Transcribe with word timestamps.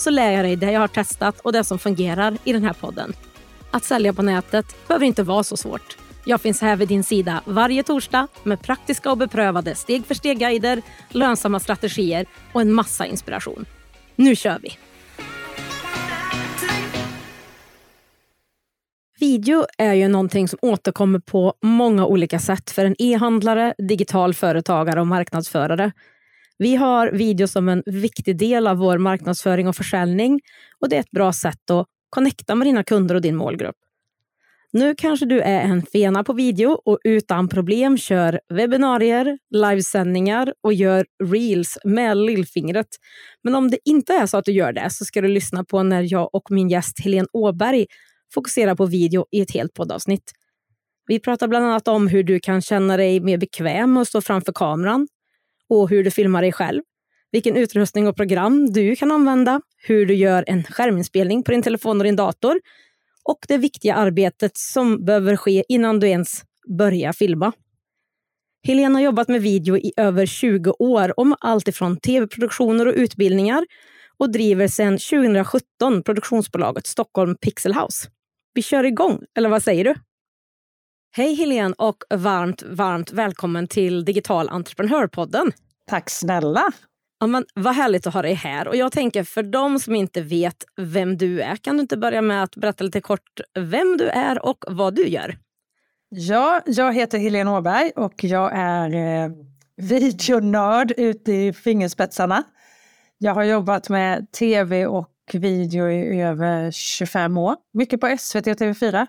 så 0.00 0.10
lär 0.10 0.32
jag 0.32 0.44
dig 0.44 0.56
det 0.56 0.72
jag 0.72 0.80
har 0.80 0.88
testat 0.88 1.40
och 1.40 1.52
det 1.52 1.64
som 1.64 1.78
fungerar 1.78 2.38
i 2.44 2.52
den 2.52 2.64
här 2.64 2.72
podden. 2.72 3.12
Att 3.70 3.84
sälja 3.84 4.12
på 4.12 4.22
nätet 4.22 4.88
behöver 4.88 5.06
inte 5.06 5.22
vara 5.22 5.42
så 5.42 5.56
svårt. 5.56 5.96
Jag 6.24 6.40
finns 6.40 6.60
här 6.60 6.76
vid 6.76 6.88
din 6.88 7.04
sida 7.04 7.42
varje 7.44 7.82
torsdag 7.82 8.28
med 8.42 8.62
praktiska 8.62 9.10
och 9.10 9.18
beprövade 9.18 9.74
steg 9.74 10.06
för 10.06 10.14
steg-guider, 10.14 10.82
lönsamma 11.08 11.60
strategier 11.60 12.26
och 12.52 12.60
en 12.60 12.72
massa 12.72 13.06
inspiration. 13.06 13.64
Nu 14.16 14.36
kör 14.36 14.58
vi! 14.62 14.78
Video 19.20 19.66
är 19.78 19.94
ju 19.94 20.08
någonting 20.08 20.48
som 20.48 20.58
återkommer 20.62 21.18
på 21.18 21.54
många 21.62 22.06
olika 22.06 22.38
sätt 22.38 22.70
för 22.70 22.84
en 22.84 22.94
e-handlare, 22.98 23.74
digital 23.78 24.34
företagare 24.34 25.00
och 25.00 25.06
marknadsförare. 25.06 25.92
Vi 26.58 26.76
har 26.76 27.10
video 27.12 27.46
som 27.46 27.68
en 27.68 27.82
viktig 27.86 28.38
del 28.38 28.66
av 28.66 28.76
vår 28.76 28.98
marknadsföring 28.98 29.68
och 29.68 29.76
försäljning 29.76 30.40
och 30.80 30.88
det 30.88 30.96
är 30.96 31.00
ett 31.00 31.10
bra 31.10 31.32
sätt 31.32 31.70
att 31.70 31.86
connecta 32.10 32.54
med 32.54 32.66
dina 32.66 32.84
kunder 32.84 33.14
och 33.14 33.20
din 33.20 33.36
målgrupp. 33.36 33.76
Nu 34.72 34.94
kanske 34.94 35.26
du 35.26 35.40
är 35.40 35.60
en 35.60 35.82
fena 35.82 36.24
på 36.24 36.32
video 36.32 36.70
och 36.84 36.98
utan 37.04 37.48
problem 37.48 37.98
kör 37.98 38.40
webbinarier, 38.48 39.38
livesändningar 39.50 40.54
och 40.60 40.72
gör 40.72 41.06
reels 41.24 41.78
med 41.84 42.16
lillfingret. 42.16 42.88
Men 43.42 43.54
om 43.54 43.70
det 43.70 43.78
inte 43.84 44.12
är 44.12 44.26
så 44.26 44.36
att 44.36 44.44
du 44.44 44.52
gör 44.52 44.72
det 44.72 44.90
så 44.90 45.04
ska 45.04 45.20
du 45.20 45.28
lyssna 45.28 45.64
på 45.64 45.82
när 45.82 46.12
jag 46.12 46.34
och 46.34 46.50
min 46.50 46.68
gäst 46.68 47.00
Helene 47.04 47.28
Åberg 47.32 47.86
fokuserar 48.34 48.74
på 48.74 48.86
video 48.86 49.26
i 49.30 49.40
ett 49.40 49.54
helt 49.54 49.74
poddavsnitt. 49.74 50.32
Vi 51.06 51.20
pratar 51.20 51.48
bland 51.48 51.66
annat 51.66 51.88
om 51.88 52.08
hur 52.08 52.22
du 52.22 52.40
kan 52.40 52.62
känna 52.62 52.96
dig 52.96 53.20
mer 53.20 53.38
bekväm 53.38 53.96
och 53.96 54.06
stå 54.06 54.20
framför 54.20 54.52
kameran 54.52 55.08
och 55.68 55.90
hur 55.90 56.04
du 56.04 56.10
filmar 56.10 56.42
dig 56.42 56.52
själv, 56.52 56.82
vilken 57.32 57.56
utrustning 57.56 58.08
och 58.08 58.16
program 58.16 58.72
du 58.72 58.96
kan 58.96 59.12
använda, 59.12 59.60
hur 59.76 60.06
du 60.06 60.14
gör 60.14 60.44
en 60.46 60.64
skärminspelning 60.64 61.42
på 61.42 61.50
din 61.50 61.62
telefon 61.62 62.00
och 62.00 62.04
din 62.04 62.16
dator 62.16 62.60
och 63.24 63.38
det 63.48 63.58
viktiga 63.58 63.94
arbetet 63.94 64.56
som 64.56 65.04
behöver 65.04 65.36
ske 65.36 65.64
innan 65.68 66.00
du 66.00 66.08
ens 66.08 66.42
börjar 66.78 67.12
filma. 67.12 67.52
Helena 68.66 68.98
har 68.98 69.04
jobbat 69.04 69.28
med 69.28 69.42
video 69.42 69.76
i 69.76 69.92
över 69.96 70.26
20 70.26 70.74
år 70.78 71.20
om 71.20 71.34
allt 71.40 71.68
ifrån 71.68 71.96
tv-produktioner 71.96 72.86
och 72.86 72.94
utbildningar 72.96 73.66
och 74.18 74.32
driver 74.32 74.68
sedan 74.68 74.98
2017 74.98 76.02
produktionsbolaget 76.02 76.86
Stockholm 76.86 77.36
Pixel 77.40 77.74
House. 77.74 78.08
Vi 78.54 78.62
kör 78.62 78.84
igång, 78.84 79.20
eller 79.38 79.48
vad 79.48 79.62
säger 79.62 79.84
du? 79.84 79.94
Hej 81.18 81.34
Helene 81.34 81.74
och 81.78 82.04
varmt, 82.10 82.62
varmt 82.62 83.12
välkommen 83.12 83.68
till 83.68 84.04
Digital 84.04 84.48
entreprenörpodden. 84.48 85.52
Tack 85.86 86.10
snälla. 86.10 86.72
Ja, 87.20 87.26
men 87.26 87.44
vad 87.54 87.74
härligt 87.74 88.06
att 88.06 88.14
ha 88.14 88.22
dig 88.22 88.34
här. 88.34 88.68
Och 88.68 88.76
jag 88.76 88.92
tänker 88.92 89.24
för 89.24 89.42
de 89.42 89.78
som 89.78 89.94
inte 89.94 90.22
vet 90.22 90.64
vem 90.76 91.16
du 91.16 91.40
är, 91.40 91.56
kan 91.56 91.76
du 91.76 91.80
inte 91.80 91.96
börja 91.96 92.22
med 92.22 92.42
att 92.42 92.56
berätta 92.56 92.84
lite 92.84 93.00
kort 93.00 93.40
vem 93.54 93.96
du 93.96 94.08
är 94.08 94.46
och 94.46 94.64
vad 94.68 94.94
du 94.94 95.08
gör? 95.08 95.38
Ja, 96.08 96.60
jag 96.66 96.94
heter 96.94 97.18
Helene 97.18 97.50
Åberg 97.50 97.90
och 97.96 98.24
jag 98.24 98.50
är 98.54 98.94
eh, 98.94 99.30
videonörd 99.76 100.92
ute 100.96 101.32
i 101.32 101.52
fingerspetsarna. 101.52 102.42
Jag 103.18 103.34
har 103.34 103.44
jobbat 103.44 103.88
med 103.88 104.32
tv 104.32 104.86
och 104.86 105.14
video 105.32 105.90
i 105.90 106.20
över 106.20 106.70
25 106.70 107.38
år. 107.38 107.56
Mycket 107.72 108.00
på 108.00 108.16
SVT 108.18 108.46
och 108.46 108.56
TV4. 108.56 109.06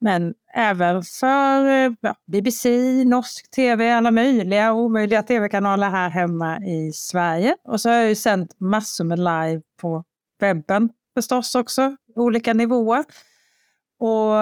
Men 0.00 0.34
även 0.54 1.02
för 1.02 1.66
eh, 1.66 1.92
ja, 2.00 2.14
BBC, 2.26 2.68
norsk 3.04 3.50
tv, 3.50 3.92
alla 3.92 4.10
möjliga 4.10 4.72
och 4.72 4.78
omöjliga 4.78 5.22
tv-kanaler 5.22 5.90
här 5.90 6.10
hemma 6.10 6.58
i 6.58 6.92
Sverige. 6.92 7.56
Och 7.64 7.80
så 7.80 7.88
har 7.88 7.96
jag 7.96 8.08
ju 8.08 8.14
sänt 8.14 8.60
massor 8.60 9.04
med 9.04 9.18
live 9.18 9.62
på 9.80 10.04
webben 10.40 10.88
förstås 11.14 11.54
också, 11.54 11.96
olika 12.16 12.54
nivåer. 12.54 13.04
Och 13.98 14.34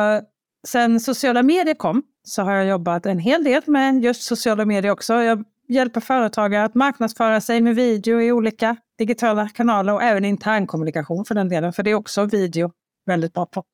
sen 0.67 1.01
sociala 1.01 1.43
medier 1.43 1.75
kom 1.75 2.03
så 2.23 2.43
har 2.43 2.53
jag 2.53 2.67
jobbat 2.67 3.07
en 3.07 3.19
hel 3.19 3.45
del 3.45 3.63
med 3.67 4.05
just 4.05 4.23
sociala 4.23 4.65
medier 4.65 4.93
också. 4.93 5.15
Jag 5.15 5.45
hjälper 5.69 6.01
företagare 6.01 6.65
att 6.65 6.75
marknadsföra 6.75 7.41
sig 7.41 7.61
med 7.61 7.75
video 7.75 8.21
i 8.21 8.33
olika 8.33 8.77
digitala 8.99 9.49
kanaler 9.49 9.95
och 9.95 10.03
även 10.03 10.25
internkommunikation 10.25 11.25
för 11.25 11.35
den 11.35 11.49
delen, 11.49 11.73
för 11.73 11.83
det 11.83 11.91
är 11.91 11.95
också 11.95 12.25
video 12.25 12.73
väldigt 13.07 13.33
bra 13.33 13.47
på. 13.47 13.65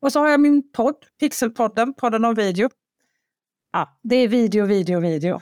Och 0.00 0.12
så 0.12 0.20
har 0.20 0.28
jag 0.28 0.40
min 0.40 0.72
podd, 0.72 0.96
Pixelpodden, 1.20 1.94
podden 1.94 2.24
om 2.24 2.34
video. 2.34 2.68
Ja, 3.72 3.98
det 4.02 4.16
är 4.16 4.28
video, 4.28 4.66
video, 4.66 5.00
video. 5.00 5.40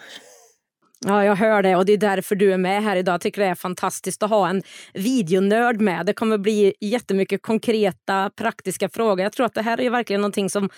Ja, 1.07 1.25
jag 1.25 1.37
hör 1.37 1.63
det 1.63 1.77
och 1.77 1.85
det 1.85 1.93
är 1.93 1.99
därför 1.99 2.35
du 2.35 2.53
är 2.53 2.59
med 2.59 2.83
här 2.83 2.97
idag. 2.97 3.13
Jag 3.13 3.21
tycker 3.21 3.43
det 3.43 3.49
är 3.49 3.55
fantastiskt 3.55 4.23
att 4.23 4.31
ha 4.31 4.49
en 4.49 4.63
videonörd 4.95 5.81
med. 5.81 6.07
Det 6.07 6.13
kommer 6.13 6.39
bli 6.39 6.75
jättemycket 6.81 7.43
konkreta, 7.43 8.31
praktiska 8.37 8.89
frågor. 8.89 9.21
Jag 9.21 9.33
tror 9.33 9.47
att 9.47 9.55
det 9.55 9.63
här 9.63 9.81
är 9.81 9.91
verkligen 9.91 10.21
någonting 10.21 10.51
som 10.51 10.69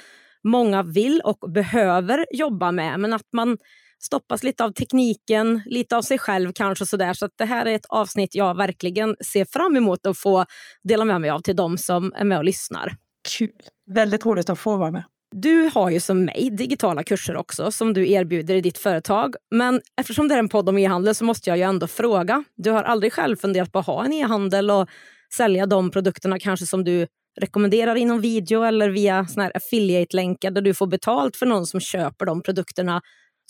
många 0.44 0.82
vill 0.82 1.20
och 1.24 1.50
behöver 1.52 2.26
jobba 2.30 2.72
med, 2.72 3.00
men 3.00 3.12
att 3.12 3.26
man 3.32 3.58
stoppas 3.98 4.42
lite 4.42 4.64
av 4.64 4.72
tekniken, 4.72 5.62
lite 5.66 5.96
av 5.96 6.02
sig 6.02 6.18
själv 6.18 6.52
kanske. 6.52 6.86
Sådär. 6.86 7.14
Så 7.14 7.24
att 7.24 7.34
det 7.38 7.44
här 7.44 7.66
är 7.66 7.74
ett 7.74 7.86
avsnitt 7.88 8.34
jag 8.34 8.56
verkligen 8.56 9.16
ser 9.32 9.44
fram 9.44 9.76
emot 9.76 10.06
att 10.06 10.18
få 10.18 10.44
dela 10.82 11.04
med 11.04 11.20
mig 11.20 11.30
av 11.30 11.40
till 11.40 11.56
de 11.56 11.78
som 11.78 12.12
är 12.16 12.24
med 12.24 12.38
och 12.38 12.44
lyssnar. 12.44 12.96
Kul! 13.28 13.50
Väldigt 13.90 14.26
roligt 14.26 14.50
att 14.50 14.58
få 14.58 14.76
vara 14.76 14.90
med. 14.90 15.04
Du 15.36 15.70
har 15.74 15.90
ju 15.90 16.00
som 16.00 16.24
mig 16.24 16.50
digitala 16.50 17.02
kurser 17.04 17.36
också 17.36 17.72
som 17.72 17.92
du 17.92 18.10
erbjuder 18.10 18.54
i 18.54 18.60
ditt 18.60 18.78
företag. 18.78 19.34
Men 19.50 19.80
eftersom 20.00 20.28
det 20.28 20.34
är 20.34 20.38
en 20.38 20.48
podd 20.48 20.68
om 20.68 20.78
e-handel 20.78 21.14
så 21.14 21.24
måste 21.24 21.50
jag 21.50 21.56
ju 21.56 21.62
ändå 21.62 21.86
fråga. 21.86 22.44
Du 22.56 22.70
har 22.70 22.82
aldrig 22.82 23.12
själv 23.12 23.36
funderat 23.36 23.72
på 23.72 23.78
att 23.78 23.86
ha 23.86 24.04
en 24.04 24.12
e-handel 24.12 24.70
och 24.70 24.88
sälja 25.36 25.66
de 25.66 25.90
produkterna 25.90 26.38
kanske 26.38 26.66
som 26.66 26.84
du 26.84 27.06
rekommenderar 27.40 27.94
inom 27.94 28.20
video 28.20 28.62
eller 28.62 28.88
via 28.88 29.26
affiliate-länkar 29.54 30.50
där 30.50 30.60
du 30.60 30.74
får 30.74 30.86
betalt 30.86 31.36
för 31.36 31.46
någon 31.46 31.66
som 31.66 31.80
köper 31.80 32.26
de 32.26 32.42
produkterna 32.42 33.00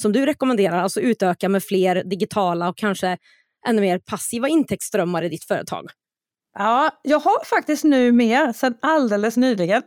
som 0.02 0.12
du 0.12 0.26
rekommenderar. 0.26 0.78
Alltså 0.78 1.00
utöka 1.00 1.48
med 1.48 1.64
fler 1.64 2.04
digitala 2.04 2.68
och 2.68 2.76
kanske 2.76 3.18
ännu 3.68 3.80
mer 3.80 3.98
passiva 3.98 4.48
intäktsströmmar 4.48 5.22
i 5.22 5.28
ditt 5.28 5.44
företag. 5.44 5.86
Ja, 6.54 6.90
jag 7.02 7.20
har 7.20 7.44
faktiskt 7.44 7.84
nu 7.84 8.12
mer 8.12 8.52
sedan 8.52 8.74
alldeles 8.80 9.36
nyligen 9.36 9.82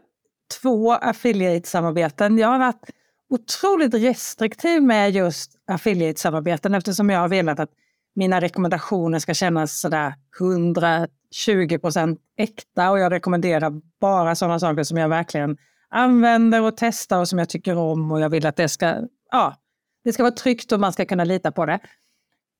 två 0.61 0.93
affiliate-samarbeten. 0.93 2.37
Jag 2.37 2.47
har 2.47 2.59
varit 2.59 2.89
otroligt 3.29 3.93
restriktiv 3.93 4.83
med 4.83 5.11
just 5.11 5.51
affiliate-samarbeten 5.67 6.75
eftersom 6.75 7.09
jag 7.09 7.19
har 7.19 7.27
velat 7.27 7.59
att 7.59 7.69
mina 8.15 8.41
rekommendationer 8.41 9.19
ska 9.19 9.33
kännas 9.33 9.79
sådär 9.79 10.13
120 10.39 11.77
procent 11.81 12.19
äkta 12.37 12.91
och 12.91 12.99
jag 12.99 13.11
rekommenderar 13.11 13.73
bara 14.01 14.35
sådana 14.35 14.59
saker 14.59 14.83
som 14.83 14.97
jag 14.97 15.09
verkligen 15.09 15.57
använder 15.89 16.61
och 16.61 16.77
testar 16.77 17.19
och 17.19 17.27
som 17.27 17.39
jag 17.39 17.49
tycker 17.49 17.77
om 17.77 18.11
och 18.11 18.21
jag 18.21 18.29
vill 18.29 18.45
att 18.45 18.55
det 18.55 18.69
ska, 18.69 18.95
ja, 19.31 19.55
det 20.03 20.13
ska 20.13 20.23
vara 20.23 20.33
tryggt 20.33 20.71
och 20.71 20.79
man 20.79 20.93
ska 20.93 21.05
kunna 21.05 21.23
lita 21.23 21.51
på 21.51 21.65
det. 21.65 21.79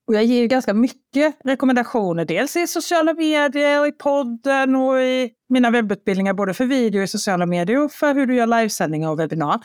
Och 0.08 0.14
jag 0.14 0.24
ger 0.24 0.48
ganska 0.48 0.74
mycket 0.74 1.36
rekommendationer, 1.44 2.26
dels 2.26 2.56
i 2.56 2.68
sociala 2.68 3.14
medier, 3.14 3.80
och 3.80 3.88
i 3.88 3.92
podden 3.92 4.76
och 4.76 5.02
i 5.02 5.32
mina 5.50 5.72
webbutbildningar, 5.72 6.34
både 6.34 6.54
för 6.54 6.66
video 6.66 7.04
i 7.04 7.08
sociala 7.08 7.46
medier 7.46 7.84
och 7.84 7.92
för 7.92 8.14
hur 8.16 8.28
du 8.28 8.36
gör 8.36 8.48
livesändningar 8.48 9.10
och 9.10 9.20
webbinar. 9.20 9.60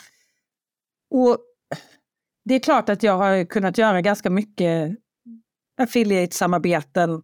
Och 1.11 1.38
det 2.44 2.55
är 2.55 2.58
klart 2.58 2.88
att 2.88 3.02
jag 3.02 3.19
har 3.19 3.44
kunnat 3.44 3.79
göra 3.79 4.00
ganska 4.00 4.31
mycket 4.31 4.99
affiliate-samarbeten 5.81 7.23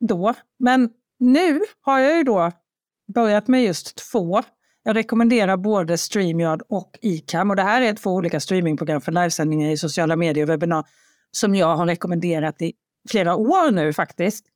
då. 0.00 0.34
Men 0.58 0.90
nu 1.18 1.60
har 1.80 1.98
jag 1.98 2.16
ju 2.16 2.22
då 2.22 2.52
börjat 3.14 3.48
med 3.48 3.64
just 3.64 4.10
två. 4.12 4.42
Jag 4.82 4.96
rekommenderar 4.96 5.56
både 5.56 5.98
StreamYard 5.98 6.62
och 6.68 6.98
ICAM 7.02 7.50
och 7.50 7.56
det 7.56 7.62
här 7.62 7.82
är 7.82 7.92
två 7.92 8.10
olika 8.10 8.40
streamingprogram 8.40 9.00
för 9.00 9.12
livesändningar 9.12 9.70
i 9.70 9.76
sociala 9.76 10.16
medier 10.16 10.44
och 10.44 10.48
webbinar 10.48 10.84
som 11.36 11.54
jag 11.54 11.76
har 11.76 11.86
rekommenderat 11.86 12.62
i 12.62 12.72
flera 13.10 13.36
år 13.36 13.70
nu 13.70 13.92
faktiskt. 13.92 14.46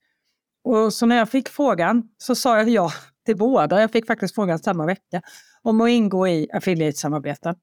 Och 0.65 0.93
så 0.93 1.07
när 1.07 1.17
jag 1.17 1.31
fick 1.31 1.49
frågan 1.49 2.03
så 2.19 2.35
sa 2.35 2.57
jag 2.57 2.69
ja 2.69 2.93
till 3.27 3.37
båda. 3.37 3.81
Jag 3.81 3.93
fick 3.93 4.07
faktiskt 4.07 4.35
frågan 4.35 4.59
samma 4.59 4.87
vecka 4.87 5.23
om 5.63 5.81
att 5.81 5.89
ingå 5.89 6.29
i 6.29 6.49
affiliate-samarbeten. 6.53 7.55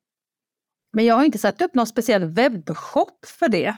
Men 0.94 1.06
jag 1.06 1.16
har 1.16 1.24
inte 1.24 1.38
satt 1.38 1.62
upp 1.62 1.76
någon 1.76 1.88
speciell 1.88 2.26
webbshop 2.26 3.26
för 3.40 3.50
det. 3.50 3.76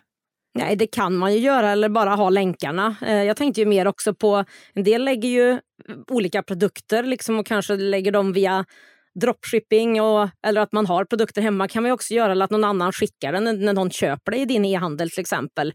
Nej, 0.57 0.75
det 0.75 0.87
kan 0.87 1.15
man 1.15 1.33
ju 1.33 1.39
göra 1.39 1.71
eller 1.71 1.89
bara 1.89 2.15
ha 2.15 2.29
länkarna. 2.29 2.95
Eh, 3.01 3.23
jag 3.23 3.37
tänkte 3.37 3.61
ju 3.61 3.67
mer 3.67 3.87
också 3.87 4.13
på, 4.13 4.45
en 4.73 4.83
del 4.83 5.03
lägger 5.03 5.29
ju 5.29 5.59
olika 6.07 6.43
produkter 6.43 7.03
liksom 7.03 7.39
och 7.39 7.45
kanske 7.45 7.75
lägger 7.75 8.11
dem 8.11 8.33
via 8.33 8.65
dropshipping 9.21 10.01
och, 10.01 10.29
eller 10.47 10.61
att 10.61 10.71
man 10.71 10.85
har 10.85 11.05
produkter 11.05 11.41
hemma 11.41 11.67
kan 11.67 11.83
man 11.83 11.91
också 11.91 12.13
göra 12.13 12.31
eller 12.31 12.45
att 12.45 12.51
någon 12.51 12.63
annan 12.63 12.91
skickar 12.91 13.33
den 13.33 13.43
när 13.43 13.73
någon 13.73 13.91
köper 13.91 14.31
det 14.31 14.37
i 14.37 14.45
din 14.45 14.65
e-handel 14.65 15.09
till 15.09 15.21
exempel. 15.21 15.73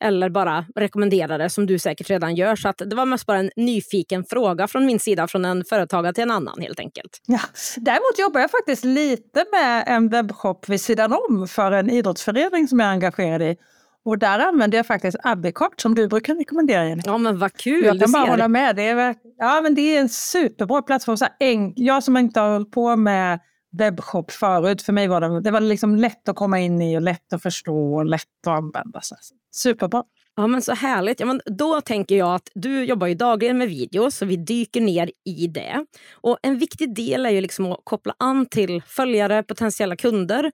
Eller 0.00 0.28
bara 0.28 0.66
rekommendera 0.76 1.38
det 1.38 1.50
som 1.50 1.66
du 1.66 1.78
säkert 1.78 2.10
redan 2.10 2.34
gör. 2.34 2.56
Så 2.56 2.68
att 2.68 2.78
det 2.78 2.96
var 2.96 3.06
mest 3.06 3.26
bara 3.26 3.38
en 3.38 3.50
nyfiken 3.56 4.24
fråga 4.24 4.68
från 4.68 4.86
min 4.86 5.00
sida 5.00 5.28
från 5.28 5.44
en 5.44 5.64
företagare 5.64 6.12
till 6.12 6.22
en 6.22 6.30
annan 6.30 6.60
helt 6.60 6.80
enkelt. 6.80 7.20
Ja. 7.26 7.40
Däremot 7.76 8.18
jobbar 8.18 8.40
jag 8.40 8.50
faktiskt 8.50 8.84
lite 8.84 9.44
med 9.52 9.84
en 9.86 10.08
webbshop 10.08 10.68
vid 10.68 10.80
sidan 10.80 11.12
om 11.12 11.48
för 11.48 11.72
en 11.72 11.90
idrottsförening 11.90 12.68
som 12.68 12.80
jag 12.80 12.88
är 12.88 12.92
engagerad 12.92 13.42
i. 13.42 13.56
Och 14.04 14.18
där 14.18 14.38
använder 14.38 14.78
jag 14.78 14.86
faktiskt 14.86 15.16
Abicart 15.22 15.80
som 15.80 15.94
du 15.94 16.08
brukar 16.08 16.34
rekommendera. 16.34 16.88
Jenny. 16.88 17.02
Ja 17.06 17.18
men 17.18 17.38
vad 17.38 17.52
kul! 17.52 17.84
Jag 17.84 18.00
kan 18.00 18.12
bara 18.12 18.24
hålla 18.24 18.48
med. 18.48 18.76
Det 18.76 18.82
är, 18.82 19.14
ja, 19.38 19.60
men 19.62 19.74
det 19.74 19.96
är 19.96 20.00
en 20.00 20.08
superbra 20.08 20.82
plattform. 20.82 21.16
Så 21.16 21.26
en, 21.38 21.72
jag 21.76 22.02
som 22.02 22.16
inte 22.16 22.40
har 22.40 22.52
hållit 22.52 22.70
på 22.70 22.96
med 22.96 23.40
webbshop 23.78 24.30
förut, 24.30 24.82
för 24.82 24.92
mig 24.92 25.08
var 25.08 25.20
det, 25.20 25.40
det 25.40 25.50
var 25.50 25.60
liksom 25.60 25.96
lätt 25.96 26.28
att 26.28 26.36
komma 26.36 26.60
in 26.60 26.82
i 26.82 26.96
och 26.96 27.02
lätt 27.02 27.32
att 27.32 27.42
förstå 27.42 27.94
och 27.94 28.06
lätt 28.06 28.46
att 28.46 28.58
använda. 28.58 29.00
Så 29.02 29.16
superbra. 29.52 30.02
Ja, 30.36 30.46
men 30.46 30.62
så 30.62 30.74
härligt. 30.74 31.20
Ja, 31.20 31.26
men 31.26 31.40
då 31.46 31.80
tänker 31.80 32.16
jag 32.16 32.34
att 32.34 32.48
du 32.54 32.84
jobbar 32.84 33.06
ju 33.06 33.14
dagligen 33.14 33.58
med 33.58 33.68
video, 33.68 34.10
så 34.10 34.24
vi 34.26 34.36
dyker 34.36 34.80
ner 34.80 35.10
i 35.24 35.46
det. 35.46 35.86
Och 36.12 36.38
En 36.42 36.58
viktig 36.58 36.94
del 36.94 37.26
är 37.26 37.30
ju 37.30 37.40
liksom 37.40 37.72
att 37.72 37.80
koppla 37.84 38.14
an 38.18 38.46
till 38.46 38.82
följare, 38.86 39.42
potentiella 39.42 39.96
kunder 39.96 40.50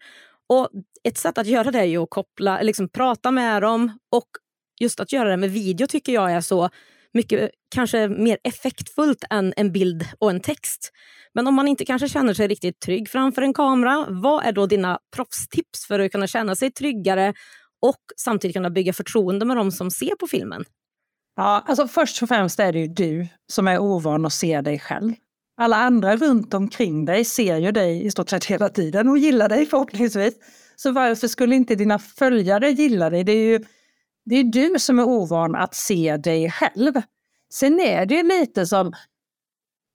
och 0.48 0.68
ett 1.08 1.18
sätt 1.18 1.38
att 1.38 1.46
göra 1.46 1.70
det 1.70 1.78
är 1.78 1.84
ju 1.84 1.98
att 1.98 2.10
koppla, 2.10 2.62
liksom 2.62 2.88
prata 2.88 3.30
med 3.30 3.62
dem 3.62 3.98
och 4.12 4.28
just 4.80 5.00
att 5.00 5.12
göra 5.12 5.30
det 5.30 5.36
med 5.36 5.50
video 5.50 5.86
tycker 5.86 6.12
jag 6.12 6.32
är 6.32 6.40
så 6.40 6.70
mycket 7.12 7.50
kanske 7.74 8.08
mer 8.08 8.38
effektfullt 8.44 9.24
än 9.30 9.54
en 9.56 9.72
bild 9.72 10.04
och 10.18 10.30
en 10.30 10.40
text. 10.40 10.92
Men 11.34 11.46
om 11.46 11.54
man 11.54 11.68
inte 11.68 11.84
kanske 11.84 12.08
känner 12.08 12.34
sig 12.34 12.48
riktigt 12.48 12.80
trygg 12.80 13.08
framför 13.08 13.42
en 13.42 13.54
kamera, 13.54 14.06
vad 14.08 14.44
är 14.44 14.52
då 14.52 14.66
dina 14.66 14.98
proffstips 15.16 15.86
för 15.86 16.00
att 16.00 16.12
kunna 16.12 16.26
känna 16.26 16.56
sig 16.56 16.70
tryggare 16.70 17.34
och 17.82 18.00
samtidigt 18.16 18.54
kunna 18.56 18.70
bygga 18.70 18.92
förtroende 18.92 19.46
med 19.46 19.56
de 19.56 19.72
som 19.72 19.90
ser 19.90 20.14
på 20.16 20.26
filmen? 20.26 20.64
Ja, 21.36 21.64
alltså 21.66 21.88
först 21.88 22.22
och 22.22 22.28
främst 22.28 22.60
är 22.60 22.72
det 22.72 22.78
ju 22.78 22.86
du 22.86 23.26
som 23.52 23.68
är 23.68 23.78
ovan 23.78 24.26
att 24.26 24.32
se 24.32 24.60
dig 24.60 24.78
själv. 24.78 25.12
Alla 25.60 25.76
andra 25.76 26.16
runt 26.16 26.54
omkring 26.54 27.04
dig 27.04 27.24
ser 27.24 27.56
ju 27.56 27.72
dig 27.72 28.06
i 28.06 28.10
stort 28.10 28.28
sett 28.30 28.44
hela 28.44 28.68
tiden 28.68 29.08
och 29.08 29.18
gillar 29.18 29.48
dig 29.48 29.66
förhoppningsvis. 29.66 30.34
Så 30.82 30.92
varför 30.92 31.28
skulle 31.28 31.56
inte 31.56 31.74
dina 31.74 31.98
följare 31.98 32.70
gilla 32.70 33.10
dig? 33.10 33.24
Det 33.24 33.32
är 33.32 33.50
ju 33.50 33.64
det 34.24 34.36
är 34.36 34.44
du 34.44 34.78
som 34.78 34.98
är 34.98 35.04
ovan 35.04 35.54
att 35.54 35.74
se 35.74 36.16
dig 36.16 36.50
själv. 36.50 36.92
Sen 37.52 37.80
är 37.80 38.06
det 38.06 38.14
ju 38.14 38.22
lite 38.22 38.66
som 38.66 38.92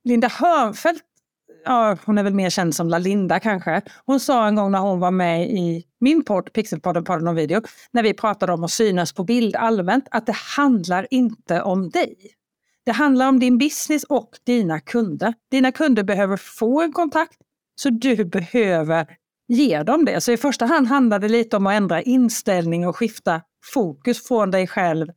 Linda 0.04 0.28
Hörnfeldt, 0.28 1.04
ja, 1.66 1.98
hon 2.06 2.18
är 2.18 2.24
väl 2.24 2.34
mer 2.34 2.50
känd 2.50 2.76
som 2.76 2.90
La 2.90 2.98
Linda 2.98 3.40
kanske. 3.40 3.82
Hon 4.06 4.20
sa 4.20 4.48
en 4.48 4.56
gång 4.56 4.72
när 4.72 4.80
hon 4.80 5.00
var 5.00 5.12
med 5.12 5.50
i 5.50 5.86
min 6.00 6.24
podd 6.24 6.54
Pixelpodden, 6.54 7.04
podden 7.04 7.28
och 7.28 7.38
video, 7.38 7.62
när 7.92 8.04
vi 8.04 8.14
pratade 8.14 8.54
om 8.54 8.64
att 8.64 8.72
synas 8.72 9.14
på 9.14 9.24
bild 9.24 9.56
allmänt, 9.56 10.08
att 10.12 10.26
det 10.26 10.36
handlar 10.58 11.08
inte 11.12 11.62
om 11.62 11.90
dig. 11.90 12.16
Det 12.86 12.92
handlar 12.92 13.30
om 13.30 13.40
din 13.40 13.58
business 13.58 14.04
och 14.04 14.30
dina 14.46 14.80
kunder. 14.80 15.34
Dina 15.52 15.72
kunder 15.72 16.04
behöver 16.04 16.38
få 16.38 16.82
en 16.82 16.94
kontakt, 16.94 17.38
så 17.76 17.90
du 17.90 18.26
behöver 18.26 19.18
ger 19.48 19.84
dem 19.84 20.06
det. 20.06 20.22
Så 20.22 20.32
i 20.32 20.38
första 20.38 20.66
hand 20.66 20.88
handlar 20.88 21.20
det 21.20 21.30
lite 21.30 21.58
om 21.58 21.68
att 21.68 21.74
ändra 21.74 22.02
inställning 22.02 22.88
och 22.88 22.96
skifta 22.96 23.42
fokus 23.74 24.28
från 24.28 24.52
dig 24.52 24.68
själv 24.68 25.08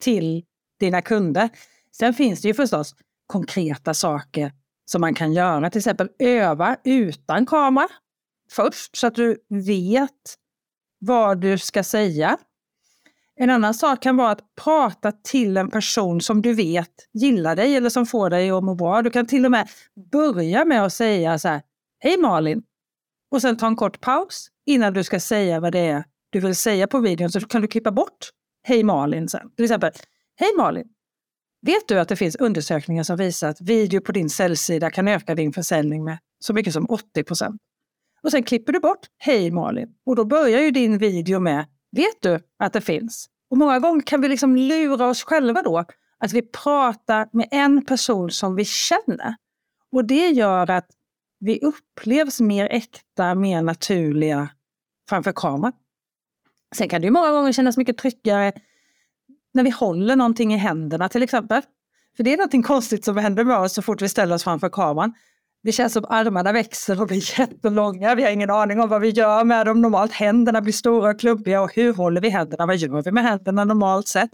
till 0.00 0.44
dina 0.80 1.02
kunder. 1.02 1.48
Sen 1.96 2.14
finns 2.14 2.42
det 2.42 2.48
ju 2.48 2.54
förstås 2.54 2.94
konkreta 3.26 3.94
saker 3.94 4.52
som 4.84 5.00
man 5.00 5.14
kan 5.14 5.32
göra, 5.32 5.70
till 5.70 5.78
exempel 5.78 6.08
öva 6.18 6.76
utan 6.84 7.46
kamera 7.46 7.88
först 8.50 8.96
så 8.96 9.06
att 9.06 9.14
du 9.14 9.36
vet 9.48 10.36
vad 10.98 11.40
du 11.40 11.58
ska 11.58 11.84
säga 11.84 12.38
en 13.36 13.50
annan 13.50 13.74
sak 13.74 14.02
kan 14.02 14.16
vara 14.16 14.30
att 14.30 14.54
prata 14.64 15.12
till 15.12 15.56
en 15.56 15.70
person 15.70 16.20
som 16.20 16.42
du 16.42 16.54
vet 16.54 17.08
gillar 17.12 17.56
dig 17.56 17.76
eller 17.76 17.88
som 17.88 18.06
får 18.06 18.30
dig 18.30 18.50
att 18.50 18.64
må 18.64 18.74
bra. 18.74 19.02
Du 19.02 19.10
kan 19.10 19.26
till 19.26 19.44
och 19.44 19.50
med 19.50 19.68
börja 20.12 20.64
med 20.64 20.84
att 20.84 20.92
säga 20.92 21.38
så 21.38 21.48
här, 21.48 21.62
Hej 21.98 22.18
Malin! 22.18 22.62
Och 23.32 23.42
sen 23.42 23.56
ta 23.56 23.66
en 23.66 23.76
kort 23.76 24.00
paus 24.00 24.48
innan 24.66 24.92
du 24.92 25.04
ska 25.04 25.20
säga 25.20 25.60
vad 25.60 25.72
det 25.72 25.78
är 25.78 26.04
du 26.30 26.40
vill 26.40 26.56
säga 26.56 26.86
på 26.86 27.00
videon. 27.00 27.30
Så 27.30 27.40
kan 27.40 27.62
du 27.62 27.68
klippa 27.68 27.90
bort 27.90 28.30
Hej 28.62 28.82
Malin 28.82 29.28
sen. 29.28 29.50
Till 29.56 29.64
exempel, 29.64 29.92
Hej 30.36 30.48
Malin! 30.56 30.84
Vet 31.66 31.88
du 31.88 32.00
att 32.00 32.08
det 32.08 32.16
finns 32.16 32.36
undersökningar 32.36 33.02
som 33.02 33.16
visar 33.16 33.48
att 33.48 33.60
video 33.60 34.00
på 34.00 34.12
din 34.12 34.30
säljsida 34.30 34.90
kan 34.90 35.08
öka 35.08 35.34
din 35.34 35.52
försäljning 35.52 36.04
med 36.04 36.18
så 36.38 36.54
mycket 36.54 36.72
som 36.72 36.86
80 36.88 37.24
procent? 37.24 37.60
Och 38.22 38.30
sen 38.30 38.42
klipper 38.42 38.72
du 38.72 38.80
bort 38.80 39.06
Hej 39.18 39.50
Malin 39.50 39.88
och 40.06 40.16
då 40.16 40.24
börjar 40.24 40.60
ju 40.60 40.70
din 40.70 40.98
video 40.98 41.40
med 41.40 41.66
Vet 41.96 42.22
du 42.22 42.40
att 42.58 42.72
det 42.72 42.80
finns? 42.80 43.26
Och 43.50 43.56
många 43.56 43.78
gånger 43.78 44.00
kan 44.00 44.20
vi 44.20 44.28
liksom 44.28 44.56
lura 44.56 45.06
oss 45.06 45.22
själva 45.24 45.62
då 45.62 45.84
att 46.18 46.32
vi 46.32 46.42
pratar 46.42 47.28
med 47.32 47.48
en 47.50 47.84
person 47.84 48.30
som 48.30 48.54
vi 48.54 48.64
känner. 48.64 49.34
Och 49.92 50.04
det 50.04 50.28
gör 50.28 50.70
att 50.70 50.86
vi 51.44 51.60
upplevs 51.60 52.40
mer 52.40 52.68
äkta, 52.70 53.34
mer 53.34 53.62
naturliga 53.62 54.48
framför 55.08 55.32
kameran. 55.32 55.72
Sen 56.74 56.88
kan 56.88 57.00
det 57.00 57.04
ju 57.04 57.10
många 57.10 57.30
gånger 57.30 57.52
kännas 57.52 57.76
mycket 57.76 57.98
tryggare 57.98 58.52
när 59.54 59.64
vi 59.64 59.70
håller 59.70 60.16
någonting 60.16 60.54
i 60.54 60.56
händerna 60.56 61.08
till 61.08 61.22
exempel. 61.22 61.62
För 62.16 62.24
det 62.24 62.32
är 62.32 62.36
någonting 62.36 62.62
konstigt 62.62 63.04
som 63.04 63.16
händer 63.16 63.44
med 63.44 63.58
oss 63.58 63.74
så 63.74 63.82
fort 63.82 64.02
vi 64.02 64.08
ställer 64.08 64.34
oss 64.34 64.44
framför 64.44 64.68
kameran. 64.68 65.14
Det 65.62 65.72
känns 65.72 65.92
som 65.92 66.04
armarna 66.08 66.52
växer 66.52 67.00
och 67.00 67.06
blir 67.06 67.38
jättelånga. 67.40 68.14
Vi 68.14 68.22
har 68.22 68.30
ingen 68.30 68.50
aning 68.50 68.80
om 68.80 68.88
vad 68.88 69.00
vi 69.00 69.08
gör 69.08 69.44
med 69.44 69.66
dem 69.66 69.80
normalt. 69.80 70.12
Händerna 70.12 70.60
blir 70.60 70.72
stora 70.72 71.10
och 71.10 71.20
klubbiga 71.20 71.62
och 71.62 71.74
hur 71.74 71.94
håller 71.94 72.20
vi 72.20 72.28
händerna? 72.28 72.66
Vad 72.66 72.76
gör 72.76 73.02
vi 73.02 73.12
med 73.12 73.24
händerna 73.24 73.64
normalt 73.64 74.08
sett? 74.08 74.30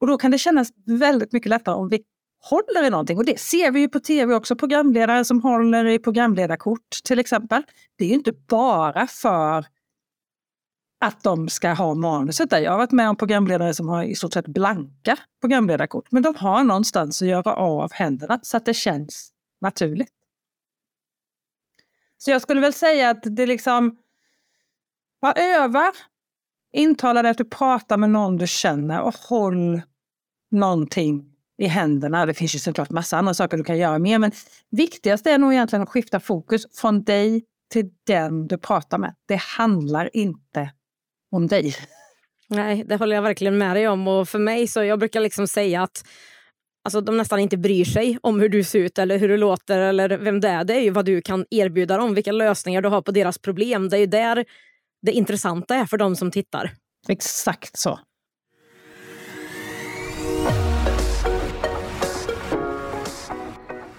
Och 0.00 0.06
då 0.06 0.18
kan 0.18 0.30
det 0.30 0.38
kännas 0.38 0.68
väldigt 0.86 1.32
mycket 1.32 1.50
lättare 1.50 1.74
om 1.74 1.88
vi 1.88 2.02
håller 2.40 2.84
i 2.84 2.90
någonting. 2.90 3.18
Och 3.18 3.24
det 3.24 3.40
ser 3.40 3.70
vi 3.70 3.80
ju 3.80 3.88
på 3.88 4.00
tv 4.00 4.34
också, 4.34 4.56
programledare 4.56 5.24
som 5.24 5.42
håller 5.42 5.84
i 5.84 5.98
programledarkort 5.98 6.90
till 7.04 7.18
exempel. 7.18 7.62
Det 7.96 8.04
är 8.04 8.08
ju 8.08 8.14
inte 8.14 8.32
bara 8.32 9.06
för 9.06 9.66
att 11.00 11.22
de 11.22 11.48
ska 11.48 11.72
ha 11.72 11.94
manuset 11.94 12.50
där. 12.50 12.58
Jag 12.58 12.70
har 12.70 12.78
varit 12.78 12.92
med 12.92 13.08
om 13.08 13.16
programledare 13.16 13.74
som 13.74 13.88
har 13.88 14.02
i 14.04 14.14
stort 14.14 14.32
sett 14.32 14.46
blanka 14.46 15.16
programledarkort. 15.40 16.12
Men 16.12 16.22
de 16.22 16.34
har 16.34 16.64
någonstans 16.64 17.22
att 17.22 17.28
göra 17.28 17.54
av 17.54 17.92
händerna 17.92 18.40
så 18.42 18.56
att 18.56 18.64
det 18.64 18.74
känns 18.74 19.32
naturligt. 19.60 20.12
Så 22.18 22.30
jag 22.30 22.42
skulle 22.42 22.60
väl 22.60 22.72
säga 22.72 23.10
att 23.10 23.22
det 23.22 23.46
liksom, 23.46 23.98
bara 25.20 25.32
öva, 25.32 25.92
intala 26.72 27.22
dig 27.22 27.30
att 27.30 27.38
du 27.38 27.44
pratar 27.44 27.96
med 27.96 28.10
någon 28.10 28.36
du 28.36 28.46
känner 28.46 29.00
och 29.00 29.14
håll 29.14 29.80
någonting 30.50 31.37
i 31.58 31.66
händerna. 31.66 32.26
Det 32.26 32.34
finns 32.34 32.54
ju 32.54 32.58
såklart 32.58 32.90
massa 32.90 33.16
andra 33.16 33.34
saker 33.34 33.56
du 33.56 33.64
kan 33.64 33.78
göra 33.78 33.98
med, 33.98 34.20
men 34.20 34.32
viktigast 34.70 35.26
är 35.26 35.38
nog 35.38 35.52
egentligen 35.52 35.82
att 35.82 35.88
skifta 35.88 36.20
fokus 36.20 36.78
från 36.80 37.04
dig 37.04 37.44
till 37.72 37.90
den 38.06 38.46
du 38.46 38.58
pratar 38.58 38.98
med. 38.98 39.14
Det 39.28 39.36
handlar 39.36 40.16
inte 40.16 40.70
om 41.30 41.46
dig. 41.46 41.74
Nej, 42.48 42.84
det 42.86 42.96
håller 42.96 43.14
jag 43.16 43.22
verkligen 43.22 43.58
med 43.58 43.76
dig 43.76 43.88
om. 43.88 44.08
Och 44.08 44.28
för 44.28 44.38
mig 44.38 44.66
så 44.66 44.84
jag 44.84 44.98
brukar 44.98 45.20
liksom 45.20 45.48
säga 45.48 45.82
att 45.82 46.04
alltså, 46.84 47.00
de 47.00 47.16
nästan 47.16 47.38
inte 47.38 47.56
bryr 47.56 47.84
sig 47.84 48.18
om 48.22 48.40
hur 48.40 48.48
du 48.48 48.64
ser 48.64 48.78
ut 48.78 48.98
eller 48.98 49.18
hur 49.18 49.28
du 49.28 49.36
låter 49.36 49.78
eller 49.78 50.08
vem 50.08 50.40
det 50.40 50.48
är. 50.48 50.64
Det 50.64 50.74
är 50.74 50.80
ju 50.80 50.90
vad 50.90 51.04
du 51.04 51.22
kan 51.22 51.46
erbjuda 51.50 51.96
dem, 51.96 52.14
vilka 52.14 52.32
lösningar 52.32 52.82
du 52.82 52.88
har 52.88 53.02
på 53.02 53.10
deras 53.10 53.38
problem. 53.38 53.88
Det 53.88 53.96
är 53.96 54.00
ju 54.00 54.06
där 54.06 54.44
det 55.02 55.12
intressanta 55.12 55.74
är 55.74 55.84
för 55.84 55.96
de 55.96 56.16
som 56.16 56.30
tittar. 56.30 56.72
Exakt 57.08 57.78
så. 57.78 57.98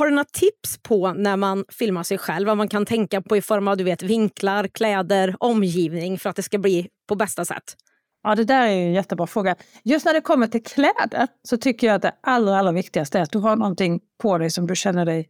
Har 0.00 0.06
du 0.06 0.12
några 0.12 0.24
tips 0.24 0.78
på 0.82 1.12
när 1.12 1.36
man 1.36 1.64
filmar 1.68 2.02
sig 2.02 2.18
själv? 2.18 2.46
Vad 2.46 2.56
man 2.56 2.68
kan 2.68 2.86
tänka 2.86 3.22
på 3.22 3.36
i 3.36 3.42
form 3.42 3.68
av 3.68 3.76
du 3.76 3.84
vet, 3.84 4.02
vinklar, 4.02 4.68
kläder, 4.68 5.36
omgivning 5.40 6.18
för 6.18 6.30
att 6.30 6.36
det 6.36 6.42
ska 6.42 6.58
bli 6.58 6.88
på 7.08 7.14
bästa 7.14 7.44
sätt? 7.44 7.76
Ja, 8.22 8.34
det 8.34 8.44
där 8.44 8.66
är 8.66 8.70
en 8.70 8.92
jättebra 8.92 9.26
fråga. 9.26 9.56
Just 9.84 10.06
när 10.06 10.14
det 10.14 10.20
kommer 10.20 10.46
till 10.46 10.62
kläder 10.62 11.28
så 11.48 11.56
tycker 11.56 11.86
jag 11.86 11.94
att 11.94 12.02
det 12.02 12.14
allra, 12.20 12.58
allra 12.58 12.72
viktigaste 12.72 13.18
är 13.18 13.22
att 13.22 13.30
du 13.30 13.38
har 13.38 13.56
någonting 13.56 14.00
på 14.22 14.38
dig 14.38 14.50
som 14.50 14.66
du 14.66 14.76
känner 14.76 15.06
dig 15.06 15.28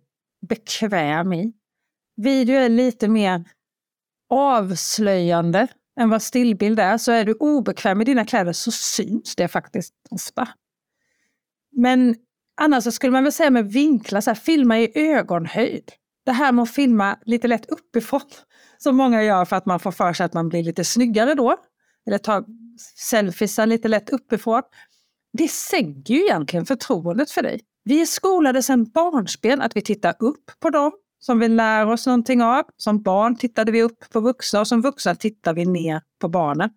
bekväm 0.49 1.33
i. 1.33 1.53
Video 2.17 2.57
är 2.57 2.69
lite 2.69 3.09
mer 3.09 3.45
avslöjande 4.31 5.69
än 6.00 6.11
vad 6.11 6.23
stillbild 6.23 6.81
är. 6.81 6.99
Så 6.99 7.12
är 7.12 7.25
du 7.25 7.33
obekväm 7.33 8.00
i 8.00 8.05
dina 8.05 8.25
kläder 8.25 8.53
så 8.53 8.71
syns 8.71 9.37
det 9.37 9.49
faktiskt 9.49 9.95
ofta. 10.11 10.49
Men 11.77 12.17
annars 12.61 12.85
så 12.85 12.93
skulle 12.93 13.12
man 13.12 13.23
väl 13.23 13.33
säga 13.33 13.50
med 13.50 13.73
vinklar, 13.73 14.21
så 14.21 14.31
här, 14.31 14.35
filma 14.35 14.79
i 14.79 14.93
ögonhöjd. 14.95 15.93
Det 16.26 16.33
här 16.33 16.52
med 16.52 16.62
att 16.62 16.71
filma 16.71 17.19
lite 17.25 17.49
lätt 17.49 17.67
uppifrån, 17.71 18.21
som 18.79 18.97
många 18.97 19.23
gör 19.23 19.45
för 19.45 19.57
att 19.57 19.67
man 19.67 19.81
får 19.81 19.93
för 19.93 20.12
sig 20.12 20.26
att 20.26 20.35
man 20.35 20.49
blir 20.49 20.62
lite 20.62 20.85
snyggare 20.85 21.35
då. 21.35 21.57
Eller 22.07 22.19
ta 22.19 22.45
selfiesar 22.97 23.67
lite 23.67 23.88
lätt 23.88 24.11
uppifrån. 24.11 24.62
Det 25.33 25.49
sänker 25.49 26.14
ju 26.14 26.21
egentligen 26.21 26.67
förtroendet 26.67 27.31
för 27.31 27.43
dig. 27.43 27.61
Vi 27.85 28.00
är 28.00 28.07
skolade 28.07 28.62
sedan 28.62 28.85
barnsben 28.85 29.61
att 29.61 29.76
vi 29.76 29.83
tittar 29.83 30.14
upp 30.19 30.50
på 30.61 30.71
dem 30.71 30.93
som 31.19 31.38
vi 31.38 31.49
lär 31.49 31.87
oss 31.87 32.07
någonting 32.07 32.43
av. 32.43 32.64
Som 32.76 33.02
barn 33.02 33.37
tittade 33.37 33.73
vi 33.73 33.83
upp 33.83 34.11
på 34.12 34.21
vuxna 34.21 34.61
och 34.61 34.69
som 34.69 34.83
vuxna 34.83 35.14
tittar 35.14 35.55
vi 35.55 35.64
ner 35.64 36.02
på 36.21 36.29
barnen. 36.29 36.71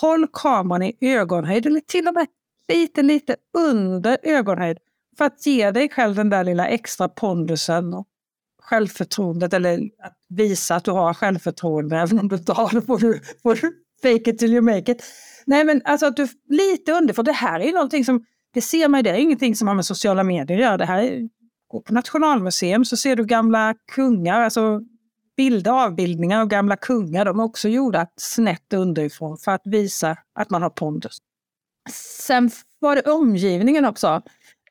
Håll 0.00 0.26
kameran 0.32 0.82
i 0.82 0.96
ögonhöjd 1.00 1.66
eller 1.66 1.80
till 1.80 2.08
och 2.08 2.14
med 2.14 2.26
lite, 2.68 3.02
lite 3.02 3.36
under 3.58 4.18
ögonhöjd 4.22 4.78
för 5.18 5.24
att 5.24 5.46
ge 5.46 5.70
dig 5.70 5.88
själv 5.88 6.14
den 6.14 6.30
där 6.30 6.44
lilla 6.44 6.68
extra 6.68 7.08
pondusen 7.08 7.94
och 7.94 8.06
självförtroendet 8.62 9.52
eller 9.52 9.78
att 10.02 10.16
visa 10.28 10.74
att 10.74 10.84
du 10.84 10.90
har 10.90 11.14
självförtroende 11.14 11.96
även 12.00 12.18
om 12.18 12.28
du 12.28 12.36
inte 12.36 12.52
har 12.52 12.70
det 12.70 12.82
får 12.82 12.98
du, 12.98 13.20
får 13.42 13.54
du 13.54 13.72
fake 14.02 14.30
it 14.30 14.38
till 14.38 14.52
you 14.52 14.62
make 14.62 14.92
it. 14.92 15.04
Nej 15.46 15.64
men 15.64 15.82
alltså 15.84 16.06
att 16.06 16.16
du 16.16 16.28
lite 16.48 16.92
under, 16.92 17.14
för 17.14 17.22
det 17.22 17.32
här 17.32 17.60
är 17.60 17.72
någonting 17.72 18.04
som, 18.04 18.24
det 18.54 18.60
ser 18.60 18.88
man 18.88 18.98
ju, 18.98 19.02
det 19.02 19.10
är 19.10 19.14
ingenting 19.14 19.56
som 19.56 19.68
har 19.68 19.74
med 19.74 19.86
sociala 19.86 20.24
medier 20.24 20.58
att 20.58 20.64
göra. 20.64 20.76
Det 20.76 20.84
här 20.84 21.02
är, 21.02 21.28
på 21.70 21.82
Nationalmuseum 21.88 22.84
så 22.84 22.96
ser 22.96 23.16
du 23.16 23.24
gamla 23.24 23.74
kungar, 23.92 24.40
alltså 24.40 24.80
bilder, 25.36 25.84
avbildningar 25.84 26.40
av 26.40 26.46
gamla 26.46 26.76
kungar, 26.76 27.24
de 27.24 27.40
är 27.40 27.44
också 27.44 27.68
gjorda 27.68 28.06
snett 28.16 28.72
underifrån 28.72 29.38
för 29.38 29.52
att 29.52 29.62
visa 29.64 30.16
att 30.34 30.50
man 30.50 30.62
har 30.62 30.70
pondus. 30.70 31.18
Sen 32.18 32.50
var 32.78 32.96
det 32.96 33.02
omgivningen 33.02 33.84
också. 33.84 34.22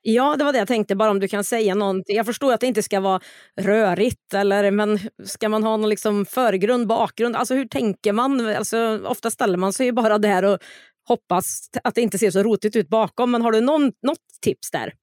Ja, 0.08 0.36
det 0.38 0.44
var 0.44 0.54
det 0.54 0.60
jag 0.60 0.68
tänkte, 0.68 0.96
bara 0.96 1.12
om 1.12 1.20
du 1.20 1.28
kan 1.28 1.44
säga 1.44 1.76
någonting. 1.76 2.16
Jag 2.16 2.26
förstår 2.26 2.54
att 2.54 2.60
det 2.60 2.68
inte 2.68 2.84
ska 2.84 3.00
vara 3.00 3.20
rörigt, 3.62 4.34
eller, 4.34 4.72
men 4.72 5.00
ska 5.24 5.50
man 5.50 5.64
ha 5.64 5.78
någon 5.78 5.90
liksom 5.90 6.26
förgrund, 6.26 6.88
bakgrund? 6.88 7.36
Alltså 7.36 7.54
hur 7.54 7.66
tänker 7.66 8.14
man? 8.14 8.56
Alltså, 8.56 9.02
ofta 9.06 9.32
ställer 9.32 9.58
man 9.58 9.74
sig 9.74 9.92
bara 9.92 10.18
där 10.18 10.44
och 10.46 10.60
hoppas 11.08 11.70
att 11.84 11.96
det 11.96 12.02
inte 12.02 12.18
ser 12.18 12.32
så 12.32 12.44
rotigt 12.44 12.76
ut 12.76 12.90
bakom. 12.90 13.32
Men 13.32 13.42
har 13.42 13.52
du 13.52 13.62
någon, 13.62 13.84
något 13.84 14.18
tips 14.42 14.72
där? 14.72 14.94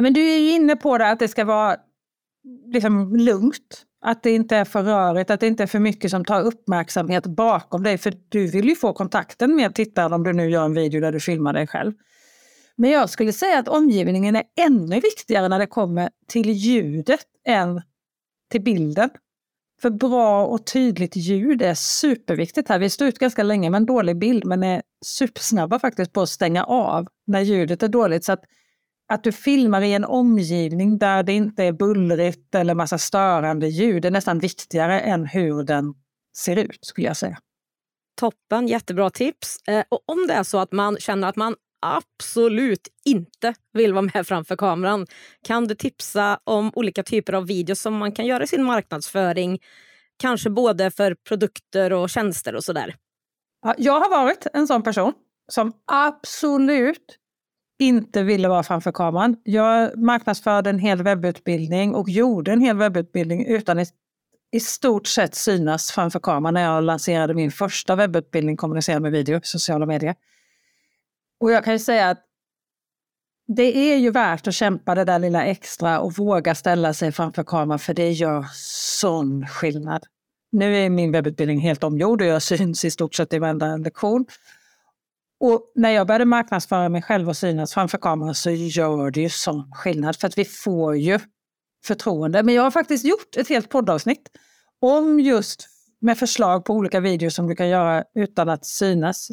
Men 0.00 0.12
du 0.12 0.20
är 0.20 0.54
inne 0.54 0.76
på 0.76 0.98
det 0.98 1.10
att 1.10 1.18
det 1.18 1.28
ska 1.28 1.44
vara 1.44 1.76
liksom 2.72 3.16
lugnt. 3.16 3.86
Att 4.04 4.22
det 4.22 4.30
inte 4.30 4.56
är 4.56 4.64
för 4.64 4.82
rörigt, 4.82 5.30
att 5.30 5.40
det 5.40 5.46
inte 5.46 5.62
är 5.62 5.66
för 5.66 5.78
mycket 5.78 6.10
som 6.10 6.24
tar 6.24 6.42
uppmärksamhet 6.42 7.26
bakom 7.26 7.82
dig. 7.82 7.98
För 7.98 8.14
du 8.28 8.46
vill 8.46 8.68
ju 8.68 8.76
få 8.76 8.92
kontakten 8.92 9.56
med 9.56 9.74
tittaren 9.74 10.12
om 10.12 10.22
du 10.22 10.32
nu 10.32 10.50
gör 10.50 10.64
en 10.64 10.74
video 10.74 11.00
där 11.00 11.12
du 11.12 11.20
filmar 11.20 11.52
dig 11.52 11.66
själv. 11.66 11.92
Men 12.76 12.90
jag 12.90 13.10
skulle 13.10 13.32
säga 13.32 13.58
att 13.58 13.68
omgivningen 13.68 14.36
är 14.36 14.44
ännu 14.60 15.00
viktigare 15.00 15.48
när 15.48 15.58
det 15.58 15.66
kommer 15.66 16.10
till 16.28 16.50
ljudet 16.50 17.26
än 17.46 17.82
till 18.50 18.62
bilden. 18.62 19.10
För 19.82 19.90
bra 19.90 20.46
och 20.46 20.66
tydligt 20.66 21.16
ljud 21.16 21.62
är 21.62 21.74
superviktigt 21.74 22.68
här. 22.68 22.78
Vi 22.78 22.90
står 22.90 23.08
ut 23.08 23.18
ganska 23.18 23.42
länge 23.42 23.70
med 23.70 23.78
en 23.78 23.86
dålig 23.86 24.18
bild 24.18 24.46
men 24.46 24.62
är 24.62 24.82
supersnabba 25.04 25.78
faktiskt 25.78 26.12
på 26.12 26.22
att 26.22 26.28
stänga 26.28 26.64
av 26.64 27.06
när 27.26 27.40
ljudet 27.40 27.82
är 27.82 27.88
dåligt. 27.88 28.24
Så 28.24 28.32
att, 28.32 28.44
att 29.12 29.24
du 29.24 29.32
filmar 29.32 29.82
i 29.82 29.92
en 29.92 30.04
omgivning 30.04 30.98
där 30.98 31.22
det 31.22 31.32
inte 31.32 31.64
är 31.64 31.72
bullrigt 31.72 32.54
eller 32.54 32.74
massa 32.74 32.98
störande 32.98 33.68
ljud 33.68 34.04
är 34.04 34.10
nästan 34.10 34.38
viktigare 34.38 35.00
än 35.00 35.26
hur 35.26 35.62
den 35.62 35.94
ser 36.36 36.56
ut 36.56 36.78
skulle 36.82 37.06
jag 37.06 37.16
säga. 37.16 37.38
Toppen, 38.20 38.68
jättebra 38.68 39.10
tips. 39.10 39.56
Eh, 39.68 39.84
och 39.88 40.02
om 40.06 40.26
det 40.28 40.34
är 40.34 40.42
så 40.42 40.58
att 40.58 40.72
man 40.72 40.96
känner 40.96 41.28
att 41.28 41.36
man 41.36 41.54
absolut 41.80 42.88
inte 43.04 43.54
vill 43.72 43.92
vara 43.92 44.08
med 44.14 44.26
framför 44.26 44.56
kameran 44.56 45.06
kan 45.44 45.66
du 45.66 45.74
tipsa 45.74 46.40
om 46.44 46.70
olika 46.74 47.02
typer 47.02 47.32
av 47.32 47.46
videos 47.46 47.80
som 47.80 47.94
man 47.94 48.12
kan 48.12 48.26
göra 48.26 48.42
i 48.42 48.46
sin 48.46 48.64
marknadsföring. 48.64 49.58
Kanske 50.18 50.50
både 50.50 50.90
för 50.90 51.14
produkter 51.14 51.92
och 51.92 52.10
tjänster 52.10 52.54
och 52.54 52.64
sådär. 52.64 52.94
Ja, 53.62 53.74
jag 53.78 54.00
har 54.00 54.10
varit 54.10 54.46
en 54.52 54.66
sån 54.66 54.82
person 54.82 55.12
som 55.52 55.72
absolut 55.92 57.16
inte 57.78 58.22
ville 58.22 58.48
vara 58.48 58.62
framför 58.62 58.92
kameran. 58.92 59.36
Jag 59.42 59.98
marknadsförde 59.98 60.70
en 60.70 60.78
hel 60.78 61.02
webbutbildning 61.02 61.94
och 61.94 62.08
gjorde 62.08 62.52
en 62.52 62.60
hel 62.60 62.76
webbutbildning 62.76 63.46
utan 63.46 63.78
att 63.78 63.88
i 64.52 64.60
stort 64.60 65.06
sett 65.06 65.34
synas 65.34 65.92
framför 65.92 66.20
kameran 66.20 66.54
när 66.54 66.62
jag 66.62 66.84
lanserade 66.84 67.34
min 67.34 67.50
första 67.50 67.96
webbutbildning 67.96 68.56
Kommunicera 68.56 69.00
med 69.00 69.12
video, 69.12 69.40
sociala 69.42 69.86
medier. 69.86 70.14
Och 71.40 71.52
jag 71.52 71.64
kan 71.64 71.72
ju 71.72 71.78
säga 71.78 72.10
att 72.10 72.24
det 73.56 73.92
är 73.92 73.96
ju 73.96 74.10
värt 74.10 74.46
att 74.46 74.54
kämpa 74.54 74.94
det 74.94 75.04
där 75.04 75.18
lilla 75.18 75.44
extra 75.44 76.00
och 76.00 76.18
våga 76.18 76.54
ställa 76.54 76.94
sig 76.94 77.12
framför 77.12 77.44
kameran 77.44 77.78
för 77.78 77.94
det 77.94 78.10
gör 78.10 78.46
sån 79.00 79.46
skillnad. 79.46 80.06
Nu 80.52 80.76
är 80.76 80.90
min 80.90 81.12
webbutbildning 81.12 81.60
helt 81.60 81.84
omgjord 81.84 82.22
och 82.22 82.26
jag 82.26 82.42
syns 82.42 82.84
i 82.84 82.90
stort 82.90 83.14
sett 83.14 83.32
i 83.32 83.38
varenda 83.38 83.76
lektion. 83.76 84.26
Och 85.40 85.72
när 85.74 85.90
jag 85.90 86.06
började 86.06 86.24
marknadsföra 86.24 86.88
mig 86.88 87.02
själv 87.02 87.28
och 87.28 87.36
synas 87.36 87.74
framför 87.74 87.98
kameran 87.98 88.34
så 88.34 88.50
gör 88.50 89.10
det 89.10 89.20
ju 89.20 89.28
sån 89.28 89.72
skillnad 89.72 90.16
för 90.16 90.28
att 90.28 90.38
vi 90.38 90.44
får 90.44 90.96
ju 90.96 91.18
förtroende. 91.84 92.42
Men 92.42 92.54
jag 92.54 92.62
har 92.62 92.70
faktiskt 92.70 93.04
gjort 93.04 93.36
ett 93.36 93.48
helt 93.48 93.68
poddavsnitt 93.68 94.28
om 94.80 95.20
just 95.20 95.68
med 96.00 96.18
förslag 96.18 96.64
på 96.64 96.74
olika 96.74 97.00
videor 97.00 97.30
som 97.30 97.46
du 97.46 97.56
kan 97.56 97.68
göra 97.68 98.04
utan 98.14 98.48
att 98.48 98.66
synas 98.66 99.30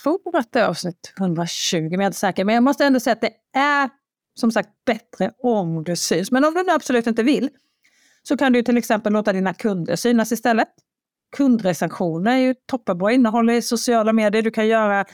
tror 0.00 0.36
att 0.36 0.52
det 0.52 0.60
är 0.60 0.66
avsnitt 0.66 1.12
120, 1.18 1.80
men 1.80 1.90
jag 1.90 2.02
är 2.02 2.06
inte 2.06 2.18
säker. 2.18 2.44
Men 2.44 2.54
jag 2.54 2.64
måste 2.64 2.84
ändå 2.84 3.00
säga 3.00 3.12
att 3.12 3.20
det 3.20 3.32
är 3.58 3.90
som 4.34 4.52
sagt 4.52 4.68
bättre 4.86 5.32
om 5.38 5.84
du 5.84 5.96
syns. 5.96 6.30
Men 6.30 6.44
om 6.44 6.54
du 6.54 6.62
nu 6.62 6.72
absolut 6.72 7.06
inte 7.06 7.22
vill 7.22 7.50
så 8.22 8.36
kan 8.36 8.52
du 8.52 8.62
till 8.62 8.76
exempel 8.76 9.12
låta 9.12 9.32
dina 9.32 9.54
kunder 9.54 9.96
synas 9.96 10.32
istället. 10.32 10.68
Kundrecensioner 11.36 12.32
är 12.32 12.36
ju 12.36 12.54
toppenbra 12.66 13.12
innehåll 13.12 13.50
i 13.50 13.62
sociala 13.62 14.12
medier. 14.12 14.42
Du 14.42 14.50
kan 14.50 14.66
göra 14.66 15.04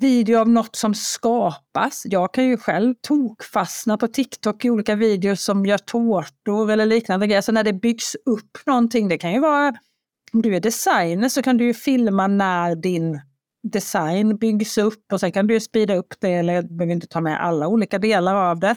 video 0.00 0.38
av 0.38 0.48
något 0.48 0.76
som 0.76 0.94
skapas. 0.94 2.02
Jag 2.04 2.34
kan 2.34 2.44
ju 2.44 2.56
själv 2.56 2.94
tokfastna 3.00 3.98
på 3.98 4.08
TikTok 4.08 4.64
i 4.64 4.70
olika 4.70 4.94
videos 4.94 5.44
som 5.44 5.66
gör 5.66 5.78
tårtor 5.78 6.70
eller 6.70 6.86
liknande 6.86 7.26
grejer. 7.26 7.42
Så 7.42 7.52
när 7.52 7.64
det 7.64 7.72
byggs 7.72 8.16
upp 8.26 8.58
någonting, 8.66 9.08
det 9.08 9.18
kan 9.18 9.32
ju 9.32 9.40
vara 9.40 9.74
om 10.32 10.42
du 10.42 10.56
är 10.56 10.60
designer 10.60 11.28
så 11.28 11.42
kan 11.42 11.56
du 11.56 11.64
ju 11.64 11.74
filma 11.74 12.26
när 12.26 12.74
din 12.74 13.20
design 13.62 14.36
byggs 14.36 14.78
upp 14.78 15.12
och 15.12 15.20
sen 15.20 15.32
kan 15.32 15.46
du 15.46 15.60
speeda 15.60 15.94
upp 15.94 16.14
det 16.20 16.32
eller 16.32 16.62
behöver 16.62 16.94
inte 16.94 17.06
ta 17.06 17.20
med 17.20 17.44
alla 17.44 17.68
olika 17.68 17.98
delar 17.98 18.34
av 18.34 18.60
det. 18.60 18.76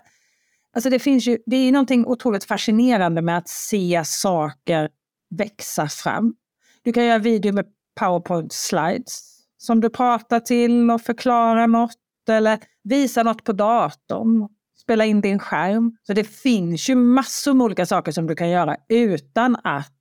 Alltså 0.74 0.90
det 0.90 1.00
finns 1.00 1.28
ju, 1.28 1.38
det 1.46 1.56
är 1.56 1.72
någonting 1.72 2.06
otroligt 2.06 2.44
fascinerande 2.44 3.22
med 3.22 3.38
att 3.38 3.50
se 3.50 4.02
saker 4.06 4.90
växa 5.30 5.88
fram. 5.88 6.36
Du 6.82 6.94
kan 6.94 7.06
göra 7.06 7.20
video 7.20 7.54
med 7.54 7.66
powerpoint 8.00 8.54
slides 8.54 9.32
som 9.58 9.82
du 9.82 9.90
pratar 9.90 10.40
till 10.40 10.92
och 10.92 11.02
förklarar 11.02 11.68
något 11.68 11.98
eller 12.30 12.60
visa 12.84 13.24
något 13.24 13.44
på 13.44 13.54
datorn, 13.54 14.48
spela 14.82 15.06
in 15.06 15.22
din 15.22 15.40
skärm. 15.40 15.98
Så 16.04 16.14
det 16.14 16.24
finns 16.24 16.90
ju 16.90 16.96
massor 16.96 17.54
med 17.54 17.66
olika 17.66 17.86
saker 17.86 18.12
som 18.12 18.28
du 18.28 18.36
kan 18.36 18.50
göra 18.50 18.78
utan 18.90 19.58
att 19.64 19.94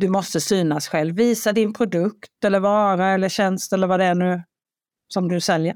du 0.00 0.08
måste 0.08 0.40
synas 0.40 0.88
själv. 0.88 1.14
Visa 1.14 1.52
din 1.52 1.72
produkt 1.72 2.44
eller 2.44 2.60
vara 2.60 3.08
eller 3.08 3.28
tjänst 3.28 3.72
eller 3.72 3.86
vad 3.86 4.00
det 4.00 4.06
är 4.06 4.14
nu 4.14 4.42
som 5.08 5.28
du 5.28 5.40
säljer. 5.40 5.74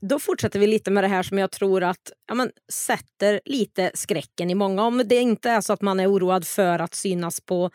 Då 0.00 0.18
fortsätter 0.18 0.58
vi 0.58 0.66
lite 0.66 0.90
med 0.90 1.04
det 1.04 1.08
här 1.08 1.22
som 1.22 1.38
jag 1.38 1.50
tror 1.50 1.82
att 1.82 2.12
ja, 2.28 2.34
men, 2.34 2.50
sätter 2.72 3.40
lite 3.44 3.90
skräcken 3.94 4.50
i 4.50 4.54
många. 4.54 4.82
Om 4.82 5.02
det 5.06 5.16
inte 5.16 5.50
är 5.50 5.60
så 5.60 5.72
att 5.72 5.82
man 5.82 6.00
är 6.00 6.12
oroad 6.12 6.46
för 6.46 6.78
att 6.78 6.94
synas 6.94 7.40
på 7.40 7.70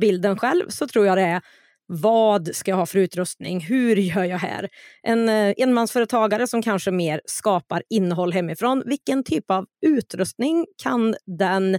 bilden 0.00 0.38
själv 0.38 0.68
så 0.68 0.88
tror 0.88 1.06
jag 1.06 1.18
det 1.18 1.22
är 1.22 1.42
vad 1.88 2.56
ska 2.56 2.70
jag 2.70 2.76
ha 2.76 2.86
för 2.86 2.98
utrustning? 2.98 3.60
Hur 3.60 3.96
gör 3.96 4.24
jag 4.24 4.38
här? 4.38 4.68
En 5.02 5.28
eh, 5.28 5.54
enmansföretagare 5.56 6.46
som 6.46 6.62
kanske 6.62 6.90
mer 6.90 7.20
skapar 7.24 7.82
innehåll 7.90 8.32
hemifrån. 8.32 8.82
Vilken 8.86 9.24
typ 9.24 9.50
av 9.50 9.66
utrustning 9.86 10.66
kan 10.82 11.14
den 11.38 11.78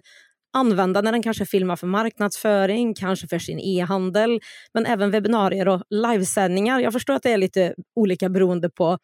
använda 0.54 1.01
när 1.01 1.12
den 1.12 1.24
kanske 1.24 1.46
filmar 1.46 1.75
för 1.75 1.88
marknadsföring, 1.88 2.94
kanske 2.94 3.27
för 3.27 3.39
sin 3.39 3.60
e-handel, 3.60 4.39
men 4.74 4.86
även 4.86 5.12
webbinarier 5.12 5.68
och 5.68 5.84
livesändningar. 5.89 6.80
Jag 6.80 6.94
förstår 6.94 7.13
att 7.13 7.24
det 7.24 7.32
är 7.32 7.38
lite 7.38 7.74
olika 7.96 8.30
beroende 8.30 8.70
på 8.70 8.98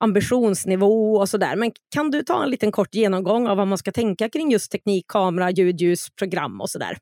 ambitionsnivå 0.00 1.14
och 1.14 1.28
sådär. 1.28 1.56
Men 1.56 1.72
kan 1.94 2.10
du 2.10 2.22
ta 2.22 2.44
en 2.44 2.50
liten 2.50 2.72
kort 2.72 2.94
genomgång 2.94 3.48
av 3.48 3.56
vad 3.56 3.68
man 3.68 3.78
ska 3.78 3.92
tänka 3.92 4.28
kring 4.28 4.50
just 4.50 4.72
teknik, 4.72 5.04
kamera, 5.08 5.50
ljud, 5.50 5.80
ljus, 5.80 6.10
program 6.18 6.60
och 6.60 6.70
sådär? 6.70 6.98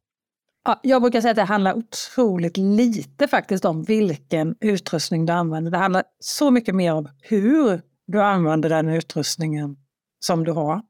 Ja, 0.64 0.80
jag 0.82 1.02
brukar 1.02 1.20
säga 1.20 1.30
att 1.30 1.36
det 1.36 1.42
handlar 1.42 1.74
otroligt 1.74 2.56
lite 2.56 3.28
faktiskt 3.28 3.64
om 3.64 3.82
vilken 3.82 4.54
utrustning 4.60 5.26
du 5.26 5.32
använder. 5.32 5.70
Det 5.70 5.78
handlar 5.78 6.02
så 6.18 6.50
mycket 6.50 6.74
mer 6.74 6.92
om 6.92 7.08
hur 7.22 7.82
du 8.06 8.22
använder 8.22 8.68
den 8.68 8.88
utrustningen 8.88 9.76
som 10.24 10.44
du 10.44 10.52
har. 10.52 10.82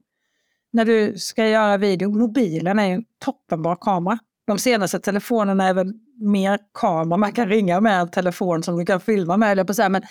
När 0.73 0.85
du 0.85 1.19
ska 1.19 1.49
göra 1.49 1.77
video, 1.77 2.11
mobilen 2.11 2.79
är 2.79 2.95
en 2.95 3.05
toppenbra 3.19 3.77
kamera. 3.77 4.19
De 4.47 4.59
senaste 4.59 5.01
telefonerna 5.01 5.69
är 5.69 5.75
väl 5.75 5.93
mer 6.21 6.59
kamera 6.81 7.17
man 7.17 7.33
kan 7.33 7.49
ringa 7.49 7.81
med 7.81 8.01
en 8.01 8.11
telefon 8.11 8.63
som 8.63 8.79
du 8.79 8.87
kan 8.87 9.01
filma 9.01 9.37
med. 9.37 9.67
På 9.67 9.75
så 9.75 9.83
här. 9.83 9.89
Men 9.89 10.03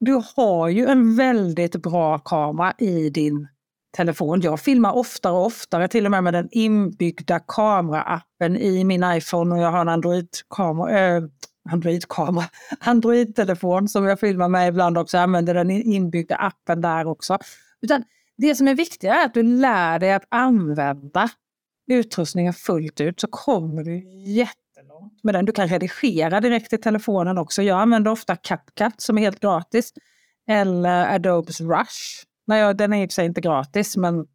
du 0.00 0.22
har 0.36 0.68
ju 0.68 0.86
en 0.86 1.16
väldigt 1.16 1.76
bra 1.82 2.18
kamera 2.18 2.74
i 2.78 3.10
din 3.10 3.48
telefon. 3.96 4.40
Jag 4.40 4.60
filmar 4.60 4.96
oftare 4.96 5.32
och 5.32 5.46
oftare, 5.46 5.88
till 5.88 6.04
och 6.04 6.10
med 6.10 6.24
med 6.24 6.34
den 6.34 6.48
inbyggda 6.50 7.40
kameraappen 7.40 8.56
i 8.56 8.84
min 8.84 9.04
iPhone 9.04 9.54
och 9.54 9.60
jag 9.60 9.70
har 9.70 9.80
en 9.80 9.88
Android-kamera. 9.88 11.16
Äh, 11.16 11.22
Android-kamera, 11.70 12.44
Android-telefon 12.80 13.88
som 13.88 14.04
jag 14.04 14.20
filmar 14.20 14.48
med 14.48 14.68
ibland 14.68 14.98
också, 14.98 15.16
jag 15.16 15.22
använder 15.22 15.54
den 15.54 15.70
inbyggda 15.70 16.36
appen 16.36 16.80
där 16.80 17.06
också. 17.06 17.38
Utan 17.82 18.04
det 18.38 18.54
som 18.54 18.68
är 18.68 18.74
viktigt 18.74 19.04
är 19.04 19.24
att 19.24 19.34
du 19.34 19.42
lär 19.42 19.98
dig 19.98 20.12
att 20.12 20.26
använda 20.28 21.30
utrustningen 21.90 22.52
fullt 22.52 23.00
ut 23.00 23.20
så 23.20 23.26
kommer 23.26 23.84
du 23.84 23.96
jättelångt 24.26 25.24
med 25.24 25.34
den. 25.34 25.44
Du 25.44 25.52
kan 25.52 25.68
redigera 25.68 26.40
direkt 26.40 26.72
i 26.72 26.78
telefonen 26.78 27.38
också. 27.38 27.62
Jag 27.62 27.80
använder 27.80 28.10
ofta 28.10 28.36
CapCut 28.36 29.00
som 29.00 29.18
är 29.18 29.22
helt 29.22 29.40
gratis 29.40 29.92
eller 30.48 31.14
Adobes 31.14 31.60
Rush. 31.60 32.24
Nej, 32.46 32.74
den 32.74 32.92
är 32.92 33.02
i 33.02 33.06
och 33.06 33.10
för 33.10 33.14
sig 33.14 33.26
inte 33.26 33.40
gratis, 33.40 33.96
men 33.96 34.26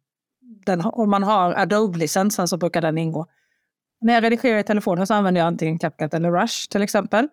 den, 0.66 0.80
om 0.84 1.10
man 1.10 1.22
har 1.22 1.54
Adobe-licensen 1.54 2.48
så 2.48 2.56
brukar 2.56 2.80
den 2.80 2.98
ingå. 2.98 3.26
När 4.00 4.14
jag 4.14 4.24
redigerar 4.24 4.58
i 4.58 4.62
telefonen 4.62 5.06
så 5.06 5.14
använder 5.14 5.40
jag 5.40 5.46
antingen 5.46 5.78
CapCut 5.78 6.14
eller 6.14 6.30
Rush 6.30 6.68
till 6.70 6.82
exempel. 6.82 7.28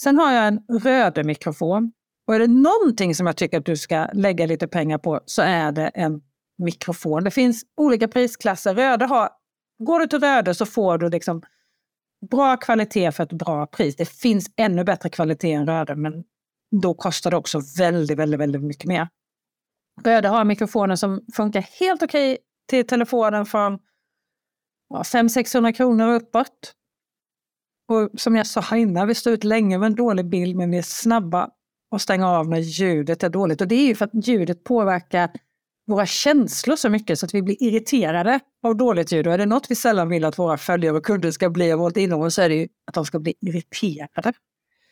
Sen 0.00 0.18
har 0.18 0.32
jag 0.32 0.46
en 0.46 0.60
röd 0.82 1.26
mikrofon 1.26 1.92
och 2.26 2.34
är 2.34 2.38
det 2.38 2.46
någonting 2.46 3.14
som 3.14 3.26
jag 3.26 3.36
tycker 3.36 3.58
att 3.58 3.66
du 3.66 3.76
ska 3.76 4.08
lägga 4.12 4.46
lite 4.46 4.68
pengar 4.68 4.98
på 4.98 5.20
så 5.26 5.42
är 5.42 5.72
det 5.72 5.88
en 5.88 6.20
mikrofon. 6.58 7.24
Det 7.24 7.30
finns 7.30 7.62
olika 7.76 8.08
prisklasser. 8.08 8.74
Röda 8.74 9.06
har, 9.06 9.30
går 9.78 10.00
du 10.00 10.06
till 10.06 10.20
Röde 10.20 10.54
så 10.54 10.66
får 10.66 10.98
du 10.98 11.08
liksom 11.08 11.42
bra 12.30 12.56
kvalitet 12.56 13.12
för 13.12 13.22
ett 13.22 13.32
bra 13.32 13.66
pris. 13.66 13.96
Det 13.96 14.08
finns 14.08 14.50
ännu 14.56 14.84
bättre 14.84 15.08
kvalitet 15.08 15.52
än 15.52 15.66
Röde, 15.66 15.96
men 15.96 16.24
då 16.82 16.94
kostar 16.94 17.30
det 17.30 17.36
också 17.36 17.60
väldigt, 17.78 18.18
väldigt, 18.18 18.40
väldigt 18.40 18.62
mycket 18.62 18.84
mer. 18.84 19.08
Röde 20.04 20.28
har 20.28 20.44
mikrofoner 20.44 20.96
som 20.96 21.20
funkar 21.34 21.66
helt 21.80 22.02
okej 22.02 22.38
till 22.68 22.86
telefonen 22.86 23.46
från 23.46 23.78
ja, 24.88 25.02
500-600 25.02 25.72
kronor 25.72 26.08
uppåt. 26.08 26.74
Och 27.88 28.20
som 28.20 28.36
jag 28.36 28.46
sa 28.46 28.76
innan, 28.76 29.08
vi 29.08 29.14
står 29.14 29.32
ut 29.32 29.44
länge 29.44 29.78
med 29.78 29.86
en 29.86 29.94
dålig 29.94 30.28
bild 30.28 30.56
men 30.56 30.70
vi 30.70 30.78
är 30.78 30.82
snabba 30.82 31.50
att 31.96 32.02
stänga 32.02 32.28
av 32.28 32.48
när 32.48 32.58
ljudet 32.58 33.22
är 33.22 33.28
dåligt. 33.28 33.60
Och 33.60 33.68
det 33.68 33.74
är 33.74 33.86
ju 33.86 33.94
för 33.94 34.04
att 34.04 34.26
ljudet 34.28 34.64
påverkar 34.64 35.30
våra 35.86 36.06
känslor 36.06 36.76
så 36.76 36.88
mycket 36.88 37.18
så 37.18 37.26
att 37.26 37.34
vi 37.34 37.42
blir 37.42 37.62
irriterade 37.62 38.40
av 38.62 38.76
dåligt 38.76 39.12
ljud. 39.12 39.26
Och 39.26 39.32
är 39.32 39.38
det 39.38 39.46
något 39.46 39.70
vi 39.70 39.74
sällan 39.74 40.08
vill 40.08 40.24
att 40.24 40.38
våra 40.38 40.58
följare 40.58 40.96
och 40.96 41.04
kunder 41.04 41.30
ska 41.30 41.50
bli 41.50 41.72
av 41.72 41.78
vårt 41.78 41.96
innehåll 41.96 42.30
så 42.30 42.42
är 42.42 42.48
det 42.48 42.54
ju 42.54 42.68
att 42.86 42.94
de 42.94 43.04
ska 43.04 43.18
bli 43.18 43.34
irriterade. 43.40 44.32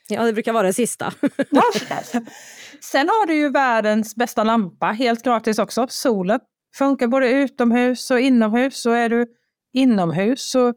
Ja, 0.08 0.24
det 0.24 0.32
brukar 0.32 0.52
vara 0.52 0.66
det 0.66 0.72
sista. 0.72 1.12
Sen 2.80 3.08
har 3.08 3.26
du 3.26 3.34
ju 3.34 3.48
världens 3.48 4.16
bästa 4.16 4.44
lampa, 4.44 4.86
helt 4.86 5.24
gratis 5.24 5.58
också, 5.58 5.86
solen. 5.90 6.40
Funkar 6.76 7.06
både 7.06 7.30
utomhus 7.30 8.10
och 8.10 8.20
inomhus. 8.20 8.82
Så 8.82 8.90
är 8.90 9.08
du 9.08 9.26
inomhus 9.72 10.50
så 10.50 10.74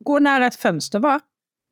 gå 0.00 0.18
nära 0.18 0.46
ett 0.46 0.56
fönster 0.56 1.00
bara. 1.00 1.20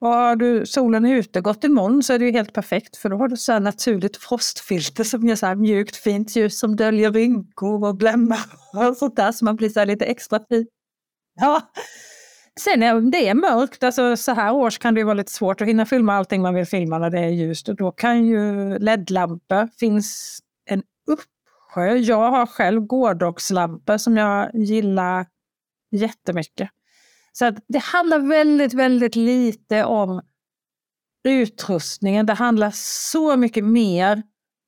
Och 0.02 0.09
har 0.09 0.37
du 0.37 0.66
solen 0.66 1.04
är 1.04 1.14
ute, 1.14 1.40
gått 1.40 1.64
imorgon 1.64 2.02
så 2.02 2.12
är 2.12 2.18
det 2.18 2.25
ju 2.25 2.32
helt 2.32 2.52
perfekt 2.52 2.97
för 2.97 3.09
då 3.09 3.16
har 3.16 3.28
du 3.28 3.37
så 3.37 3.59
naturligt 3.59 4.16
frostfilter 4.16 5.04
som 5.04 5.28
ger 5.28 5.37
så 5.37 5.47
här 5.47 5.54
mjukt 5.54 5.97
fint 5.97 6.37
ljus 6.37 6.59
som 6.59 6.76
döljer 6.76 7.12
rynkor 7.12 7.85
och 7.87 7.97
blämmar 7.97 8.44
och 8.75 8.97
sånt 8.97 9.16
där 9.16 9.32
så 9.32 9.44
man 9.44 9.56
blir 9.56 9.68
så 9.68 9.85
lite 9.85 10.05
extra 10.05 10.40
fin. 10.48 10.66
Ja. 11.40 11.72
Sen 12.61 12.83
om 12.83 13.11
det 13.11 13.29
är 13.29 13.35
mörkt, 13.35 13.83
alltså 13.83 14.16
så 14.16 14.33
här 14.33 14.55
års 14.55 14.79
kan 14.79 14.94
det 14.94 15.05
vara 15.05 15.14
lite 15.14 15.33
svårt 15.33 15.61
att 15.61 15.68
hinna 15.68 15.87
filma 15.87 16.14
allting 16.14 16.42
man 16.42 16.55
vill 16.55 16.66
filma 16.66 16.98
när 16.98 17.11
det 17.11 17.20
är 17.20 17.31
ljust 17.31 17.68
och 17.68 17.77
då 17.77 17.92
kan 17.92 18.27
ju 18.27 18.79
LED-lampor, 18.79 19.68
finns 19.79 20.38
en 20.64 20.83
uppsjö. 21.07 21.94
Jag 21.94 22.31
har 22.31 22.46
själv 22.46 22.81
gårdagslampor 22.81 23.98
som 23.98 24.16
jag 24.16 24.55
gillar 24.55 25.27
jättemycket. 25.90 26.68
Så 27.33 27.45
att 27.45 27.55
det 27.68 27.79
handlar 27.79 28.18
väldigt, 28.18 28.75
väldigt 28.75 29.16
lite 29.16 29.85
om 29.85 30.23
utrustningen. 31.25 32.27
Det 32.27 32.35
handlar 32.35 32.71
så 32.75 33.37
mycket 33.37 33.64
mer 33.64 34.23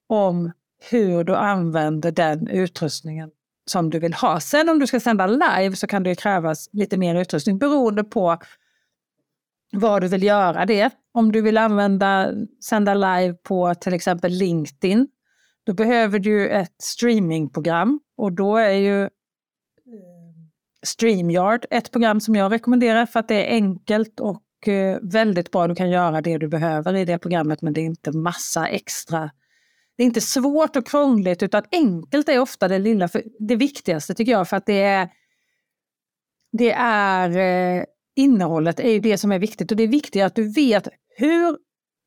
om 0.09 0.53
hur 0.91 1.25
du 1.25 1.37
använder 1.37 2.13
den 2.13 2.49
utrustningen 2.49 3.31
som 3.67 3.91
du 3.91 3.99
vill 3.99 4.15
ha. 4.15 4.41
Sen 4.41 4.69
om 4.69 4.79
du 4.79 4.87
ska 4.87 5.01
sända 5.01 5.27
live 5.27 5.77
så 5.77 5.87
kan 5.87 6.03
det 6.03 6.15
krävas 6.15 6.69
lite 6.73 6.97
mer 6.97 7.15
utrustning 7.15 7.59
beroende 7.59 8.05
på 8.05 8.39
vad 9.73 10.03
du 10.03 10.09
vill 10.09 10.23
göra 10.23 10.67
det. 10.67 10.91
Om 11.13 11.33
du 11.33 11.41
vill 11.41 11.59
använda, 11.59 12.33
sända 12.65 12.95
live 12.95 13.35
på 13.35 13.75
till 13.75 13.95
exempel 13.95 14.33
LinkedIn, 14.33 15.09
då 15.67 15.73
behöver 15.73 16.19
du 16.19 16.49
ett 16.49 16.75
streamingprogram 16.83 18.01
och 18.17 18.33
då 18.33 18.57
är 18.57 18.73
ju 18.73 19.09
StreamYard, 20.85 21.67
ett 21.71 21.91
program 21.91 22.21
som 22.21 22.35
jag 22.35 22.53
rekommenderar 22.53 23.07
för 23.07 23.21
att 23.21 23.29
det 23.29 23.47
är 23.47 23.55
enkelt 23.55 24.21
och 24.21 24.69
eh, 24.69 24.99
väldigt 25.03 25.51
bra. 25.51 25.69
Du 25.69 25.75
kan 25.75 25.91
göra 25.91 26.21
det 26.21 26.39
du 26.39 26.49
behöver 26.49 26.97
i 26.97 27.05
det 27.05 27.19
programmet 27.19 27.63
men 27.63 27.73
det 27.73 27.81
är 27.81 27.85
inte 27.85 28.13
massa 28.13 28.67
extra. 28.67 29.31
Det 29.97 30.03
är 30.03 30.05
inte 30.05 30.21
svårt 30.21 30.77
och 30.77 30.87
krångligt 30.87 31.43
utan 31.43 31.63
enkelt 31.73 32.29
är 32.29 32.39
ofta 32.39 32.69
det 32.69 32.79
lilla, 32.79 33.09
för 33.09 33.23
det 33.39 33.57
viktigaste 33.57 34.15
tycker 34.15 34.33
jag 34.33 34.49
för 34.49 34.57
att 34.57 34.67
det 34.67 34.83
är 34.83 35.09
det 36.59 36.73
är 36.79 37.39
eh, 37.39 37.85
innehållet 38.17 38.81
är 38.81 38.91
ju 38.91 39.01
det 39.01 39.19
som 39.19 39.33
är 39.33 39.39
viktigt 39.39 39.71
och 39.71 39.77
det 39.77 39.83
är 39.83 39.89
viktigt 39.89 40.23
att 40.23 40.35
du 40.35 40.53
vet 40.53 40.89
hur 41.17 41.59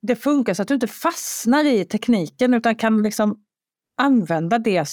det 0.02 0.16
funkar 0.16 0.54
så 0.54 0.62
att 0.62 0.68
du 0.68 0.74
inte 0.74 0.88
fastnar 0.88 1.66
i 1.66 1.86
tekniken 1.86 2.54
utan 2.54 2.76
kan 2.76 3.04
liksom 3.04 3.44
använda 3.98 4.60
det 4.60 4.86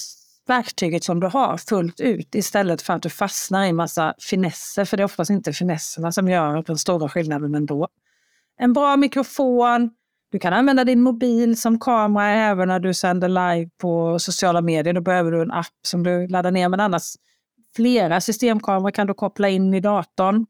verktyget 0.46 1.04
som 1.04 1.20
du 1.20 1.26
har 1.26 1.56
fullt 1.56 2.00
ut 2.00 2.34
istället 2.34 2.82
för 2.82 2.92
att 2.92 3.02
du 3.02 3.10
fastnar 3.10 3.66
i 3.66 3.72
massa 3.72 4.14
finesser. 4.18 4.84
För 4.84 4.96
det 4.96 5.02
är 5.02 5.04
oftast 5.04 5.30
inte 5.30 5.52
finesserna 5.52 6.12
som 6.12 6.28
gör 6.28 6.62
den 6.62 6.78
stora 6.78 7.08
skillnaden 7.08 7.54
ändå. 7.54 7.88
En 8.56 8.72
bra 8.72 8.96
mikrofon, 8.96 9.90
du 10.30 10.38
kan 10.38 10.52
använda 10.52 10.84
din 10.84 11.00
mobil 11.00 11.60
som 11.60 11.80
kamera 11.80 12.30
även 12.30 12.68
när 12.68 12.80
du 12.80 12.94
sänder 12.94 13.28
live 13.28 13.70
på 13.78 14.18
sociala 14.18 14.60
medier. 14.60 14.94
Då 14.94 15.00
behöver 15.00 15.32
du 15.32 15.42
en 15.42 15.52
app 15.52 15.66
som 15.86 16.02
du 16.02 16.28
laddar 16.28 16.50
ner. 16.50 16.68
Men 16.68 16.80
annars 16.80 17.12
flera 17.76 18.20
systemkameror 18.20 18.90
kan 18.90 19.06
du 19.06 19.14
koppla 19.14 19.48
in 19.48 19.74
i 19.74 19.80
datorn. 19.80 20.46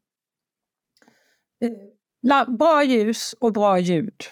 Eh, 1.61 2.49
bra 2.49 2.85
ljus 2.85 3.35
och 3.41 3.53
bra 3.53 3.79
ljud. 3.79 4.23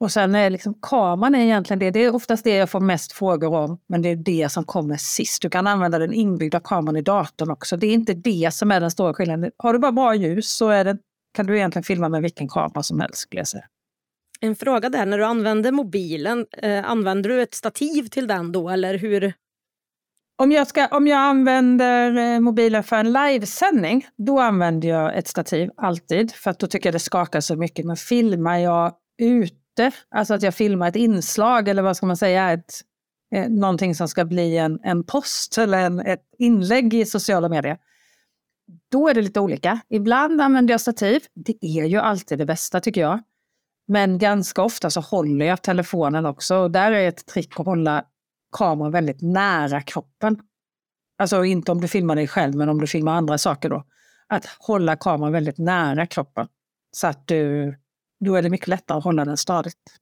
Och 0.00 0.12
sen 0.12 0.34
är 0.34 0.50
liksom 0.50 0.74
kameran 0.82 1.34
är 1.34 1.44
egentligen 1.44 1.78
det. 1.78 1.90
Det 1.90 2.04
är 2.04 2.14
oftast 2.14 2.44
det 2.44 2.56
jag 2.56 2.70
får 2.70 2.80
mest 2.80 3.12
frågor 3.12 3.54
om, 3.54 3.78
men 3.88 4.02
det 4.02 4.08
är 4.08 4.16
det 4.16 4.52
som 4.52 4.64
kommer 4.64 4.96
sist. 4.96 5.42
Du 5.42 5.50
kan 5.50 5.66
använda 5.66 5.98
den 5.98 6.12
inbyggda 6.12 6.60
kameran 6.60 6.96
i 6.96 7.02
datorn 7.02 7.50
också. 7.50 7.76
Det 7.76 7.86
är 7.86 7.94
inte 7.94 8.14
det 8.14 8.54
som 8.54 8.70
är 8.70 8.80
den 8.80 8.90
stora 8.90 9.14
skillnaden. 9.14 9.50
Har 9.56 9.72
du 9.72 9.78
bara 9.78 9.92
bra 9.92 10.14
ljus 10.14 10.56
så 10.56 10.68
är 10.68 10.84
det, 10.84 10.98
kan 11.34 11.46
du 11.46 11.56
egentligen 11.56 11.84
filma 11.84 12.08
med 12.08 12.22
vilken 12.22 12.48
kamera 12.48 12.82
som 12.82 13.00
helst. 13.00 13.18
Skulle 13.18 13.40
jag 13.40 13.48
säga. 13.48 13.64
En 14.40 14.56
fråga 14.56 14.88
där, 14.88 15.06
när 15.06 15.18
du 15.18 15.24
använder 15.24 15.72
mobilen, 15.72 16.46
eh, 16.62 16.90
använder 16.90 17.30
du 17.30 17.42
ett 17.42 17.54
stativ 17.54 18.08
till 18.08 18.26
den 18.26 18.52
då 18.52 18.70
eller 18.70 18.98
hur? 18.98 19.32
Om 20.42 20.52
jag, 20.52 20.66
ska, 20.66 20.86
om 20.86 21.06
jag 21.06 21.18
använder 21.18 22.16
eh, 22.34 22.40
mobilen 22.40 22.84
för 22.84 22.96
en 22.96 23.12
livesändning, 23.12 24.06
då 24.16 24.40
använder 24.40 24.88
jag 24.88 25.18
ett 25.18 25.28
stativ 25.28 25.70
alltid. 25.76 26.32
För 26.32 26.50
att 26.50 26.58
då 26.58 26.66
tycker 26.66 26.86
jag 26.86 26.94
det 26.94 26.98
skakar 26.98 27.40
så 27.40 27.56
mycket. 27.56 27.86
Men 27.86 27.96
filmar 27.96 28.58
jag 28.58 28.92
ut 29.22 29.65
ute, 29.76 29.90
alltså 30.08 30.34
att 30.34 30.42
jag 30.42 30.54
filmar 30.54 30.88
ett 30.88 30.96
inslag 30.96 31.68
eller 31.68 31.82
vad 31.82 31.96
ska 31.96 32.06
man 32.06 32.16
säga, 32.16 32.52
ett, 32.52 32.80
eh, 33.34 33.48
någonting 33.48 33.94
som 33.94 34.08
ska 34.08 34.24
bli 34.24 34.56
en, 34.56 34.80
en 34.82 35.04
post 35.04 35.58
eller 35.58 35.78
en, 35.78 36.00
ett 36.00 36.22
inlägg 36.38 36.94
i 36.94 37.06
sociala 37.06 37.48
medier. 37.48 37.78
Då 38.90 39.08
är 39.08 39.14
det 39.14 39.22
lite 39.22 39.40
olika. 39.40 39.80
Ibland 39.88 40.40
använder 40.40 40.74
jag 40.74 40.80
stativ. 40.80 41.22
Det 41.34 41.58
är 41.60 41.84
ju 41.84 41.98
alltid 41.98 42.38
det 42.38 42.46
bästa 42.46 42.80
tycker 42.80 43.00
jag. 43.00 43.22
Men 43.88 44.18
ganska 44.18 44.62
ofta 44.62 44.90
så 44.90 45.00
håller 45.00 45.46
jag 45.46 45.62
telefonen 45.62 46.26
också. 46.26 46.56
Och 46.56 46.70
där 46.70 46.92
är 46.92 47.08
ett 47.08 47.26
trick 47.26 47.60
att 47.60 47.66
hålla 47.66 48.04
kameran 48.52 48.92
väldigt 48.92 49.22
nära 49.22 49.80
kroppen. 49.80 50.38
Alltså 51.18 51.44
inte 51.44 51.72
om 51.72 51.80
du 51.80 51.88
filmar 51.88 52.16
dig 52.16 52.28
själv, 52.28 52.54
men 52.54 52.68
om 52.68 52.80
du 52.80 52.86
filmar 52.86 53.12
andra 53.12 53.38
saker 53.38 53.68
då. 53.68 53.84
Att 54.28 54.46
hålla 54.58 54.96
kameran 54.96 55.32
väldigt 55.32 55.58
nära 55.58 56.06
kroppen. 56.06 56.48
Så 56.92 57.06
att 57.06 57.26
du 57.26 57.74
då 58.24 58.34
är 58.34 58.42
det 58.42 58.50
mycket 58.50 58.68
lättare 58.68 58.98
att 58.98 59.04
hålla 59.04 59.24
den 59.24 59.36
stadigt. 59.36 59.98